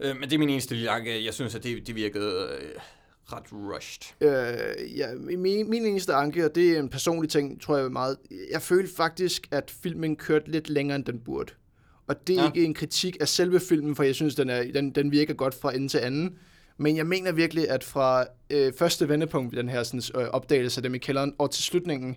Øh, 0.00 0.16
men 0.16 0.22
det 0.22 0.32
er 0.32 0.38
min 0.38 0.48
eneste 0.50 0.74
lille 0.74 0.90
anke. 0.90 1.24
Jeg 1.24 1.34
synes, 1.34 1.54
at 1.54 1.64
det, 1.64 1.86
det 1.86 1.94
virkede 1.94 2.48
øh, 2.60 2.70
ret 3.26 3.44
rushed. 3.52 4.16
Øh, 4.20 4.98
ja, 4.98 5.14
min, 5.14 5.70
min 5.70 5.86
eneste 5.86 6.14
anke, 6.14 6.44
og 6.44 6.54
det 6.54 6.70
er 6.70 6.78
en 6.78 6.88
personlig 6.88 7.30
ting, 7.30 7.60
tror 7.60 7.76
jeg 7.76 7.92
meget. 7.92 8.16
Jeg 8.50 8.62
følte 8.62 8.94
faktisk, 8.94 9.48
at 9.50 9.70
filmen 9.82 10.16
kørte 10.16 10.50
lidt 10.50 10.68
længere, 10.68 10.96
end 10.96 11.04
den 11.04 11.20
burde. 11.20 11.52
Og 12.06 12.26
det 12.26 12.32
er 12.32 12.36
ja. 12.36 12.42
Ja. 12.42 12.48
ikke 12.48 12.64
en 12.64 12.74
kritik 12.74 13.16
af 13.20 13.28
selve 13.28 13.60
filmen, 13.60 13.96
for 13.96 14.02
jeg 14.02 14.14
synes, 14.14 14.34
den, 14.34 14.50
er, 14.50 14.72
den, 14.72 14.90
den 14.90 15.12
virker 15.12 15.34
godt 15.34 15.54
fra 15.54 15.74
ende 15.74 15.88
til 15.88 15.98
anden. 15.98 16.38
Men 16.78 16.96
jeg 16.96 17.06
mener 17.06 17.32
virkelig, 17.32 17.70
at 17.70 17.84
fra 17.84 18.24
øh, 18.50 18.72
første 18.78 19.08
vendepunkt 19.08 19.54
i 19.54 19.56
den 19.56 19.68
her 19.68 19.82
sådan, 19.82 20.22
øh, 20.22 20.28
opdagelse 20.28 20.78
af 20.78 20.82
dem 20.82 20.94
i 20.94 20.98
kælderen, 20.98 21.34
og 21.38 21.50
til 21.50 21.64
slutningen, 21.64 22.16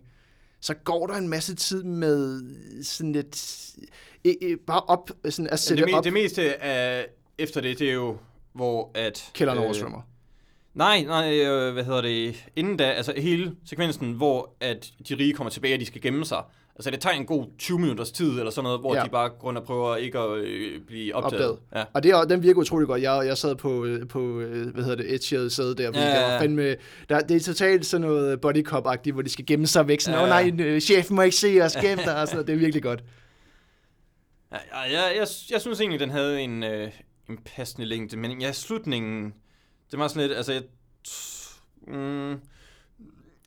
så 0.61 0.73
går 0.73 1.07
der 1.07 1.13
en 1.13 1.27
masse 1.27 1.55
tid 1.55 1.83
med 1.83 2.43
sådan 2.83 3.11
lidt... 3.11 3.65
Øh, 4.25 4.33
øh, 4.41 4.57
bare 4.67 4.81
op, 4.81 5.11
sådan 5.29 5.45
at 5.47 5.51
Ja, 5.51 5.55
sætte 5.55 5.83
det, 5.83 5.91
me- 5.91 5.95
op, 5.95 6.03
det 6.03 6.13
meste 6.13 6.63
af, 6.63 7.05
efter 7.37 7.61
det, 7.61 7.79
det 7.79 7.89
er 7.89 7.93
jo, 7.93 8.17
hvor 8.53 8.91
at... 8.93 9.31
kælderen 9.33 9.59
oversvømmer. 9.59 10.01
Nej, 10.75 11.03
nej, 11.03 11.39
øh, 11.39 11.73
hvad 11.73 11.83
hedder 11.83 12.01
det? 12.01 12.45
Inden 12.55 12.77
da, 12.77 12.83
altså 12.83 13.13
hele 13.17 13.51
sekvensen, 13.65 14.11
hvor 14.13 14.55
at 14.59 14.91
de 15.09 15.15
rige 15.15 15.33
kommer 15.33 15.51
tilbage, 15.51 15.73
og 15.75 15.79
de 15.79 15.85
skal 15.85 16.01
gemme 16.01 16.25
sig. 16.25 16.43
Altså 16.75 16.91
det 16.91 16.99
tager 16.99 17.15
en 17.15 17.25
god 17.25 17.45
20 17.59 17.79
minutters 17.79 18.11
tid, 18.11 18.29
eller 18.29 18.49
sådan 18.49 18.63
noget, 18.63 18.79
hvor 18.79 18.95
Ja. 18.95 19.03
de 19.03 19.09
bare 19.09 19.29
grund 19.29 19.57
og 19.57 19.63
prøver 19.63 19.95
ikke 19.95 20.19
at 20.19 20.37
øh, 20.37 20.81
blive 20.87 21.15
opdaget. 21.15 21.33
Opdaget. 21.43 21.59
Ja. 21.75 21.83
Og 21.93 22.03
det 22.03 22.11
er, 22.11 22.21
den 22.23 22.43
virker 22.43 22.59
utrolig 22.59 22.87
godt. 22.87 23.01
Jeg, 23.01 23.23
jeg 23.25 23.37
sad 23.37 23.55
på, 23.55 23.85
øh, 23.85 24.07
på 24.07 24.39
øh, 24.39 24.73
hvad 24.73 24.83
hedder 24.83 24.97
det, 24.97 25.13
edgeret 25.13 25.51
sæde 25.51 25.75
der, 25.75 25.87
fordi 25.87 25.99
Ja, 25.99 26.05
ja, 26.05 26.15
ja, 26.15 26.25
der 26.25 26.31
var 26.31 26.39
fandme, 26.39 26.75
der, 27.09 27.19
det 27.19 27.35
er 27.35 27.39
totalt 27.39 27.85
sådan 27.85 28.07
noget 28.07 28.41
body 28.41 28.65
cop-agtigt, 28.67 29.11
hvor 29.13 29.21
de 29.21 29.29
skal 29.29 29.45
gemme 29.45 29.67
sig 29.67 29.87
væk. 29.87 30.01
Sådan, 30.01 30.19
åh 30.19 30.27
Ja, 30.29 30.37
ja, 30.37 30.49
nej, 30.51 30.65
øh, 30.65 30.81
chefen 30.81 31.15
må 31.15 31.21
ikke 31.21 31.35
se 31.35 31.59
os, 31.61 31.75
gem 31.75 31.97
dig, 31.97 32.21
og 32.21 32.27
sådan 32.27 32.35
noget. 32.35 32.47
Det 32.47 32.53
er 32.53 32.59
virkelig 32.59 32.83
godt. 32.83 33.03
Ja, 34.51 34.57
ja, 34.73 34.79
jeg, 34.81 35.11
jeg, 35.15 35.27
jeg 35.51 35.61
synes 35.61 35.79
egentlig, 35.79 35.99
den 35.99 36.09
havde 36.09 36.41
en, 36.41 36.63
øh, 36.63 36.91
en 37.29 37.37
passende 37.55 37.85
længde, 37.87 38.17
men 38.17 38.41
ja, 38.41 38.51
slutningen, 38.51 39.33
det 39.95 40.01
var 40.01 40.07
sådan 40.07 40.27
lidt, 40.27 40.37
altså, 40.37 40.53
jeg, 40.53 40.63
mm, 41.87 42.33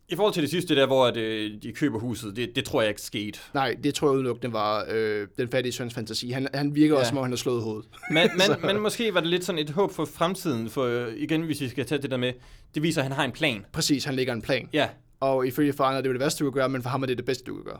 i 0.08 0.16
forhold 0.16 0.34
til 0.34 0.42
det 0.42 0.50
sidste 0.50 0.76
der, 0.76 0.86
hvor 0.86 1.06
at, 1.06 1.16
øh, 1.16 1.62
de 1.62 1.72
køber 1.72 1.98
huset, 1.98 2.36
det, 2.36 2.56
det 2.56 2.64
tror 2.64 2.82
jeg 2.82 2.88
ikke 2.88 3.00
skete. 3.00 3.38
Nej, 3.54 3.76
det 3.84 3.94
tror 3.94 4.08
jeg 4.08 4.14
udelukkende 4.14 4.52
var 4.52 4.86
øh, 4.90 5.28
den 5.38 5.48
fattige 5.48 5.72
søns 5.72 5.94
fantasi. 5.94 6.30
Han, 6.30 6.48
han 6.54 6.74
virker 6.74 6.94
ja. 6.94 7.00
Også, 7.00 7.08
som 7.08 7.18
om 7.18 7.24
han 7.24 7.32
har 7.32 7.36
slået 7.36 7.62
hovedet. 7.62 7.88
Men, 8.10 8.30
men, 8.36 8.66
men 8.66 8.82
måske 8.82 9.14
var 9.14 9.20
det 9.20 9.28
lidt 9.28 9.44
sådan 9.44 9.58
et 9.58 9.70
håb 9.70 9.92
for 9.92 10.04
fremtiden, 10.04 10.70
for 10.70 10.84
øh, 10.84 11.14
igen, 11.16 11.42
hvis 11.42 11.60
vi 11.60 11.68
skal 11.68 11.86
tage 11.86 12.02
det 12.02 12.10
der 12.10 12.16
med, 12.16 12.32
det 12.74 12.82
viser, 12.82 13.00
at 13.00 13.04
han 13.04 13.12
har 13.12 13.24
en 13.24 13.32
plan. 13.32 13.66
Præcis, 13.72 14.04
han 14.04 14.14
lægger 14.14 14.32
en 14.32 14.42
plan. 14.42 14.68
Ja, 14.72 14.88
Og 15.20 15.46
ifølge 15.46 15.72
faren 15.72 15.96
er 15.96 16.00
det 16.00 16.08
jo 16.08 16.12
det 16.12 16.20
værste, 16.20 16.44
du 16.44 16.50
kan 16.50 16.60
gøre, 16.60 16.68
men 16.68 16.82
for 16.82 16.88
ham 16.90 17.02
er 17.02 17.06
det 17.06 17.16
det 17.16 17.26
bedste, 17.26 17.44
du 17.44 17.54
kan 17.54 17.64
gøre. 17.64 17.78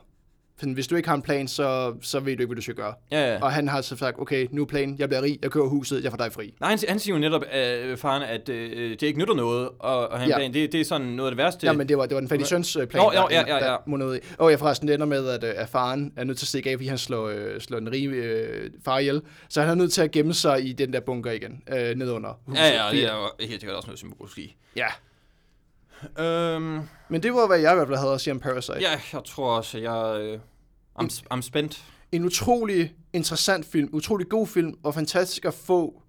For 0.61 0.74
hvis 0.74 0.86
du 0.86 0.96
ikke 0.96 1.09
har 1.09 1.16
en 1.16 1.22
plan, 1.22 1.48
så, 1.48 1.94
så 2.02 2.20
ved 2.20 2.24
du 2.36 2.42
ikke, 2.42 2.46
hvad 2.46 2.56
du 2.56 2.62
skal 2.62 2.74
gøre. 2.74 2.94
ja, 3.12 3.32
ja. 3.32 3.42
Og 3.42 3.52
han 3.52 3.68
har 3.68 3.80
så 3.80 3.96
sagt, 3.96 4.18
okay, 4.20 4.46
nu 4.50 4.62
er 4.62 4.66
planen, 4.66 4.96
jeg 4.98 5.09
bliver 5.09 5.22
rig, 5.22 5.38
jeg 5.42 5.50
kører 5.50 5.68
huset, 5.68 6.04
jeg 6.04 6.12
får 6.12 6.16
dig 6.16 6.32
fri. 6.32 6.54
Nej, 6.61 6.70
han, 6.70 6.78
han 6.88 6.98
siger 6.98 7.14
jo 7.14 7.20
netop, 7.20 7.42
øh, 7.54 7.96
faren, 7.96 8.22
at 8.22 8.48
øh, 8.48 8.90
det 8.90 9.02
ikke 9.02 9.18
nytter 9.18 9.34
noget, 9.34 9.68
og, 9.78 10.09
og 10.09 10.18
han 10.20 10.28
Ja. 10.28 10.36
plan, 10.36 10.54
det, 10.54 10.72
det 10.72 10.80
er 10.80 10.84
sådan 10.84 11.06
noget 11.06 11.30
af 11.30 11.36
det 11.36 11.38
værste. 11.44 11.66
Ja, 11.66 11.72
men 11.72 11.88
det 11.88 11.98
var, 11.98 12.06
det 12.06 12.14
var 12.14 12.20
den 12.20 12.28
fattige 12.28 12.48
søns 12.48 12.76
øh, 12.76 12.86
plan, 12.86 13.02
Nå, 13.04 13.12
jo, 13.14 13.28
ja, 13.30 13.42
ja, 13.46 13.54
ja. 13.56 13.64
der 13.64 13.76
mundede 13.86 14.11
ud 14.11 14.16
i. 14.16 14.20
Og 14.38 14.50
jeg 14.50 14.59
forresten 14.59 14.88
ender 14.88 15.06
med, 15.06 15.28
at, 15.28 15.44
øh, 15.44 15.52
at 15.56 15.68
faren 15.68 16.12
er 16.16 16.24
nødt 16.24 16.38
til 16.38 16.44
at 16.44 16.48
stikke 16.48 16.70
af, 16.70 16.76
fordi 16.76 16.88
han 16.88 16.98
slår, 16.98 17.28
øh, 17.28 17.61
slår 17.61 17.78
den 17.78 17.92
rige 17.92 18.09
øh, 18.09 18.70
far 18.84 18.98
ihjel. 18.98 19.22
Så 19.48 19.61
han 19.61 19.70
er 19.70 19.74
nødt 19.74 19.92
til 19.92 20.02
at 20.02 20.11
gemme 20.11 20.34
sig 20.34 20.64
i 20.68 20.72
den 20.72 20.92
der 20.92 21.00
bunker 21.00 21.30
igen, 21.30 21.62
øh, 21.76 21.96
ned 21.96 22.11
under 22.11 22.40
huset. 22.46 22.61
ja, 22.61 22.84
ja, 22.84 22.90
det 22.92 23.04
er 23.04 23.14
jo 23.16 23.46
helt 23.46 23.61
sikkert 23.61 23.76
også 23.76 23.86
noget 23.86 23.98
symbolsk 23.98 24.38
i. 24.38 24.56
ja. 24.76 24.86
Øhm, 26.18 26.80
Men 27.09 27.22
det 27.22 27.32
var, 27.34 27.46
hvad 27.46 27.59
jeg 27.59 27.72
i 27.72 27.74
hvert 27.74 27.88
fald 27.88 27.99
havde 27.99 28.12
at 28.14 28.20
sige 28.20 28.32
om 28.32 28.40
Parasite. 28.40 28.78
ja, 28.80 29.01
jeg 29.12 29.22
tror 29.26 29.57
også, 29.57 29.78
jeg... 29.78 30.20
Øh, 30.20 30.38
I'm, 31.01 31.22
I'm 31.34 31.40
spændt. 31.42 31.84
En 32.12 32.24
utrolig 32.24 32.94
interessant 33.12 33.66
film, 33.66 33.88
utrolig 33.92 34.28
god 34.28 34.46
film, 34.46 34.74
og 34.82 34.94
fantastisk 34.94 35.44
at 35.44 35.55
få 35.55 36.03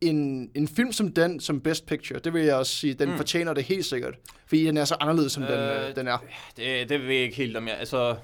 en, 0.00 0.50
en 0.54 0.68
film 0.68 0.92
som 0.92 1.12
den, 1.12 1.40
som 1.40 1.60
Best 1.60 1.86
Picture. 1.86 2.18
Det 2.18 2.34
vil 2.34 2.42
jeg 2.44 2.54
også 2.56 2.72
sige, 2.76 2.94
den 2.94 3.10
mm. 3.10 3.16
Fortjener 3.16 3.54
det 3.54 3.64
helt 3.64 3.84
sikkert. 3.86 4.14
Fordi 4.46 4.64
den 4.64 4.76
er 4.76 4.84
så 4.84 4.96
anderledes, 5.00 5.32
som 5.32 5.42
øh, 5.42 5.48
den, 5.48 5.58
Øh, 5.58 5.88
øh, 5.88 5.96
den 5.96 6.08
er. 6.08 6.18
Det, 6.56 6.88
det 6.88 7.00
ved 7.00 7.14
jeg 7.14 7.22
ikke 7.22 7.36
helt 7.36 7.56
om 7.56 7.68
jeg... 7.68 7.76
Altså, 7.78 8.16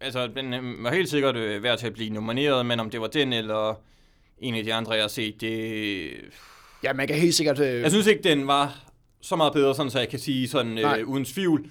altså 0.00 0.26
den 0.26 0.54
øh, 0.54 0.84
var 0.84 0.92
helt 0.92 1.08
sikkert 1.08 1.36
øh, 1.36 1.62
værd 1.62 1.78
til 1.78 1.86
at 1.86 1.92
blive 1.92 2.10
nomineret, 2.10 2.66
men 2.66 2.80
om 2.80 2.90
det 2.90 3.00
var 3.00 3.06
den 3.06 3.32
eller 3.32 3.80
en 4.38 4.54
af 4.54 4.64
de 4.64 4.74
andre, 4.74 4.92
jeg 4.92 5.02
har 5.02 5.08
set, 5.08 5.40
det... 5.40 6.10
Ja, 6.82 6.92
man 6.92 7.06
kan 7.06 7.16
helt 7.16 7.34
sikkert... 7.34 7.58
Øh, 7.58 7.82
Jeg 7.82 7.90
synes 7.90 8.06
ikke, 8.06 8.22
den 8.22 8.46
var 8.46 8.84
så 9.24 9.36
meget 9.36 9.52
bedre, 9.52 9.74
sådan, 9.74 9.90
så 9.90 9.98
jeg 9.98 10.08
kan 10.08 10.18
sige 10.18 10.48
sådan 10.48 10.72
Nej. 10.72 11.00
øh, 11.00 11.08
uden 11.08 11.24
tvivl. 11.24 11.66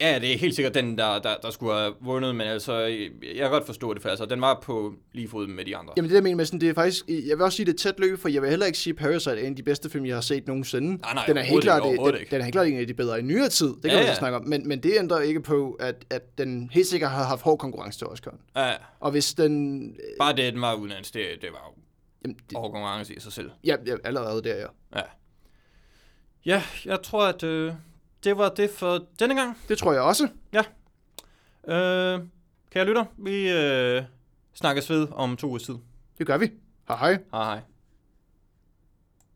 Ja, 0.00 0.18
det 0.18 0.32
er 0.32 0.38
helt 0.38 0.54
sikkert 0.54 0.74
den, 0.74 0.98
der, 0.98 1.18
der, 1.18 1.34
der 1.42 1.50
skulle 1.50 1.74
have 1.74 1.94
vundet, 2.00 2.36
men 2.36 2.46
altså, 2.46 2.76
jeg 2.76 3.36
kan 3.36 3.50
godt 3.50 3.66
forstå 3.66 3.94
det, 3.94 4.02
for 4.02 4.08
altså, 4.08 4.26
den 4.26 4.40
var 4.40 4.60
på 4.62 4.94
lige 5.12 5.28
fod 5.28 5.46
med 5.46 5.64
de 5.64 5.76
andre. 5.76 5.92
Jamen 5.96 6.08
det, 6.08 6.14
jeg 6.14 6.22
mener 6.22 6.36
med 6.36 6.44
sådan, 6.46 6.60
det 6.60 6.68
er 6.68 6.74
faktisk... 6.74 7.04
Jeg 7.08 7.36
vil 7.38 7.40
også 7.40 7.56
sige, 7.56 7.66
det 7.66 7.72
er 7.72 7.76
tæt 7.76 7.94
løb, 8.00 8.18
for 8.18 8.28
jeg 8.28 8.42
vil 8.42 8.50
heller 8.50 8.66
ikke 8.66 8.78
sige, 8.78 8.94
Parasite 8.94 9.30
er 9.36 9.40
en 9.40 9.46
af 9.50 9.56
de 9.56 9.62
bedste 9.62 9.90
film, 9.90 10.06
jeg 10.06 10.16
har 10.16 10.20
set 10.20 10.46
nogensinde. 10.46 10.96
Nej, 10.96 11.14
nej, 11.14 11.24
den 11.26 11.36
er 11.36 11.42
helt 11.42 11.62
klart, 11.62 11.82
ikke, 11.92 12.04
den, 12.04 12.14
den 12.30 12.40
er 12.40 12.44
helt 12.44 12.52
klart 12.52 12.66
en 12.66 12.78
af 12.78 12.86
de 12.86 12.94
bedre 12.94 13.18
i 13.18 13.22
nyere 13.22 13.48
tid. 13.48 13.66
Det 13.66 13.82
kan 13.82 13.90
Ja, 13.90 13.96
man 13.96 14.06
ja. 14.06 14.14
snakke 14.14 14.36
om. 14.38 14.44
Men, 14.48 14.68
men 14.68 14.82
det 14.82 14.92
ændrer 14.98 15.20
ikke 15.20 15.40
på, 15.40 15.72
at, 15.80 16.04
at 16.10 16.38
den 16.38 16.70
helt 16.72 16.86
sikkert 16.86 17.10
har 17.10 17.24
haft 17.24 17.42
hård 17.42 17.58
konkurrence 17.58 17.98
til 17.98 18.06
Oscar. 18.06 18.34
Ja, 18.56 18.72
Og 19.00 19.10
hvis 19.10 19.34
den... 19.34 19.82
øh, 19.90 19.94
bare 20.20 20.36
det, 20.36 20.52
den 20.52 20.60
var 20.60 20.74
udenlands, 20.74 21.10
det, 21.10 21.22
det 21.40 21.48
var 21.52 21.72
jo 21.76 21.82
Jamen, 22.24 22.36
det, 22.50 22.56
over 22.58 22.70
konkurrence 22.70 23.14
i 23.14 23.20
sig 23.20 23.32
selv. 23.32 23.50
ja, 23.64 23.76
ja, 23.86 23.94
allerede 24.04 24.42
der, 24.42 24.54
ja. 24.56 24.66
Ja. 24.96 25.02
Ja, 26.46 26.62
jeg 26.84 27.02
tror, 27.02 27.26
at 27.26 27.42
øh, 27.42 27.72
det 28.24 28.38
var 28.38 28.48
det 28.48 28.70
for 28.70 29.06
denne 29.18 29.34
gang. 29.34 29.58
Det 29.68 29.78
tror 29.78 29.92
jeg 29.92 30.02
også. 30.02 30.28
Øh, 31.68 32.20
kære 32.70 32.84
lytter, 32.84 33.04
vi 33.16 33.50
øh, 33.50 34.02
snakkes 34.54 34.90
ved 34.90 35.08
om 35.12 35.36
to 35.36 35.48
uger 35.48 35.58
tid. 35.58 35.74
Det 36.18 36.26
gør 36.26 36.38
vi. 36.38 36.50
Hej 36.88 36.96
hej. 36.96 37.18
Hej 37.32 37.44
hej. 37.44 37.60